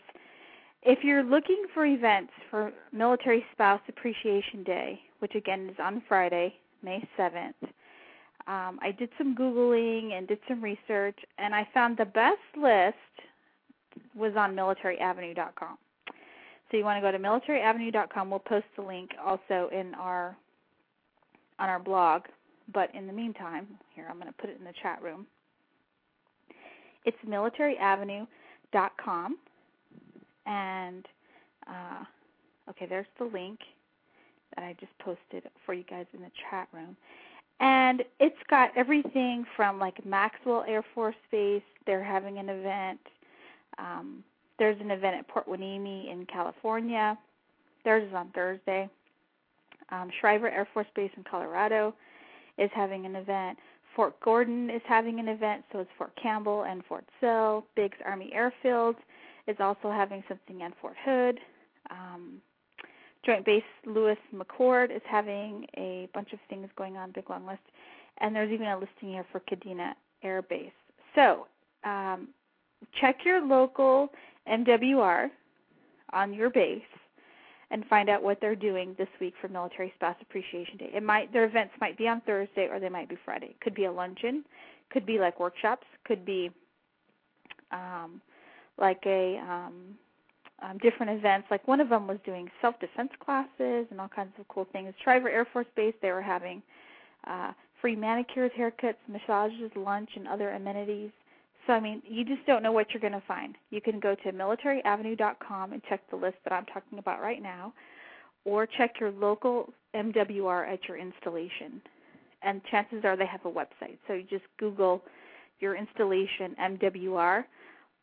if 0.83 1.03
you're 1.03 1.23
looking 1.23 1.65
for 1.73 1.87
events 1.87 2.33
for 2.51 2.73
Military 2.93 3.45
Spouse 3.53 3.81
Appreciation 3.89 4.63
Day, 4.65 5.01
which 5.21 5.35
again 5.35 5.69
is 5.71 5.77
on 5.83 6.03
Friday, 6.09 6.55
May 6.83 7.07
7th, 7.19 7.55
um, 8.47 8.79
I 8.83 8.95
did 8.97 9.11
some 9.19 9.35
googling 9.35 10.13
and 10.13 10.29
did 10.29 10.39
some 10.49 10.63
research, 10.63 11.19
and 11.39 11.55
I 11.55 11.69
found 11.75 11.97
the 11.97 12.07
best 12.07 12.39
list 12.57 12.97
was 14.15 14.33
on 14.37 14.55
militaryavenue.com. 14.55 15.77
So 16.71 16.77
you 16.77 16.85
want 16.85 17.03
to 17.03 17.11
go 17.11 17.11
to 17.11 17.19
militaryavenue.com. 17.19 18.31
We'll 18.31 18.41
post 18.41 18.67
the 18.77 18.83
link 18.83 19.13
also 19.25 19.71
in 19.73 19.95
our 19.95 20.37
on 21.59 21.69
our 21.69 21.79
blog. 21.79 22.23
But 22.73 22.95
in 22.95 23.07
the 23.07 23.13
meantime, 23.13 23.67
here 23.95 24.07
I'm 24.09 24.17
going 24.17 24.29
to 24.29 24.35
put 24.35 24.51
it 24.51 24.59
in 24.59 24.65
the 24.65 24.75
chat 24.83 25.03
room. 25.03 25.27
It's 27.05 27.17
militaryavenue.com, 27.27 29.39
and 30.45 31.07
uh, 31.67 32.05
okay, 32.69 32.87
there's 32.87 33.07
the 33.19 33.25
link 33.25 33.61
that 34.55 34.65
I 34.65 34.77
just 34.79 34.93
posted 34.99 35.51
for 35.65 35.73
you 35.73 35.85
guys 35.89 36.05
in 36.13 36.21
the 36.21 36.31
chat 36.51 36.69
room. 36.73 36.97
And 37.61 38.05
it's 38.21 38.37
got 38.51 38.71
everything 38.77 39.47
from 39.57 39.79
like 39.79 40.05
Maxwell 40.05 40.65
Air 40.69 40.85
Force 40.95 41.17
Base. 41.31 41.63
They're 41.87 42.05
having 42.05 42.39
an 42.39 42.49
event. 42.49 43.01
Um, 43.79 44.23
there's 44.59 44.81
an 44.81 44.91
event 44.91 45.17
at 45.17 45.29
Port 45.29 45.49
Hueneme 45.49 46.11
in 46.11 46.27
California. 46.27 47.17
Theirs 47.85 48.09
is 48.09 48.15
on 48.15 48.31
Thursday. 48.35 48.89
Um, 49.91 50.11
Schriever 50.21 50.51
Air 50.51 50.69
Force 50.75 50.87
Base 50.95 51.11
in 51.17 51.25
Colorado 51.25 51.95
is 52.59 52.71
having 52.75 53.07
an 53.07 53.17
event. 53.17 53.59
Fort 53.97 54.19
Gordon 54.21 54.71
is 54.71 54.83
having 54.87 55.19
an 55.19 55.29
event, 55.29 55.65
so 55.73 55.81
it's 55.81 55.91
Fort 55.97 56.13
Campbell 56.21 56.65
and 56.65 56.85
Fort 56.85 57.05
Sill. 57.21 57.65
Biggs 57.75 57.97
Army 58.05 58.31
Airfield 58.33 58.97
is 59.47 59.57
also 59.61 59.91
having 59.91 60.23
something 60.29 60.63
at 60.63 60.73
Fort 60.81 60.95
Hood. 61.05 61.39
Um, 61.91 62.41
Joint 63.25 63.45
Base 63.45 63.65
Lewis 63.87 64.19
McChord 64.35 64.95
is 64.95 65.03
having 65.09 65.67
a 65.77 66.09
bunch 66.15 66.33
of 66.33 66.39
things 66.49 66.69
going 66.77 66.97
on, 66.97 67.13
big 67.13 67.29
long 67.29 67.47
list. 67.47 67.63
And 68.19 68.35
there's 68.35 68.53
even 68.53 68.67
a 68.67 68.75
listing 68.75 69.11
here 69.11 69.27
for 69.33 69.41
Kadena 69.41 69.93
Air 70.23 70.43
Base. 70.43 70.71
So 71.15 71.47
um, 71.85 72.29
check 73.01 73.25
your 73.25 73.45
local 73.45 74.11
MWR 74.49 75.29
on 76.13 76.33
your 76.33 76.51
base 76.51 76.83
and 77.71 77.85
find 77.87 78.09
out 78.09 78.23
what 78.23 78.39
they're 78.41 78.57
doing 78.57 78.95
this 78.97 79.09
week 79.21 79.35
for 79.41 79.49
Military 79.49 79.93
Spouse 79.97 80.17
Appreciation 80.23 80.79
Day. 80.79 80.91
It 80.95 81.03
might 81.03 81.33
their 81.33 81.45
events 81.45 81.75
might 81.81 81.99
be 81.99 82.09
on 82.09 82.23
Thursday 82.23 82.69
or 82.71 82.81
they 82.81 82.89
might 82.89 83.09
be 83.09 83.17
Friday. 83.25 83.55
Could 83.61 83.75
be 83.75 83.85
a 83.85 83.93
luncheon, 83.93 84.45
could 84.91 85.05
be 85.05 85.19
like 85.19 85.39
workshops, 85.39 85.87
could 86.05 86.25
be 86.25 86.51
um, 87.71 88.21
like 88.79 89.03
a 89.05 89.39
um, 89.39 89.99
um, 90.63 90.79
different 90.79 91.19
events. 91.19 91.49
Like 91.51 91.67
one 91.69 91.81
of 91.81 91.89
them 91.89 92.07
was 92.07 92.19
doing 92.25 92.51
self-defense 92.61 93.11
classes 93.25 93.87
and 93.91 94.01
all 94.01 94.09
kinds 94.09 94.33
of 94.39 94.49
cool 94.49 94.67
things. 94.73 94.95
Schriever 95.05 95.29
Air 95.29 95.47
Force 95.53 95.67
Base, 95.77 95.95
they 96.01 96.11
were 96.11 96.23
having 96.23 96.63
uh, 97.27 97.53
free 97.81 97.97
manicures, 97.97 98.51
haircuts, 98.59 98.97
massages, 99.09 99.71
lunch, 99.77 100.11
and 100.17 100.27
other 100.27 100.51
amenities. 100.51 101.11
So 101.69 101.75
I 101.75 101.81
mean, 101.81 102.03
you 102.09 102.25
just 102.25 102.45
don't 102.47 102.63
know 102.63 102.73
what 102.73 102.87
you're 102.91 103.01
going 103.01 103.13
to 103.13 103.23
find. 103.29 103.55
You 103.69 103.83
can 103.83 104.01
go 104.01 104.15
to 104.25 104.33
militaryavenue.com 104.33 105.75
and 105.75 105.83
check 105.87 106.01
the 106.11 106.17
list 106.17 106.37
that 106.45 106.53
I'm 106.55 106.65
talking 106.65 106.99
about 106.99 107.21
right 107.21 107.43
now, 107.43 107.75
or 108.47 108.67
check 108.67 108.95
your 108.99 109.11
local 109.11 109.71
MWR 109.95 110.67
at 110.67 110.89
your 110.89 110.97
installation. 110.97 111.83
And 112.43 112.63
chances 112.71 113.05
are 113.05 113.19
they 113.19 113.27
have 113.27 113.45
a 113.45 113.51
website. 113.51 113.99
So 114.07 114.15
you 114.15 114.23
just 114.23 114.45
Google 114.59 115.03
your 115.61 115.77
installation 115.77 116.57
MWR, 116.59 117.45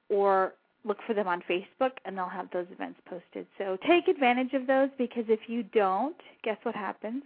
or 0.10 0.54
look 0.84 0.98
for 1.08 1.16
them 1.16 1.28
on 1.28 1.42
Facebook, 1.50 1.94
and 2.06 2.16
they'll 2.16 2.30
have 2.30 2.50
those 2.54 2.68
events 2.72 3.00
posted. 3.10 3.48
So 3.58 3.80
take 3.88 4.08
advantage 4.08 4.54
of 4.54 4.68
those 4.68 4.90
because 5.00 5.26
if 5.28 5.40
you 5.48 5.64
don't, 5.64 6.18
guess 6.44 6.58
what 6.62 6.76
happens? 6.76 7.24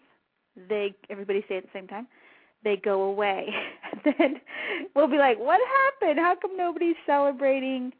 They 0.69 0.95
everybody 1.09 1.43
say 1.49 1.57
at 1.57 1.63
the 1.63 1.69
same 1.73 1.87
time 1.87 2.07
they 2.63 2.77
go 2.77 3.03
away. 3.03 3.47
then 4.05 4.35
we'll 4.95 5.07
be 5.07 5.17
like, 5.17 5.37
what 5.39 5.59
happened? 6.01 6.19
How 6.19 6.35
come 6.35 6.57
nobody's 6.57 6.95
celebrating 7.05 7.91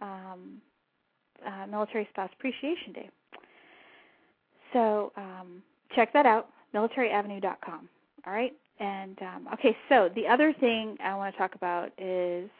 um, 0.00 0.60
uh, 1.46 1.66
Military 1.66 2.08
Spouse 2.10 2.30
Appreciation 2.38 2.92
Day? 2.92 3.10
So 4.72 5.12
um, 5.16 5.62
check 5.94 6.12
that 6.12 6.26
out, 6.26 6.48
militaryavenue.com. 6.74 7.88
All 8.26 8.32
right. 8.32 8.52
And 8.80 9.16
um, 9.22 9.48
okay, 9.54 9.76
so 9.88 10.10
the 10.14 10.26
other 10.26 10.52
thing 10.52 10.96
I 11.02 11.14
want 11.14 11.32
to 11.32 11.38
talk 11.38 11.54
about 11.54 11.92
is 11.96 12.50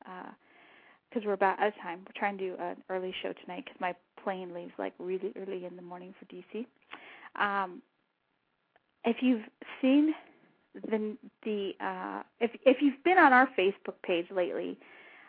because 0.00 1.22
uh, 1.22 1.26
we're 1.26 1.34
about 1.34 1.60
out 1.60 1.68
of 1.68 1.74
time. 1.80 2.00
We're 2.00 2.18
trying 2.18 2.38
to 2.38 2.48
do 2.48 2.56
an 2.60 2.76
early 2.88 3.14
show 3.22 3.32
tonight 3.44 3.64
because 3.66 3.80
my 3.80 3.94
plane 4.24 4.52
leaves 4.52 4.72
like 4.78 4.94
really 4.98 5.32
early 5.40 5.64
in 5.64 5.76
the 5.76 5.82
morning 5.82 6.12
for 6.18 6.24
DC. 6.24 6.66
Um, 7.40 7.82
if 9.04 9.16
you've 9.20 9.42
seen 9.80 10.12
the 10.74 11.16
the 11.44 11.72
uh, 11.80 12.22
if 12.40 12.50
if 12.64 12.78
you've 12.80 13.02
been 13.04 13.18
on 13.18 13.32
our 13.32 13.48
Facebook 13.58 13.96
page 14.02 14.26
lately, 14.34 14.78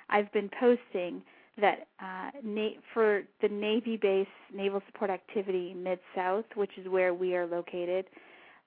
I've 0.09 0.31
been 0.31 0.49
posting 0.59 1.21
that 1.59 1.87
uh, 2.01 2.31
na- 2.43 2.79
for 2.93 3.23
the 3.41 3.49
Navy 3.49 3.97
base 3.97 4.27
Naval 4.53 4.81
Support 4.87 5.11
Activity 5.11 5.73
Mid 5.73 5.99
South, 6.15 6.45
which 6.55 6.71
is 6.77 6.87
where 6.87 7.13
we 7.13 7.35
are 7.35 7.45
located, 7.45 8.05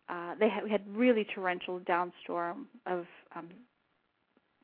uh, 0.09 0.35
they 0.39 0.49
ha- 0.49 0.67
had 0.71 0.83
really 0.95 1.27
torrential 1.35 1.81
downstorm 1.81 2.67
of 2.87 3.07
um, 3.35 3.49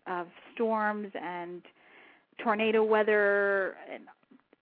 of 0.07 0.27
storms 0.55 1.09
and 1.20 1.62
tornado 2.42 2.83
weather 2.83 3.77
and 3.92 4.05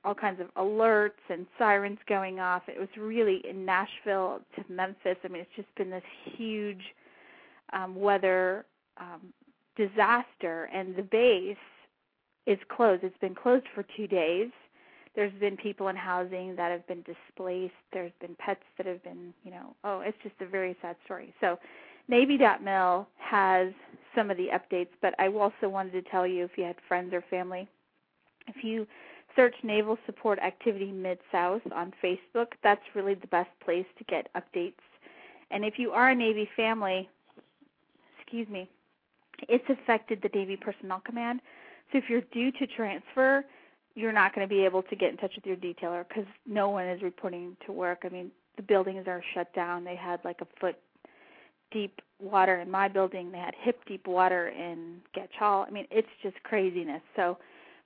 all 0.04 0.14
kinds 0.14 0.40
of 0.40 0.52
alerts 0.54 1.10
and 1.28 1.46
sirens 1.58 1.98
going 2.08 2.40
off. 2.40 2.62
It 2.68 2.78
was 2.78 2.88
really 2.98 3.42
in 3.48 3.64
Nashville 3.64 4.40
to 4.56 4.64
Memphis. 4.72 5.16
I 5.24 5.28
mean, 5.28 5.42
it's 5.42 5.50
just 5.56 5.74
been 5.76 5.90
this 5.90 6.02
huge 6.36 6.82
um, 7.72 7.94
weather 7.94 8.64
um, 8.98 9.32
disaster, 9.76 10.68
and 10.72 10.94
the 10.96 11.02
base 11.02 11.56
is 12.46 12.58
closed. 12.68 13.04
It's 13.04 13.18
been 13.18 13.34
closed 13.34 13.66
for 13.74 13.84
two 13.96 14.06
days. 14.06 14.50
There's 15.16 15.32
been 15.40 15.56
people 15.56 15.88
in 15.88 15.96
housing 15.96 16.54
that 16.56 16.70
have 16.70 16.86
been 16.86 17.02
displaced. 17.02 17.74
There's 17.92 18.12
been 18.20 18.36
pets 18.38 18.62
that 18.76 18.86
have 18.86 19.02
been, 19.02 19.34
you 19.44 19.50
know, 19.50 19.74
oh, 19.84 20.00
it's 20.00 20.16
just 20.22 20.36
a 20.40 20.46
very 20.46 20.76
sad 20.80 20.96
story. 21.04 21.34
So, 21.40 21.58
Navy.mil 22.08 23.06
has 23.18 23.72
some 24.16 24.30
of 24.30 24.36
the 24.36 24.48
updates, 24.48 24.88
but 25.00 25.14
I 25.18 25.28
also 25.28 25.68
wanted 25.68 25.92
to 25.92 26.02
tell 26.10 26.26
you 26.26 26.44
if 26.44 26.52
you 26.56 26.64
had 26.64 26.76
friends 26.88 27.12
or 27.12 27.22
family, 27.30 27.68
if 28.48 28.64
you 28.64 28.86
search 29.36 29.54
Naval 29.62 29.96
Support 30.06 30.38
Activity 30.40 30.90
Mid 30.90 31.18
South 31.30 31.62
on 31.74 31.92
Facebook, 32.02 32.48
that's 32.62 32.82
really 32.94 33.14
the 33.14 33.28
best 33.28 33.50
place 33.64 33.86
to 33.98 34.04
get 34.04 34.28
updates. 34.34 34.72
And 35.50 35.64
if 35.64 35.78
you 35.78 35.92
are 35.92 36.10
a 36.10 36.14
Navy 36.14 36.48
family, 36.56 37.08
excuse 38.30 38.48
me, 38.48 38.68
it's 39.48 39.64
affected 39.68 40.20
the 40.22 40.30
Navy 40.32 40.56
Personnel 40.56 41.02
Command. 41.04 41.40
So 41.90 41.98
if 41.98 42.04
you're 42.08 42.20
due 42.32 42.52
to 42.52 42.66
transfer, 42.66 43.44
you're 43.96 44.12
not 44.12 44.34
going 44.34 44.48
to 44.48 44.54
be 44.54 44.64
able 44.64 44.82
to 44.84 44.94
get 44.94 45.10
in 45.10 45.16
touch 45.16 45.32
with 45.34 45.44
your 45.44 45.56
detailer 45.56 46.06
because 46.06 46.26
no 46.46 46.68
one 46.68 46.86
is 46.86 47.02
reporting 47.02 47.56
to 47.66 47.72
work. 47.72 48.02
I 48.04 48.08
mean, 48.08 48.30
the 48.56 48.62
buildings 48.62 49.08
are 49.08 49.22
shut 49.34 49.52
down. 49.52 49.82
They 49.82 49.96
had 49.96 50.20
like 50.24 50.40
a 50.40 50.46
foot 50.60 50.76
deep 51.72 52.00
water 52.20 52.60
in 52.60 52.70
my 52.70 52.86
building. 52.86 53.32
They 53.32 53.38
had 53.38 53.54
hip 53.58 53.80
deep 53.86 54.06
water 54.06 54.48
in 54.48 55.00
Getch 55.16 55.34
Hall. 55.36 55.64
I 55.66 55.72
mean, 55.72 55.86
it's 55.90 56.08
just 56.22 56.40
craziness. 56.44 57.02
So 57.16 57.36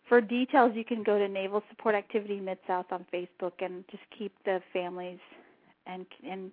for 0.08 0.20
details, 0.20 0.72
you 0.74 0.84
can 0.84 1.02
go 1.02 1.18
to 1.18 1.26
Naval 1.26 1.62
Support 1.70 1.94
Activity 1.94 2.38
Mid 2.38 2.58
South 2.66 2.86
on 2.90 3.06
Facebook 3.12 3.52
and 3.60 3.84
just 3.90 4.02
keep 4.16 4.34
the 4.44 4.60
families 4.74 5.20
and 5.86 6.04
and 6.28 6.50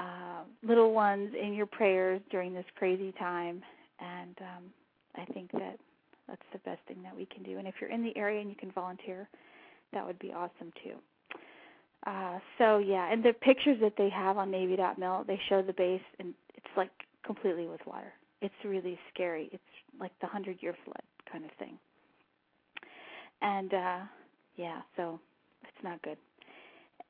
uh, 0.00 0.42
little 0.66 0.92
ones 0.92 1.34
in 1.40 1.52
your 1.52 1.66
prayers 1.66 2.20
during 2.30 2.54
this 2.54 2.64
crazy 2.76 3.12
time. 3.18 3.62
And 4.00 4.36
um, 4.40 4.64
I 5.16 5.24
think 5.32 5.52
that 5.52 5.78
that's 6.26 6.42
the 6.52 6.58
best 6.60 6.80
thing 6.88 7.02
that 7.02 7.14
we 7.14 7.26
can 7.26 7.42
do. 7.42 7.58
And 7.58 7.68
if 7.68 7.74
you're 7.80 7.90
in 7.90 8.02
the 8.02 8.16
area 8.16 8.40
and 8.40 8.48
you 8.48 8.56
can 8.56 8.70
volunteer, 8.72 9.28
that 9.92 10.06
would 10.06 10.18
be 10.18 10.32
awesome 10.32 10.72
too. 10.82 10.94
Uh, 12.06 12.38
so 12.56 12.78
yeah, 12.78 13.12
and 13.12 13.22
the 13.22 13.34
pictures 13.34 13.76
that 13.82 13.92
they 13.98 14.08
have 14.08 14.38
on 14.38 14.50
Navy.mil, 14.50 15.24
they 15.26 15.38
show 15.48 15.60
the 15.60 15.74
base, 15.74 16.00
and 16.18 16.32
it's 16.54 16.66
like 16.76 16.90
completely 17.26 17.66
with 17.66 17.80
water. 17.86 18.12
It's 18.40 18.54
really 18.64 18.98
scary. 19.12 19.50
It's 19.52 19.62
like 20.00 20.12
the 20.22 20.26
hundred 20.26 20.62
year 20.62 20.74
flood 20.84 21.02
kind 21.30 21.44
of 21.44 21.50
thing. 21.58 21.78
And 23.42 23.74
uh, 23.74 23.98
yeah, 24.56 24.80
so 24.96 25.20
it's 25.62 25.84
not 25.84 26.00
good 26.00 26.16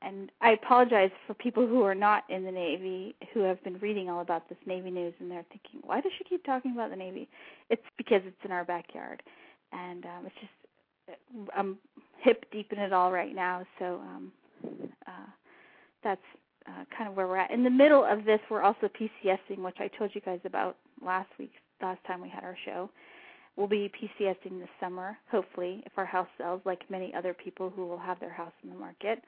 and 0.01 0.31
I 0.41 0.51
apologize 0.51 1.11
for 1.27 1.33
people 1.35 1.67
who 1.67 1.83
are 1.83 1.95
not 1.95 2.23
in 2.29 2.43
the 2.43 2.51
Navy 2.51 3.15
who 3.33 3.41
have 3.41 3.63
been 3.63 3.77
reading 3.79 4.09
all 4.09 4.21
about 4.21 4.49
this 4.49 4.57
Navy 4.65 4.89
news 4.89 5.13
and 5.19 5.29
they're 5.29 5.45
thinking, 5.49 5.81
why 5.83 6.01
does 6.01 6.11
she 6.17 6.23
keep 6.23 6.43
talking 6.43 6.71
about 6.71 6.89
the 6.89 6.95
Navy? 6.95 7.29
It's 7.69 7.83
because 7.97 8.21
it's 8.25 8.37
in 8.43 8.51
our 8.51 8.65
backyard, 8.65 9.21
and 9.71 10.05
um, 10.05 10.25
it's 10.25 10.35
just 10.39 11.49
I'm 11.55 11.77
hip 12.21 12.45
deep 12.51 12.71
in 12.71 12.79
it 12.79 12.93
all 12.93 13.11
right 13.11 13.33
now. 13.33 13.65
So 13.79 14.01
um, 14.01 14.31
uh, 15.07 15.29
that's 16.03 16.21
uh, 16.67 16.85
kind 16.95 17.09
of 17.09 17.15
where 17.15 17.27
we're 17.27 17.37
at. 17.37 17.51
In 17.51 17.63
the 17.63 17.69
middle 17.69 18.03
of 18.03 18.25
this, 18.25 18.39
we're 18.49 18.61
also 18.61 18.89
PCSing, 18.99 19.59
which 19.59 19.77
I 19.79 19.89
told 19.97 20.11
you 20.13 20.21
guys 20.21 20.39
about 20.45 20.77
last 21.03 21.29
week, 21.39 21.51
last 21.81 21.99
time 22.05 22.21
we 22.21 22.29
had 22.29 22.43
our 22.43 22.57
show. 22.65 22.89
We'll 23.57 23.67
be 23.67 23.91
PCSing 24.01 24.59
this 24.59 24.69
summer, 24.79 25.17
hopefully, 25.29 25.83
if 25.85 25.91
our 25.97 26.05
house 26.05 26.27
sells, 26.37 26.61
like 26.63 26.89
many 26.89 27.13
other 27.13 27.33
people 27.33 27.69
who 27.69 27.85
will 27.85 27.97
have 27.97 28.19
their 28.19 28.31
house 28.31 28.53
in 28.63 28.69
the 28.69 28.75
market 28.75 29.21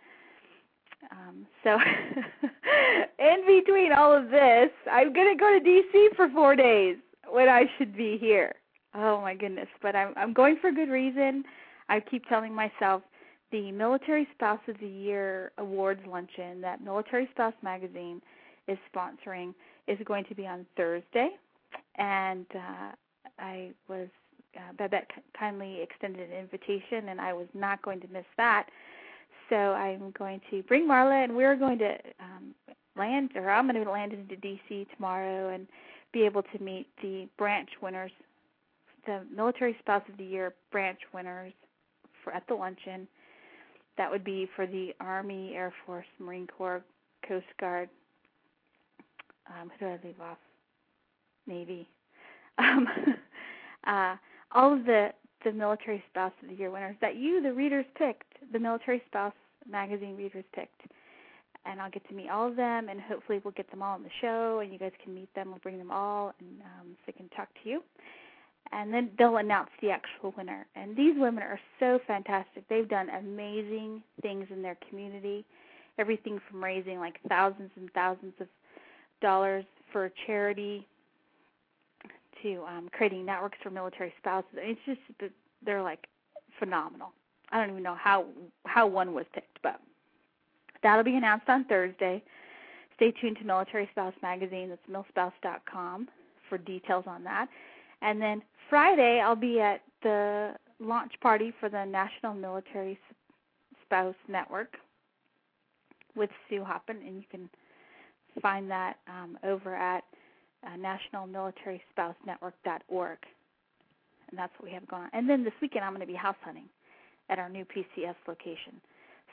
Um, 1.11 1.45
so, 1.63 1.77
in 3.19 3.45
between 3.45 3.93
all 3.93 4.15
of 4.15 4.29
this, 4.29 4.69
I'm 4.91 5.13
going 5.13 5.35
to 5.35 5.39
go 5.39 5.57
to 5.57 5.63
DC 5.63 6.15
for 6.15 6.29
four 6.29 6.55
days 6.55 6.97
when 7.29 7.49
I 7.49 7.65
should 7.77 7.95
be 7.95 8.17
here. 8.17 8.55
Oh 8.95 9.21
my 9.21 9.33
goodness! 9.33 9.67
But 9.81 9.95
I'm 9.95 10.13
I'm 10.15 10.33
going 10.33 10.57
for 10.61 10.71
good 10.71 10.89
reason. 10.89 11.43
I 11.89 11.99
keep 11.99 12.27
telling 12.27 12.53
myself 12.53 13.01
the 13.51 13.71
Military 13.71 14.27
Spouse 14.33 14.59
of 14.67 14.79
the 14.79 14.87
Year 14.87 15.51
awards 15.57 16.01
luncheon 16.07 16.61
that 16.61 16.83
Military 16.83 17.27
Spouse 17.31 17.53
magazine 17.61 18.21
is 18.67 18.77
sponsoring 18.95 19.53
is 19.87 19.97
going 20.05 20.25
to 20.25 20.35
be 20.35 20.45
on 20.45 20.65
Thursday, 20.77 21.29
and 21.97 22.45
uh, 22.55 22.91
I 23.39 23.71
was 23.87 24.07
uh, 24.55 24.73
Babette 24.77 25.09
kindly 25.37 25.81
extended 25.81 26.29
an 26.29 26.37
invitation, 26.37 27.09
and 27.09 27.19
I 27.19 27.33
was 27.33 27.47
not 27.53 27.81
going 27.81 27.99
to 28.01 28.07
miss 28.07 28.25
that. 28.37 28.67
So 29.49 29.55
I'm 29.55 30.11
going 30.17 30.41
to 30.51 30.63
bring 30.63 30.87
Marla, 30.87 31.23
and 31.23 31.35
we're 31.35 31.55
going 31.55 31.79
to 31.79 31.93
um, 32.19 32.53
land, 32.97 33.31
or 33.35 33.49
I'm 33.49 33.69
going 33.69 33.83
to 33.83 33.91
land 33.91 34.13
into 34.13 34.35
DC 34.35 34.87
tomorrow 34.95 35.53
and 35.53 35.67
be 36.11 36.23
able 36.23 36.43
to 36.43 36.63
meet 36.63 36.87
the 37.01 37.27
branch 37.37 37.69
winners, 37.81 38.11
the 39.05 39.21
Military 39.35 39.75
Spouse 39.79 40.03
of 40.09 40.17
the 40.17 40.23
Year 40.23 40.53
branch 40.71 40.99
winners 41.13 41.53
for 42.23 42.33
at 42.33 42.47
the 42.47 42.53
luncheon. 42.53 43.07
That 43.97 44.09
would 44.09 44.23
be 44.23 44.47
for 44.55 44.65
the 44.65 44.93
Army, 44.99 45.53
Air 45.55 45.73
Force, 45.85 46.05
Marine 46.19 46.47
Corps, 46.47 46.83
Coast 47.27 47.45
Guard. 47.59 47.89
Um, 49.47 49.71
who 49.79 49.85
did 49.85 49.99
I 50.03 50.07
leave 50.07 50.21
off? 50.21 50.37
Navy. 51.47 51.87
Um, 52.59 52.87
uh, 53.87 54.15
all 54.51 54.73
of 54.73 54.85
the 54.85 55.09
the 55.43 55.51
Military 55.51 56.03
Spouse 56.09 56.33
of 56.41 56.49
the 56.49 56.55
Year 56.55 56.71
winners 56.71 56.95
that 57.01 57.15
you, 57.15 57.41
the 57.41 57.53
readers, 57.53 57.85
picked. 57.95 58.33
The 58.51 58.59
Military 58.59 59.01
Spouse 59.07 59.33
magazine 59.69 60.15
readers 60.15 60.45
picked 60.53 60.81
and 61.65 61.79
I'll 61.79 61.89
get 61.89 62.07
to 62.09 62.13
meet 62.13 62.29
all 62.29 62.47
of 62.47 62.55
them, 62.55 62.89
and 62.89 62.99
hopefully 62.99 63.39
we'll 63.43 63.53
get 63.53 63.69
them 63.71 63.81
all 63.81 63.95
on 63.95 64.03
the 64.03 64.09
show, 64.21 64.59
and 64.59 64.71
you 64.71 64.79
guys 64.79 64.91
can 65.03 65.15
meet 65.15 65.33
them. 65.33 65.47
We'll 65.47 65.59
bring 65.59 65.77
them 65.77 65.91
all, 65.91 66.33
and 66.39 66.61
um, 66.61 66.87
so 66.91 66.97
they 67.07 67.13
can 67.13 67.29
talk 67.29 67.47
to 67.63 67.69
you. 67.69 67.81
And 68.71 68.93
then 68.93 69.11
they'll 69.17 69.37
announce 69.37 69.69
the 69.81 69.91
actual 69.91 70.33
winner. 70.37 70.65
And 70.75 70.95
these 70.95 71.15
women 71.17 71.43
are 71.43 71.59
so 71.79 71.99
fantastic. 72.07 72.67
They've 72.69 72.89
done 72.89 73.09
amazing 73.09 74.01
things 74.21 74.47
in 74.49 74.61
their 74.61 74.77
community, 74.89 75.45
everything 75.99 76.39
from 76.49 76.63
raising 76.63 76.99
like 76.99 77.19
thousands 77.29 77.71
and 77.75 77.89
thousands 77.93 78.33
of 78.39 78.47
dollars 79.21 79.65
for 79.91 80.05
a 80.05 80.11
charity 80.25 80.87
to 82.43 82.63
um, 82.67 82.89
creating 82.91 83.25
networks 83.25 83.57
for 83.63 83.69
military 83.69 84.13
spouses. 84.19 84.49
It's 84.55 84.79
just 84.85 84.99
they're 85.65 85.81
like 85.81 86.07
phenomenal. 86.59 87.11
I 87.51 87.59
don't 87.59 87.71
even 87.71 87.83
know 87.83 87.95
how 87.95 88.25
how 88.65 88.87
one 88.87 89.13
was 89.13 89.25
picked, 89.33 89.59
but 89.63 89.79
That'll 90.83 91.03
be 91.03 91.15
announced 91.15 91.47
on 91.47 91.63
Thursday. 91.65 92.21
Stay 92.97 93.11
tuned 93.11 93.37
to 93.37 93.45
Military 93.45 93.87
Spouse 93.91 94.13
Magazine. 94.21 94.69
That's 94.69 94.81
milspouse.com 94.91 96.09
for 96.47 96.57
details 96.59 97.05
on 97.07 97.23
that. 97.23 97.47
And 98.01 98.21
then 98.21 98.43
Friday, 98.69 99.21
I'll 99.21 99.35
be 99.35 99.61
at 99.61 99.81
the 100.03 100.53
launch 100.79 101.13
party 101.21 101.53
for 101.59 101.69
the 101.69 101.85
National 101.85 102.33
Military 102.33 102.99
Spouse 103.85 104.15
Network 104.27 104.75
with 106.15 106.29
Sue 106.49 106.63
Hoppin, 106.63 106.97
and 106.97 107.15
you 107.15 107.23
can 107.31 107.49
find 108.41 108.69
that 108.69 108.97
um, 109.07 109.37
over 109.43 109.75
at 109.75 110.03
uh, 110.65 110.77
nationalmilitaryspousenetwork.org. 110.77 113.17
And 114.29 114.39
that's 114.39 114.53
what 114.57 114.67
we 114.67 114.73
have 114.73 114.87
going 114.87 115.03
on. 115.03 115.09
And 115.13 115.29
then 115.29 115.43
this 115.43 115.53
weekend, 115.61 115.85
I'm 115.85 115.91
going 115.91 116.01
to 116.01 116.07
be 116.07 116.15
house 116.15 116.35
hunting 116.43 116.65
at 117.29 117.37
our 117.39 117.49
new 117.49 117.65
PCS 117.65 118.15
location. 118.27 118.81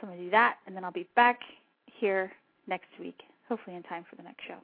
So 0.01 0.07
I'm 0.07 0.09
going 0.09 0.19
to 0.19 0.25
do 0.25 0.31
that, 0.31 0.57
and 0.67 0.77
then 0.77 0.85
I'll 0.85 0.93
be 0.93 1.09
back 1.17 1.41
here 1.87 2.31
next 2.67 2.89
week, 2.99 3.21
hopefully 3.49 3.77
in 3.77 3.83
time 3.85 4.05
for 4.09 4.17
the 4.17 4.23
next 4.23 4.43
show. 4.47 4.59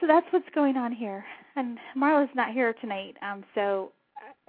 So 0.00 0.06
that's 0.06 0.26
what's 0.30 0.48
going 0.54 0.76
on 0.76 0.92
here. 0.92 1.24
And 1.56 1.78
Marla's 1.96 2.30
not 2.34 2.52
here 2.52 2.74
tonight, 2.80 3.16
um, 3.22 3.44
so 3.54 3.92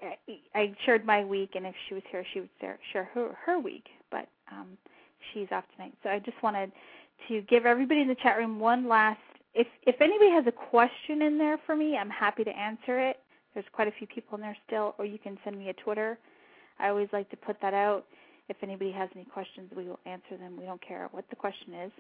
I, 0.02 0.18
I 0.54 0.76
shared 0.86 1.06
my 1.06 1.24
week, 1.24 1.52
and 1.56 1.66
if 1.66 1.76
she 1.88 1.94
was 1.94 2.04
here, 2.10 2.26
she 2.34 2.42
would 2.42 2.50
share 2.92 3.06
her, 3.14 3.38
her 3.46 3.60
week. 3.60 3.86
But 4.10 4.28
um, 4.52 4.78
she's 5.34 5.48
off 5.52 5.64
tonight, 5.76 5.94
so 6.04 6.10
I 6.10 6.20
just 6.20 6.42
wanted 6.42 6.72
to 7.28 7.42
give 7.44 7.66
everybody 7.66 8.02
in 8.02 8.08
the 8.08 8.16
chat 8.16 8.38
room 8.38 8.60
one 8.60 8.88
last. 8.88 9.20
If 9.56 9.68
if 9.84 10.01
anybody 10.01 10.32
has 10.32 10.45
a 10.47 10.51
question 10.51 11.22
in 11.22 11.38
there 11.38 11.58
for 11.66 11.76
me, 11.76 11.97
I'm 11.97 12.10
happy 12.10 12.43
to 12.43 12.51
answer 12.51 12.99
it. 12.99 13.20
There's 13.53 13.66
quite 13.72 13.88
a 13.88 13.91
few 13.91 14.06
people 14.06 14.36
in 14.36 14.41
there 14.41 14.58
still, 14.68 14.95
or 14.97 15.06
you 15.06 15.18
can 15.18 15.38
send 15.43 15.58
me 15.58 15.70
a 15.70 15.74
Twitter. 15.74 16.18
I 16.78 16.89
always 16.89 17.08
like 17.14 17.30
to 17.30 17.38
put 17.38 17.62
that 17.62 17.74
out. 17.74 18.06
If 18.49 18.58
anybody 18.62 18.91
has 18.91 19.10
any 19.16 19.24
questions, 19.26 19.72
we 19.76 19.86
will 19.86 19.99
answer 20.06 20.38
them. 20.38 20.58
We 20.60 20.66
don't 20.66 20.82
care 20.86 21.08
what 21.12 21.26
the 21.30 21.38
question 21.38 21.74
is. 21.74 21.91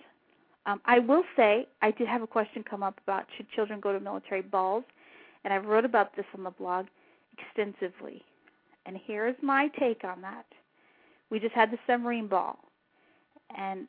Um, 0.65 0.81
I 0.85 0.99
will 0.99 1.23
say 1.37 1.67
I 1.81 1.91
did 1.91 2.07
have 2.07 2.21
a 2.21 2.27
question 2.27 2.63
come 2.69 2.83
up 2.83 2.99
about 3.03 3.25
should 3.37 3.49
children 3.51 3.79
go 3.79 3.93
to 3.93 3.99
military 3.99 4.41
balls, 4.41 4.83
and 5.43 5.53
I 5.53 5.57
wrote 5.57 5.85
about 5.85 6.15
this 6.15 6.25
on 6.37 6.43
the 6.43 6.51
blog 6.51 6.87
extensively. 7.37 8.21
And 8.85 8.99
here's 9.05 9.35
my 9.41 9.69
take 9.79 10.03
on 10.03 10.21
that. 10.21 10.45
We 11.29 11.39
just 11.39 11.55
had 11.55 11.71
the 11.71 11.79
submarine 11.87 12.27
ball, 12.27 12.59
and 13.57 13.87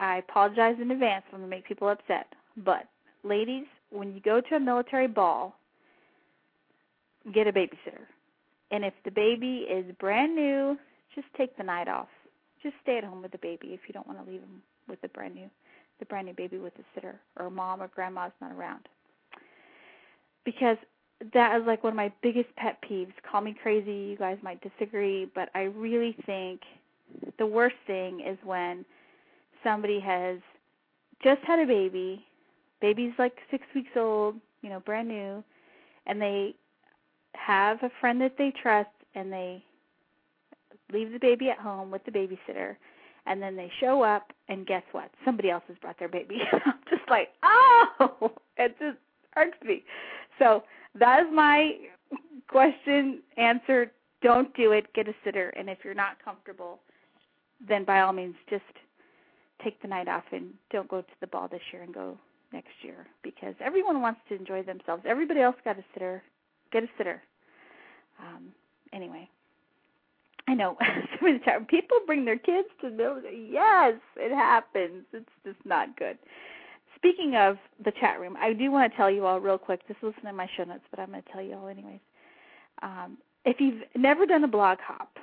I 0.00 0.18
apologize 0.18 0.76
in 0.80 0.90
advance 0.90 1.24
I'm 1.32 1.40
going 1.40 1.50
to 1.50 1.56
make 1.56 1.66
people 1.66 1.88
upset. 1.88 2.26
But 2.56 2.88
ladies, 3.24 3.66
when 3.90 4.12
you 4.12 4.20
go 4.20 4.40
to 4.40 4.56
a 4.56 4.60
military 4.60 5.08
ball, 5.08 5.56
get 7.32 7.46
a 7.46 7.52
babysitter. 7.52 8.04
And 8.70 8.84
if 8.84 8.94
the 9.04 9.10
baby 9.10 9.66
is 9.70 9.84
brand 9.98 10.34
new, 10.34 10.76
just 11.14 11.26
take 11.36 11.56
the 11.56 11.62
night 11.62 11.88
off. 11.88 12.08
Just 12.62 12.74
stay 12.82 12.98
at 12.98 13.04
home 13.04 13.22
with 13.22 13.32
the 13.32 13.38
baby 13.38 13.68
if 13.68 13.80
you 13.86 13.94
don't 13.94 14.06
want 14.06 14.24
to 14.24 14.30
leave 14.30 14.40
him 14.40 14.62
with 14.88 15.00
the 15.00 15.08
brand 15.08 15.34
new 15.34 15.48
the 15.98 16.04
brand 16.06 16.26
new 16.26 16.34
baby 16.34 16.58
with 16.58 16.72
a 16.78 16.82
sitter 16.94 17.20
or 17.38 17.50
mom 17.50 17.82
or 17.82 17.88
grandma's 17.88 18.32
not 18.40 18.52
around. 18.52 18.88
Because 20.44 20.76
that 21.32 21.58
is 21.60 21.66
like 21.66 21.82
one 21.82 21.92
of 21.92 21.96
my 21.96 22.12
biggest 22.22 22.54
pet 22.56 22.78
peeves. 22.82 23.12
Call 23.30 23.40
me 23.40 23.56
crazy, 23.62 23.92
you 23.92 24.16
guys 24.16 24.36
might 24.42 24.60
disagree, 24.60 25.30
but 25.34 25.48
I 25.54 25.62
really 25.62 26.16
think 26.26 26.60
the 27.38 27.46
worst 27.46 27.76
thing 27.86 28.20
is 28.20 28.36
when 28.44 28.84
somebody 29.62 30.00
has 30.00 30.38
just 31.22 31.40
had 31.46 31.60
a 31.60 31.66
baby, 31.66 32.24
baby's 32.84 33.14
like 33.18 33.38
6 33.50 33.64
weeks 33.74 33.96
old, 33.96 34.34
you 34.60 34.68
know, 34.68 34.80
brand 34.80 35.08
new, 35.08 35.42
and 36.06 36.20
they 36.20 36.54
have 37.34 37.82
a 37.82 37.90
friend 37.98 38.20
that 38.20 38.36
they 38.36 38.52
trust 38.62 38.90
and 39.14 39.32
they 39.32 39.64
leave 40.92 41.10
the 41.10 41.18
baby 41.18 41.48
at 41.48 41.58
home 41.58 41.90
with 41.90 42.04
the 42.04 42.10
babysitter, 42.10 42.76
and 43.24 43.40
then 43.40 43.56
they 43.56 43.70
show 43.80 44.02
up, 44.02 44.32
and 44.50 44.66
guess 44.66 44.82
what? 44.92 45.10
Somebody 45.24 45.48
else 45.48 45.62
has 45.68 45.78
brought 45.78 45.98
their 45.98 46.10
baby. 46.10 46.36
I'm 46.52 46.74
just 46.90 47.08
like, 47.08 47.30
oh, 47.42 48.32
it 48.58 48.76
just 48.78 48.98
irks 49.34 49.56
me. 49.64 49.82
So 50.38 50.64
that 50.98 51.20
is 51.20 51.26
my 51.32 51.72
question 52.48 53.20
answer. 53.38 53.90
Don't 54.20 54.54
do 54.54 54.72
it. 54.72 54.92
Get 54.92 55.08
a 55.08 55.14
sitter, 55.24 55.48
and 55.56 55.70
if 55.70 55.78
you're 55.84 55.94
not 55.94 56.22
comfortable, 56.22 56.80
then 57.66 57.84
by 57.84 58.00
all 58.00 58.12
means 58.12 58.34
just 58.50 58.62
take 59.62 59.80
the 59.80 59.88
night 59.88 60.08
off 60.08 60.24
and 60.32 60.50
don't 60.70 60.88
go 60.88 61.00
to 61.00 61.16
the 61.22 61.26
ball 61.26 61.48
this 61.48 61.62
year 61.72 61.82
and 61.82 61.94
go 61.94 62.18
next 62.54 62.72
year 62.82 63.06
because 63.22 63.54
everyone 63.60 64.00
wants 64.00 64.20
to 64.28 64.36
enjoy 64.36 64.62
themselves. 64.62 65.02
Everybody 65.06 65.40
else 65.40 65.56
got 65.64 65.78
a 65.78 65.84
sitter. 65.92 66.22
Get 66.72 66.84
a 66.84 66.88
sitter. 66.96 67.20
Um, 68.18 68.48
anyway, 68.92 69.28
I 70.48 70.54
know 70.54 70.76
people 71.68 71.98
bring 72.06 72.24
their 72.24 72.38
kids 72.38 72.68
to 72.80 72.90
military. 72.90 73.48
Yes, 73.50 73.94
it 74.16 74.34
happens. 74.34 75.04
It's 75.12 75.28
just 75.44 75.58
not 75.66 75.96
good. 75.98 76.16
Speaking 76.96 77.34
of 77.36 77.58
the 77.84 77.92
chat 78.00 78.18
room, 78.20 78.36
I 78.40 78.54
do 78.54 78.70
want 78.70 78.90
to 78.90 78.96
tell 78.96 79.10
you 79.10 79.26
all 79.26 79.40
real 79.40 79.58
quick. 79.58 79.86
This 79.86 79.96
wasn't 80.02 80.24
in 80.24 80.36
my 80.36 80.48
show 80.56 80.64
notes, 80.64 80.84
but 80.90 81.00
I'm 81.00 81.10
going 81.10 81.22
to 81.22 81.32
tell 81.32 81.42
you 81.42 81.54
all 81.54 81.68
anyways. 81.68 82.00
Um, 82.82 83.18
if 83.44 83.60
you've 83.60 83.82
never 83.94 84.24
done 84.24 84.44
a 84.44 84.48
blog 84.48 84.78
hop, 84.80 85.18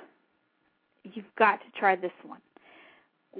you've 1.02 1.24
got 1.36 1.56
to 1.56 1.80
try 1.80 1.96
this 1.96 2.12
one. 2.24 2.40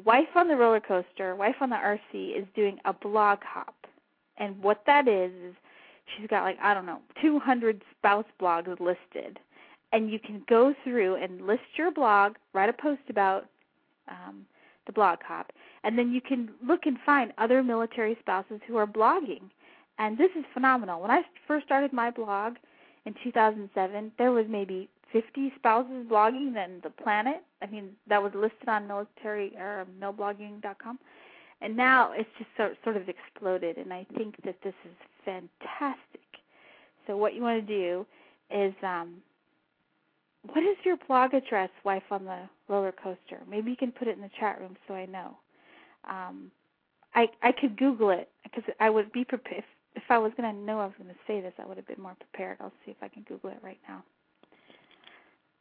Wife 0.04 0.34
on 0.36 0.48
the 0.48 0.56
roller 0.56 0.80
coaster, 0.80 1.36
wife 1.36 1.56
on 1.60 1.70
the 1.70 1.76
RC 1.76 2.38
is 2.38 2.46
doing 2.56 2.78
a 2.84 2.92
blog 2.92 3.38
hop, 3.44 3.74
and 4.38 4.60
what 4.62 4.82
that 4.86 5.08
is 5.08 5.32
is 5.32 5.54
she's 6.16 6.26
got 6.28 6.42
like 6.42 6.58
I 6.62 6.74
don't 6.74 6.86
know 6.86 7.00
200 7.20 7.82
spouse 7.98 8.24
blogs 8.40 8.78
listed 8.80 9.38
and 9.92 10.10
you 10.10 10.18
can 10.18 10.42
go 10.48 10.74
through 10.82 11.16
and 11.16 11.46
list 11.46 11.62
your 11.76 11.92
blog, 11.92 12.34
write 12.54 12.68
a 12.68 12.72
post 12.72 13.02
about 13.08 13.46
um, 14.08 14.46
the 14.86 14.92
blog 14.92 15.18
hop, 15.26 15.52
and 15.84 15.98
then 15.98 16.12
you 16.12 16.20
can 16.20 16.50
look 16.66 16.86
and 16.86 16.96
find 17.04 17.32
other 17.38 17.62
military 17.62 18.16
spouses 18.20 18.60
who 18.66 18.76
are 18.76 18.86
blogging. 18.86 19.42
And 19.98 20.16
this 20.16 20.30
is 20.36 20.44
phenomenal. 20.54 21.00
When 21.00 21.10
I 21.10 21.22
first 21.46 21.66
started 21.66 21.92
my 21.92 22.10
blog 22.10 22.54
in 23.04 23.14
2007, 23.22 24.12
there 24.18 24.32
was 24.32 24.46
maybe 24.48 24.88
50 25.12 25.52
spouses 25.56 26.06
blogging 26.10 26.54
than 26.54 26.80
the 26.82 26.90
planet. 26.90 27.42
I 27.60 27.66
mean, 27.66 27.90
that 28.08 28.22
was 28.22 28.32
listed 28.34 28.68
on 28.68 28.88
military 28.88 29.54
or 29.58 29.86
milblogging.com. 30.00 30.98
And 31.62 31.76
now 31.76 32.12
it's 32.12 32.28
just 32.38 32.50
sort 32.56 32.76
sort 32.82 32.96
of 32.96 33.08
exploded, 33.08 33.76
and 33.76 33.92
I 33.92 34.04
think 34.16 34.34
that 34.44 34.56
this 34.64 34.74
is 34.84 34.96
fantastic. 35.24 36.20
So 37.06 37.16
what 37.16 37.34
you 37.34 37.42
want 37.42 37.66
to 37.66 37.74
do 37.74 38.06
is 38.50 38.74
um, 38.82 39.22
what 40.52 40.62
is 40.64 40.76
your 40.84 40.96
blog 41.06 41.34
address, 41.34 41.70
Wife 41.84 42.02
on 42.10 42.24
the 42.24 42.48
Roller 42.68 42.92
Coaster? 42.92 43.40
Maybe 43.48 43.70
you 43.70 43.76
can 43.76 43.92
put 43.92 44.08
it 44.08 44.16
in 44.16 44.22
the 44.22 44.30
chat 44.40 44.60
room 44.60 44.76
so 44.88 44.94
I 44.94 45.06
know. 45.06 45.36
Um, 46.08 46.50
I 47.14 47.28
I 47.42 47.52
could 47.52 47.76
Google 47.78 48.10
it 48.10 48.28
because 48.42 48.64
I 48.80 48.90
would 48.90 49.12
be 49.12 49.24
prepared. 49.24 49.58
If, 49.58 50.02
if 50.02 50.10
I 50.10 50.18
was 50.18 50.32
going 50.36 50.52
to 50.52 50.60
know 50.60 50.80
I 50.80 50.86
was 50.86 50.94
going 50.98 51.10
to 51.10 51.20
say 51.26 51.40
this, 51.40 51.52
I 51.58 51.66
would 51.66 51.76
have 51.76 51.86
been 51.86 52.02
more 52.02 52.16
prepared. 52.16 52.58
I'll 52.60 52.72
see 52.84 52.90
if 52.90 52.96
I 53.02 53.08
can 53.08 53.22
Google 53.22 53.50
it 53.50 53.58
right 53.62 53.78
now. 53.88 54.02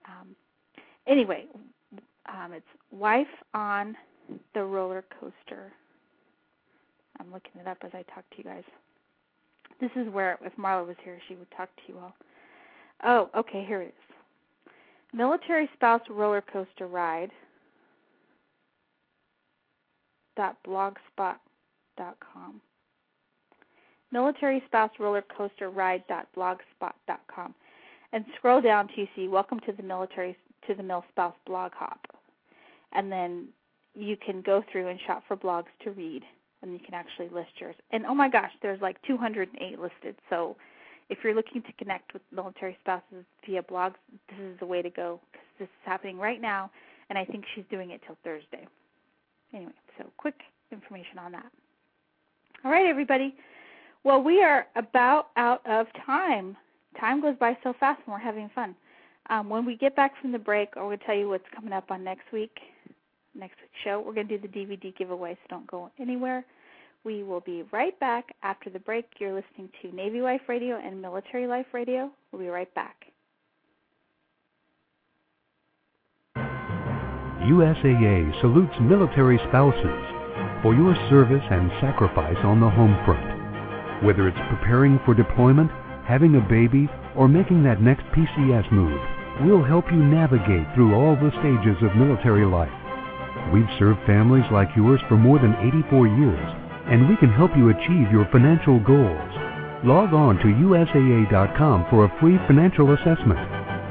Um, 0.07 0.35
anyway, 1.05 1.45
um, 2.27 2.53
it's 2.53 2.65
wife 2.91 3.27
on 3.53 3.95
the 4.53 4.63
roller 4.63 5.03
coaster. 5.19 5.71
Looking 7.31 7.61
it 7.61 7.67
up 7.67 7.77
as 7.83 7.91
I 7.93 8.03
talk 8.13 8.29
to 8.31 8.37
you 8.37 8.43
guys. 8.43 8.63
This 9.79 9.91
is 9.95 10.11
where, 10.11 10.37
if 10.41 10.53
Marla 10.57 10.85
was 10.85 10.97
here, 11.03 11.17
she 11.27 11.35
would 11.35 11.49
talk 11.55 11.69
to 11.75 11.81
you 11.87 11.97
all. 11.97 12.13
Oh, 13.03 13.29
okay, 13.39 13.63
here 13.65 13.81
it 13.81 13.87
is. 13.87 14.73
Military 15.13 15.69
spouse 15.73 16.01
roller 16.09 16.41
coaster 16.41 16.87
ride. 16.87 17.31
Dot 20.37 20.57
blogspot 20.67 21.35
dot 21.97 22.17
com. 22.33 22.61
Military 24.11 24.61
spouse 24.65 24.91
roller 24.99 25.23
coaster 25.35 25.69
ride 25.69 26.03
dot 26.07 26.27
blogspot 26.35 26.93
dot 27.07 27.21
com, 27.33 27.53
and 28.13 28.25
scroll 28.37 28.61
down 28.61 28.87
to 28.89 29.05
see 29.15 29.27
Welcome 29.27 29.59
to 29.61 29.71
the 29.71 29.83
military 29.83 30.37
to 30.67 30.75
the 30.75 30.83
Mil 30.83 31.03
Spouse 31.11 31.35
blog 31.45 31.71
hop, 31.73 31.99
and 32.93 33.11
then 33.11 33.47
you 33.95 34.15
can 34.17 34.41
go 34.41 34.63
through 34.71 34.87
and 34.87 34.99
shop 35.05 35.23
for 35.27 35.35
blogs 35.35 35.65
to 35.83 35.91
read 35.91 36.23
and 36.61 36.73
you 36.73 36.79
can 36.79 36.93
actually 36.93 37.29
list 37.29 37.51
yours. 37.59 37.75
And 37.91 38.05
oh 38.05 38.13
my 38.13 38.29
gosh, 38.29 38.51
there's 38.61 38.81
like 38.81 38.97
208 39.07 39.79
listed. 39.79 40.15
So 40.29 40.55
if 41.09 41.19
you're 41.23 41.35
looking 41.35 41.61
to 41.63 41.73
connect 41.73 42.13
with 42.13 42.21
military 42.31 42.77
spouses 42.81 43.25
via 43.45 43.63
blogs, 43.63 43.95
this 44.29 44.39
is 44.39 44.59
the 44.59 44.65
way 44.65 44.81
to 44.81 44.89
go 44.89 45.19
because 45.31 45.47
this 45.59 45.65
is 45.65 45.85
happening 45.85 46.17
right 46.17 46.41
now, 46.41 46.71
and 47.09 47.17
I 47.17 47.25
think 47.25 47.45
she's 47.53 47.65
doing 47.69 47.91
it 47.91 48.01
till 48.05 48.17
Thursday. 48.23 48.67
Anyway, 49.53 49.71
so 49.97 50.05
quick 50.17 50.35
information 50.71 51.19
on 51.19 51.31
that. 51.33 51.51
All 52.63 52.71
right, 52.71 52.87
everybody. 52.87 53.35
Well, 54.03 54.21
we 54.23 54.41
are 54.41 54.67
about 54.75 55.27
out 55.35 55.61
of 55.67 55.87
time. 56.05 56.55
Time 56.99 57.21
goes 57.21 57.35
by 57.39 57.57
so 57.63 57.73
fast 57.79 58.01
when 58.05 58.13
we're 58.13 58.23
having 58.23 58.49
fun. 58.53 58.75
Um, 59.29 59.49
when 59.49 59.65
we 59.65 59.75
get 59.75 59.95
back 59.95 60.13
from 60.21 60.31
the 60.31 60.39
break, 60.39 60.75
going 60.75 60.97
to 60.97 61.05
tell 61.05 61.15
you 61.15 61.29
what's 61.29 61.43
coming 61.53 61.73
up 61.73 61.91
on 61.91 62.03
next 62.03 62.31
week 62.33 62.57
next 63.35 63.55
week's 63.61 63.83
show. 63.83 64.03
We're 64.05 64.13
going 64.13 64.27
to 64.27 64.37
do 64.37 64.47
the 64.47 64.53
DVD 64.53 64.95
giveaway, 64.97 65.33
so 65.33 65.47
don't 65.49 65.67
go 65.67 65.91
anywhere. 65.99 66.45
We 67.03 67.23
will 67.23 67.39
be 67.39 67.63
right 67.71 67.99
back 67.99 68.35
after 68.43 68.69
the 68.69 68.79
break. 68.79 69.05
You're 69.19 69.33
listening 69.33 69.69
to 69.81 69.95
Navy 69.95 70.21
Wife 70.21 70.41
Radio 70.47 70.77
and 70.77 71.01
Military 71.01 71.47
Life 71.47 71.65
Radio. 71.73 72.11
We'll 72.31 72.41
be 72.41 72.47
right 72.47 72.73
back. 72.75 72.95
USAA 77.41 78.39
salutes 78.39 78.75
military 78.79 79.39
spouses 79.49 80.11
for 80.61 80.75
your 80.75 80.93
service 81.09 81.43
and 81.49 81.71
sacrifice 81.81 82.37
on 82.43 82.59
the 82.59 82.69
home 82.69 82.95
front. 83.03 84.05
Whether 84.05 84.27
it's 84.27 84.37
preparing 84.49 84.99
for 85.05 85.15
deployment, 85.15 85.71
having 86.05 86.35
a 86.35 86.41
baby, 86.41 86.87
or 87.15 87.27
making 87.27 87.63
that 87.63 87.81
next 87.81 88.03
PCS 88.13 88.71
move, 88.71 88.99
we'll 89.41 89.63
help 89.63 89.85
you 89.91 89.97
navigate 89.97 90.67
through 90.75 90.93
all 90.93 91.15
the 91.15 91.31
stages 91.41 91.81
of 91.81 91.95
military 91.95 92.45
life. 92.45 92.71
We've 93.53 93.65
served 93.79 94.05
families 94.05 94.45
like 94.51 94.69
yours 94.75 95.01
for 95.09 95.17
more 95.17 95.39
than 95.39 95.55
84 95.55 96.07
years, 96.07 96.55
and 96.87 97.09
we 97.09 97.17
can 97.17 97.31
help 97.31 97.57
you 97.57 97.69
achieve 97.69 98.11
your 98.11 98.27
financial 98.31 98.79
goals. 98.79 99.31
Log 99.83 100.13
on 100.13 100.37
to 100.37 100.45
USAA.com 100.45 101.87
for 101.89 102.05
a 102.05 102.19
free 102.19 102.37
financial 102.47 102.93
assessment 102.93 103.39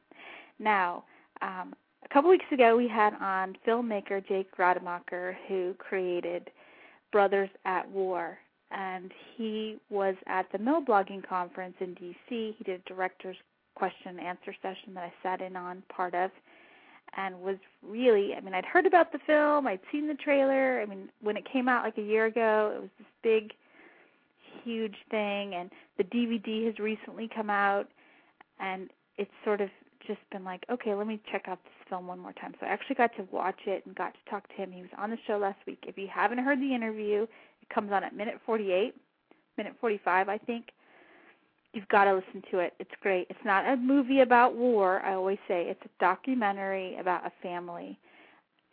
Now, 0.59 1.05
um, 1.41 1.73
a 2.03 2.13
couple 2.13 2.29
weeks 2.29 2.45
ago, 2.51 2.75
we 2.75 2.87
had 2.87 3.13
on 3.21 3.55
filmmaker 3.65 4.27
Jake 4.27 4.57
Rademacher, 4.57 5.37
who 5.47 5.73
created 5.77 6.49
Brothers 7.11 7.49
at 7.65 7.89
War, 7.89 8.37
and 8.71 9.11
he 9.37 9.77
was 9.89 10.15
at 10.27 10.51
the 10.51 10.57
MilBlogging 10.57 11.27
Conference 11.27 11.75
in 11.79 11.93
D.C. 11.93 12.55
He 12.57 12.63
did 12.63 12.81
a 12.81 12.89
director's 12.89 13.37
question 13.75 14.17
and 14.17 14.19
answer 14.19 14.53
session 14.61 14.93
that 14.93 15.03
I 15.03 15.13
sat 15.21 15.41
in 15.41 15.55
on 15.55 15.83
part 15.89 16.13
of 16.13 16.31
and 17.15 17.39
was 17.41 17.57
really 17.81 18.33
I 18.35 18.41
mean 18.41 18.53
I'd 18.53 18.65
heard 18.65 18.85
about 18.85 19.11
the 19.11 19.19
film, 19.25 19.67
I'd 19.67 19.79
seen 19.91 20.07
the 20.07 20.15
trailer. 20.15 20.81
I 20.81 20.85
mean 20.85 21.09
when 21.21 21.37
it 21.37 21.43
came 21.51 21.67
out 21.67 21.83
like 21.83 21.97
a 21.97 22.01
year 22.01 22.25
ago, 22.25 22.73
it 22.75 22.81
was 22.81 22.89
this 22.97 23.07
big 23.23 23.53
huge 24.63 24.95
thing 25.11 25.55
and 25.55 25.69
the 25.97 26.03
DVD 26.03 26.65
has 26.65 26.79
recently 26.79 27.29
come 27.33 27.49
out 27.49 27.87
and 28.59 28.89
it's 29.17 29.31
sort 29.43 29.61
of 29.61 29.69
just 30.07 30.19
been 30.31 30.43
like, 30.43 30.65
okay, 30.69 30.93
let 30.93 31.07
me 31.07 31.19
check 31.31 31.43
out 31.47 31.63
this 31.63 31.73
film 31.89 32.07
one 32.07 32.19
more 32.19 32.33
time. 32.33 32.53
So 32.59 32.65
I 32.65 32.69
actually 32.69 32.95
got 32.95 33.15
to 33.15 33.27
watch 33.31 33.59
it 33.65 33.85
and 33.85 33.95
got 33.95 34.13
to 34.13 34.29
talk 34.29 34.47
to 34.49 34.55
him. 34.55 34.71
He 34.71 34.81
was 34.81 34.89
on 34.97 35.09
the 35.09 35.17
show 35.27 35.37
last 35.37 35.59
week. 35.65 35.83
If 35.87 35.97
you 35.97 36.07
haven't 36.13 36.39
heard 36.39 36.59
the 36.59 36.73
interview, 36.73 37.23
it 37.23 37.69
comes 37.73 37.91
on 37.91 38.03
at 38.03 38.15
minute 38.15 38.35
48, 38.45 38.93
minute 39.57 39.73
45, 39.79 40.29
I 40.29 40.37
think 40.37 40.65
you've 41.73 41.87
got 41.87 42.05
to 42.05 42.13
listen 42.13 42.43
to 42.51 42.59
it. 42.59 42.73
It's 42.79 42.91
great. 43.01 43.27
It's 43.29 43.39
not 43.43 43.67
a 43.67 43.75
movie 43.75 44.21
about 44.21 44.55
war. 44.55 45.01
I 45.01 45.15
always 45.15 45.39
say 45.47 45.65
it's 45.67 45.81
a 45.85 45.89
documentary 45.99 46.97
about 46.97 47.25
a 47.25 47.31
family 47.41 47.99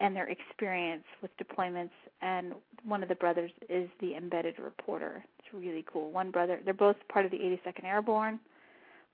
and 0.00 0.14
their 0.14 0.28
experience 0.28 1.04
with 1.20 1.30
deployments. 1.36 1.90
And 2.22 2.54
one 2.84 3.02
of 3.02 3.08
the 3.08 3.14
brothers 3.14 3.50
is 3.68 3.88
the 4.00 4.14
embedded 4.14 4.58
reporter. 4.58 5.24
It's 5.38 5.48
really 5.52 5.84
cool. 5.90 6.10
One 6.10 6.30
brother, 6.30 6.60
they're 6.64 6.74
both 6.74 6.96
part 7.10 7.24
of 7.24 7.30
the 7.30 7.38
82nd 7.38 7.84
Airborne. 7.84 8.38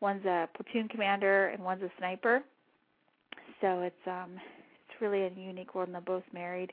One's 0.00 0.24
a 0.26 0.48
platoon 0.54 0.88
commander 0.88 1.48
and 1.48 1.62
one's 1.62 1.82
a 1.82 1.90
sniper. 1.98 2.42
So 3.60 3.80
it's 3.80 3.94
um 4.06 4.32
it's 4.88 5.00
really 5.00 5.22
a 5.22 5.30
unique 5.30 5.74
world. 5.74 5.88
And 5.88 5.94
they're 5.94 6.02
both 6.02 6.24
married, 6.32 6.72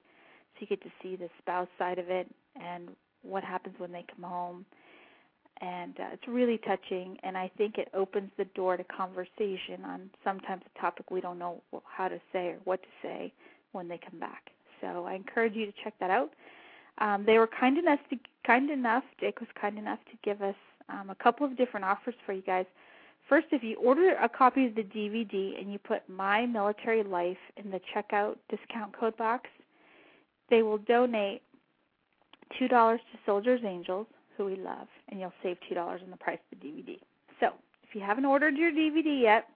so 0.54 0.58
you 0.62 0.68
get 0.68 0.82
to 0.84 0.92
see 1.02 1.16
the 1.16 1.30
spouse 1.40 1.70
side 1.78 2.00
of 2.00 2.10
it 2.10 2.30
and 2.62 2.90
what 3.22 3.44
happens 3.44 3.76
when 3.78 3.92
they 3.92 4.06
come 4.14 4.30
home 4.30 4.66
and 5.62 6.00
uh, 6.00 6.06
it's 6.14 6.28
really 6.28 6.58
touching 6.60 7.18
and 7.24 7.38
i 7.38 7.50
think 7.58 7.78
it 7.78 7.90
opens 7.94 8.30
the 8.38 8.46
door 8.56 8.78
to 8.78 8.84
conversation 8.86 9.84
on 9.86 10.10
sometimes 10.24 10.62
a 10.76 10.80
topic 10.80 11.10
we 11.12 11.22
don't 11.22 11.40
know 11.40 11.62
how 11.86 12.08
to 12.08 12.20
say 12.32 12.48
or 12.48 12.58
what 12.64 12.82
to 12.82 12.90
say 13.02 13.32
when 13.72 13.88
they 13.88 13.98
come 13.98 14.20
back. 14.20 14.52
So 14.82 15.06
i 15.08 15.14
encourage 15.14 15.54
you 15.54 15.66
to 15.66 15.74
check 15.84 15.94
that 16.00 16.10
out. 16.10 16.32
Um, 17.00 17.24
they 17.26 17.40
were 17.40 17.48
kind 17.48 17.78
enough 17.78 18.00
to 18.10 18.18
kind 18.46 18.70
enough 18.70 19.04
jake 19.20 19.40
was 19.40 19.50
kind 19.60 19.78
enough 19.78 20.00
to 20.12 20.18
give 20.24 20.42
us 20.42 20.56
um, 20.90 21.10
a 21.10 21.16
couple 21.16 21.46
of 21.46 21.58
different 21.58 21.86
offers 21.86 22.16
for 22.26 22.34
you 22.34 22.42
guys. 22.42 22.66
First 23.30 23.48
if 23.52 23.64
you 23.64 23.76
order 23.78 24.16
a 24.22 24.30
copy 24.30 24.66
of 24.66 24.76
the 24.76 24.84
dvd 24.84 25.60
and 25.60 25.72
you 25.72 25.80
put 25.80 26.08
my 26.10 26.46
military 26.46 27.04
life 27.04 27.38
in 27.58 27.72
the 27.72 27.80
checkout 27.96 28.36
discount 28.50 28.98
code 28.98 29.16
box 29.18 29.50
they 30.50 30.62
will 30.62 30.78
donate 30.78 31.42
two 32.60 32.68
dollars 32.68 33.00
to 33.12 33.20
soldiers 33.26 33.62
angels 33.66 34.08
who 34.38 34.46
we 34.46 34.56
love, 34.56 34.88
and 35.10 35.20
you'll 35.20 35.34
save 35.42 35.58
$2 35.72 35.78
on 35.78 36.10
the 36.10 36.18
price 36.18 36.40
of 36.52 36.60
the 36.60 36.68
DVD. 36.68 36.98
So, 37.40 37.50
if 37.84 37.96
you 37.96 38.02
haven't 38.02 38.26
ordered 38.26 38.58
your 38.58 38.72
DVD 38.72 39.22
yet, 39.22 39.48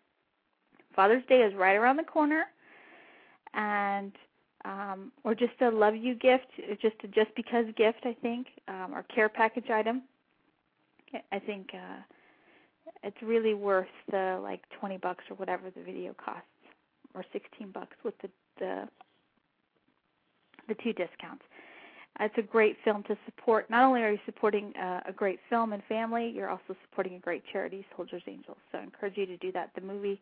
Father's 0.95 1.23
Day 1.27 1.41
is 1.41 1.53
right 1.55 1.75
around 1.75 1.97
the 1.97 2.03
corner, 2.03 2.45
and 3.53 4.11
um, 4.65 5.11
or 5.23 5.33
just 5.33 5.53
a 5.61 5.69
love 5.69 5.95
you 5.95 6.15
gift, 6.15 6.47
just 6.81 6.95
a 7.03 7.07
just 7.07 7.33
because 7.35 7.65
gift, 7.77 7.99
I 8.03 8.15
think, 8.21 8.47
um, 8.67 8.93
or 8.93 9.03
care 9.03 9.29
package 9.29 9.69
item. 9.69 10.03
I 11.31 11.39
think 11.39 11.69
uh, 11.73 12.01
it's 13.03 13.17
really 13.21 13.53
worth 13.53 13.87
the 14.11 14.39
like 14.41 14.61
20 14.79 14.97
bucks 14.97 15.23
or 15.29 15.37
whatever 15.37 15.69
the 15.69 15.83
video 15.83 16.13
costs, 16.13 16.47
or 17.13 17.23
16 17.31 17.71
bucks 17.71 17.95
with 18.03 18.15
the 18.21 18.29
the 18.59 18.87
the 20.67 20.75
two 20.83 20.93
discounts. 20.93 21.43
It's 22.19 22.37
a 22.37 22.41
great 22.41 22.77
film 22.83 23.03
to 23.03 23.17
support. 23.25 23.69
Not 23.69 23.83
only 23.83 24.01
are 24.01 24.11
you 24.11 24.19
supporting 24.25 24.75
uh, 24.75 25.01
a 25.07 25.11
great 25.11 25.39
film 25.49 25.73
and 25.73 25.83
family, 25.87 26.31
you're 26.35 26.49
also 26.49 26.75
supporting 26.89 27.15
a 27.15 27.19
great 27.19 27.43
charity, 27.51 27.85
Soldiers 27.95 28.23
Angels. 28.27 28.57
So 28.71 28.79
I 28.79 28.83
encourage 28.83 29.17
you 29.17 29.25
to 29.27 29.37
do 29.37 29.51
that. 29.51 29.69
The 29.75 29.81
movie 29.81 30.19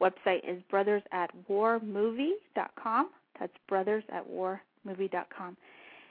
website 0.00 0.48
is 0.48 0.60
brothers 0.70 1.02
at 1.12 1.30
warmovie.com. 1.48 3.10
That's 3.38 3.52
brothers 3.68 4.04
at 4.12 4.28
warmovie.com. 4.28 5.56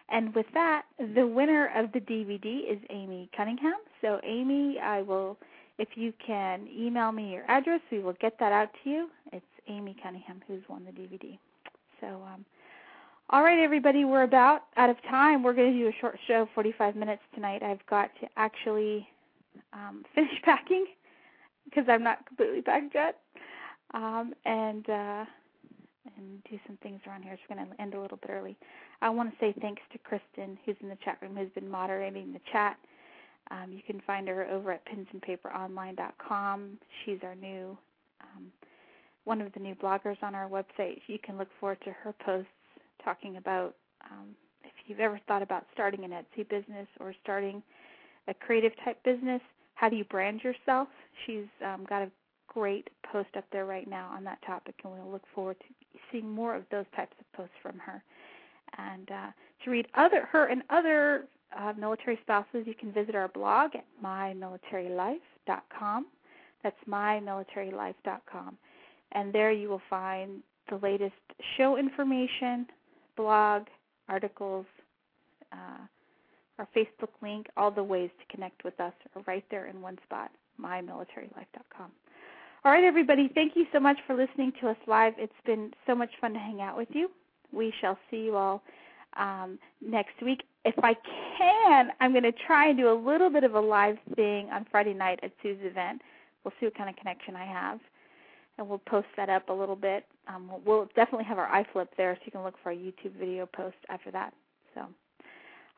And 0.09 0.35
with 0.35 0.45
that, 0.53 0.83
the 1.15 1.25
winner 1.25 1.71
of 1.75 1.91
the 1.91 1.99
DVD 1.99 2.71
is 2.71 2.79
Amy 2.89 3.29
Cunningham. 3.35 3.73
So, 4.01 4.19
Amy, 4.23 4.77
I 4.81 5.01
will, 5.01 5.37
if 5.79 5.89
you 5.95 6.13
can 6.25 6.67
email 6.67 7.11
me 7.11 7.31
your 7.33 7.43
address, 7.49 7.81
we 7.91 7.99
will 7.99 8.15
get 8.21 8.37
that 8.39 8.51
out 8.51 8.69
to 8.83 8.89
you. 8.89 9.09
It's 9.33 9.45
Amy 9.67 9.95
Cunningham 10.01 10.41
who's 10.47 10.61
won 10.69 10.85
the 10.85 10.91
DVD. 10.91 11.39
So, 11.99 12.07
um, 12.07 12.45
all 13.31 13.41
right, 13.43 13.57
everybody, 13.57 14.05
we're 14.05 14.23
about 14.23 14.63
out 14.77 14.89
of 14.89 15.01
time. 15.09 15.41
We're 15.41 15.53
going 15.53 15.73
to 15.73 15.79
do 15.79 15.87
a 15.87 15.99
short 15.99 16.19
show, 16.27 16.47
45 16.53 16.95
minutes 16.95 17.23
tonight. 17.33 17.63
I've 17.63 17.83
got 17.87 18.11
to 18.21 18.27
actually 18.37 19.07
um, 19.73 20.05
finish 20.15 20.39
packing 20.43 20.85
because 21.65 21.85
I'm 21.89 22.03
not 22.03 22.25
completely 22.27 22.61
packed 22.61 22.93
yet, 22.93 23.17
um, 23.95 24.33
and 24.45 24.87
uh, 24.87 25.25
and 26.17 26.43
do 26.49 26.59
some 26.67 26.77
things 26.83 27.01
around 27.07 27.23
here. 27.23 27.35
So 27.35 27.41
we're 27.49 27.55
going 27.55 27.69
to 27.71 27.81
end 27.81 27.95
a 27.95 27.99
little 27.99 28.17
bit 28.17 28.29
early. 28.29 28.55
I 29.01 29.09
want 29.09 29.31
to 29.31 29.35
say 29.39 29.55
thanks 29.59 29.81
to 29.93 29.97
Kristen, 29.97 30.59
who's 30.63 30.75
in 30.81 30.89
the 30.89 30.97
chat 31.03 31.17
room, 31.19 31.35
who's 31.35 31.49
been 31.55 31.69
moderating 31.69 32.31
the 32.31 32.41
chat. 32.51 32.77
Um, 33.49 33.71
you 33.71 33.81
can 33.85 34.01
find 34.05 34.27
her 34.27 34.45
over 34.45 34.71
at 34.71 34.83
pinsandpaperonline.com. 34.85 36.77
She's 37.03 37.17
our 37.23 37.35
new 37.35 37.75
um, 38.21 38.51
one 39.23 39.41
of 39.41 39.51
the 39.53 39.59
new 39.59 39.73
bloggers 39.73 40.21
on 40.21 40.35
our 40.35 40.47
website. 40.47 41.01
You 41.07 41.17
can 41.17 41.39
look 41.39 41.49
forward 41.59 41.79
to 41.85 41.91
her 41.91 42.13
posts 42.23 42.49
talking 43.05 43.37
about 43.37 43.75
um, 44.11 44.35
if 44.63 44.71
you've 44.87 44.99
ever 44.99 45.19
thought 45.27 45.41
about 45.41 45.65
starting 45.73 46.03
an 46.03 46.11
Etsy 46.11 46.47
business 46.49 46.87
or 46.99 47.13
starting 47.23 47.63
a 48.27 48.33
creative 48.33 48.73
type 48.83 49.01
business, 49.03 49.41
how 49.75 49.87
do 49.89 49.95
you 49.95 50.03
brand 50.05 50.41
yourself? 50.43 50.87
She's 51.25 51.45
um, 51.63 51.85
got 51.87 52.01
a 52.01 52.09
great 52.47 52.89
post 53.11 53.29
up 53.37 53.45
there 53.51 53.65
right 53.65 53.87
now 53.87 54.11
on 54.15 54.23
that 54.23 54.39
topic, 54.45 54.75
and 54.83 54.93
we'll 54.93 55.11
look 55.11 55.25
forward 55.33 55.57
to 55.59 55.65
seeing 56.11 56.29
more 56.29 56.55
of 56.55 56.63
those 56.71 56.85
types 56.95 57.15
of 57.19 57.31
posts 57.33 57.55
from 57.61 57.77
her. 57.79 58.03
And 58.77 59.11
uh, 59.11 59.31
to 59.63 59.69
read 59.69 59.87
other 59.93 60.27
her 60.31 60.47
and 60.47 60.63
other 60.69 61.25
uh, 61.57 61.73
military 61.77 62.17
spouses, 62.21 62.65
you 62.65 62.73
can 62.73 62.91
visit 62.91 63.15
our 63.15 63.27
blog 63.27 63.75
at 63.75 63.85
mymilitarylife.com. 64.03 66.07
That's 66.63 66.75
mymilitarylife.com, 66.89 68.57
and 69.11 69.33
there 69.33 69.51
you 69.51 69.69
will 69.69 69.81
find 69.89 70.41
the 70.69 70.77
latest 70.77 71.13
show 71.57 71.77
information, 71.77 72.65
blog, 73.15 73.63
articles, 74.09 74.65
uh, 75.51 75.85
our 76.57 76.67
Facebook 76.75 77.09
link, 77.21 77.47
all 77.57 77.71
the 77.71 77.83
ways 77.83 78.09
to 78.19 78.33
connect 78.33 78.63
with 78.63 78.79
us 78.79 78.93
are 79.15 79.21
right 79.27 79.43
there 79.51 79.67
in 79.67 79.81
one 79.81 79.97
spot, 80.05 80.31
mymilitarylife.com. 80.61 81.91
All 82.63 82.71
right, 82.71 82.83
everybody, 82.83 83.29
thank 83.35 83.55
you 83.55 83.65
so 83.71 83.79
much 83.79 83.97
for 84.07 84.15
listening 84.15 84.51
to 84.61 84.69
us 84.69 84.77
live. 84.87 85.13
It's 85.17 85.33
been 85.45 85.71
so 85.85 85.93
much 85.93 86.09
fun 86.19 86.33
to 86.33 86.39
hang 86.39 86.61
out 86.61 86.77
with 86.77 86.87
you. 86.91 87.11
We 87.51 87.73
shall 87.79 87.97
see 88.09 88.23
you 88.23 88.35
all 88.35 88.63
um, 89.17 89.59
next 89.81 90.21
week. 90.23 90.43
If 90.63 90.75
I 90.81 90.95
can, 91.37 91.89
I'm 91.99 92.11
going 92.11 92.23
to 92.23 92.31
try 92.31 92.69
and 92.69 92.77
do 92.77 92.91
a 92.91 92.97
little 92.97 93.29
bit 93.29 93.43
of 93.43 93.53
a 93.53 93.59
live 93.59 93.97
thing 94.15 94.49
on 94.49 94.65
Friday 94.71 94.93
night 94.93 95.19
at 95.21 95.31
Sue's 95.43 95.59
event. 95.61 96.01
We'll 96.43 96.53
see 96.59 96.65
what 96.65 96.75
kind 96.75 96.89
of 96.89 96.95
connection 96.95 97.35
I 97.35 97.45
have 97.45 97.79
and 98.57 98.67
we'll 98.67 98.79
post 98.79 99.07
that 99.17 99.29
up 99.29 99.49
a 99.49 99.53
little 99.53 99.75
bit. 99.75 100.05
Um, 100.27 100.49
we'll, 100.65 100.89
definitely 100.95 101.25
have 101.25 101.37
our 101.37 101.63
iFlip 101.63 101.87
there, 101.97 102.15
so 102.15 102.21
you 102.25 102.31
can 102.31 102.43
look 102.43 102.55
for 102.63 102.69
our 102.69 102.75
YouTube 102.75 103.17
video 103.19 103.45
post 103.45 103.75
after 103.89 104.11
that. 104.11 104.33
So, 104.73 104.85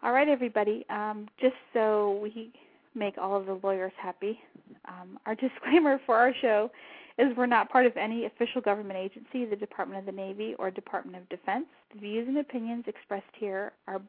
all 0.03 0.11
right, 0.11 0.27
everybody. 0.27 0.85
Um, 0.89 1.27
just 1.39 1.55
so 1.73 2.19
we 2.21 2.51
make 2.95 3.17
all 3.17 3.35
of 3.35 3.45
the 3.45 3.59
lawyers 3.63 3.91
happy, 4.01 4.39
um, 4.87 5.19
our 5.25 5.35
disclaimer 5.35 5.99
for 6.05 6.15
our 6.15 6.33
show 6.41 6.71
is 7.17 7.35
we're 7.35 7.47
not 7.47 7.69
part 7.69 7.85
of 7.85 7.97
any 7.97 8.25
official 8.25 8.61
government 8.61 8.97
agency, 8.97 9.45
the 9.45 9.55
Department 9.55 9.99
of 9.99 10.05
the 10.05 10.11
Navy, 10.11 10.55
or 10.59 10.69
Department 10.69 11.17
of 11.17 11.27
Defense. 11.29 11.65
The 11.93 11.99
views 11.99 12.27
and 12.27 12.37
opinions 12.37 12.83
expressed 12.87 13.25
here 13.39 13.73
are 13.87 14.01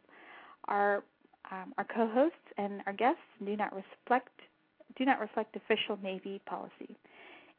are 0.66 1.02
um, 1.50 1.72
our 1.78 1.84
co-hosts 1.84 2.36
and 2.58 2.82
our 2.86 2.92
guests 2.92 3.22
do 3.44 3.56
not 3.56 3.74
reflect 3.74 4.28
do 4.96 5.04
not 5.04 5.20
reflect 5.20 5.56
official 5.56 5.98
Navy 6.02 6.40
policy. 6.46 6.96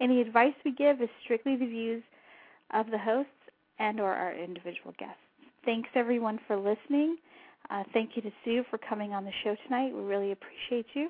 Any 0.02 0.22
advice 0.22 0.54
we 0.64 0.72
give 0.72 1.02
is 1.02 1.10
strictly 1.24 1.56
the 1.56 1.66
views 1.66 2.04
of 2.74 2.90
the 2.92 2.98
hosts 2.98 3.32
and 3.80 4.00
or 4.00 4.14
our 4.14 4.34
individual 4.34 4.94
guests. 4.98 5.16
Thanks 5.66 5.90
everyone 5.96 6.40
for 6.48 6.56
listening. 6.58 7.18
Uh, 7.70 7.84
thank 7.94 8.12
you 8.16 8.22
to 8.22 8.32
Sue 8.44 8.64
for 8.70 8.78
coming 8.78 9.14
on 9.14 9.26
the 9.26 9.32
show 9.44 9.56
tonight. 9.68 9.94
We 9.94 10.02
really 10.02 10.32
appreciate 10.32 10.88
you. 10.94 11.10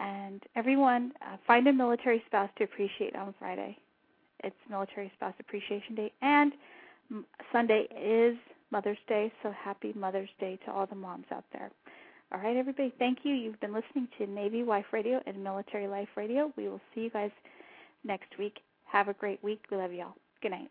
And 0.00 0.42
everyone, 0.54 1.12
uh, 1.22 1.36
find 1.46 1.66
a 1.66 1.72
military 1.72 2.22
spouse 2.26 2.50
to 2.58 2.64
appreciate 2.64 3.16
on 3.16 3.34
Friday. 3.38 3.76
It's 4.44 4.56
Military 4.70 5.10
Spouse 5.16 5.34
Appreciation 5.40 5.96
Day, 5.96 6.12
and 6.22 6.52
Sunday 7.52 7.88
is 7.90 8.36
Mother's 8.70 8.98
Day. 9.08 9.32
So 9.42 9.50
happy 9.50 9.92
Mother's 9.96 10.28
Day 10.38 10.58
to 10.64 10.72
all 10.72 10.86
the 10.86 10.94
moms 10.94 11.24
out 11.32 11.44
there. 11.52 11.70
All 12.30 12.40
right, 12.40 12.56
everybody. 12.56 12.92
Thank 12.98 13.20
you. 13.24 13.34
You've 13.34 13.60
been 13.60 13.72
listening 13.72 14.06
to 14.18 14.26
Navy 14.26 14.62
Wife 14.62 14.84
Radio 14.92 15.20
and 15.26 15.42
Military 15.42 15.88
Life 15.88 16.08
Radio. 16.16 16.52
We 16.56 16.68
will 16.68 16.80
see 16.94 17.02
you 17.02 17.10
guys 17.10 17.30
next 18.04 18.38
week. 18.38 18.58
Have 18.84 19.08
a 19.08 19.14
great 19.14 19.42
week. 19.42 19.64
We 19.70 19.76
love 19.76 19.92
y'all. 19.92 20.14
Good 20.42 20.52
night. 20.52 20.70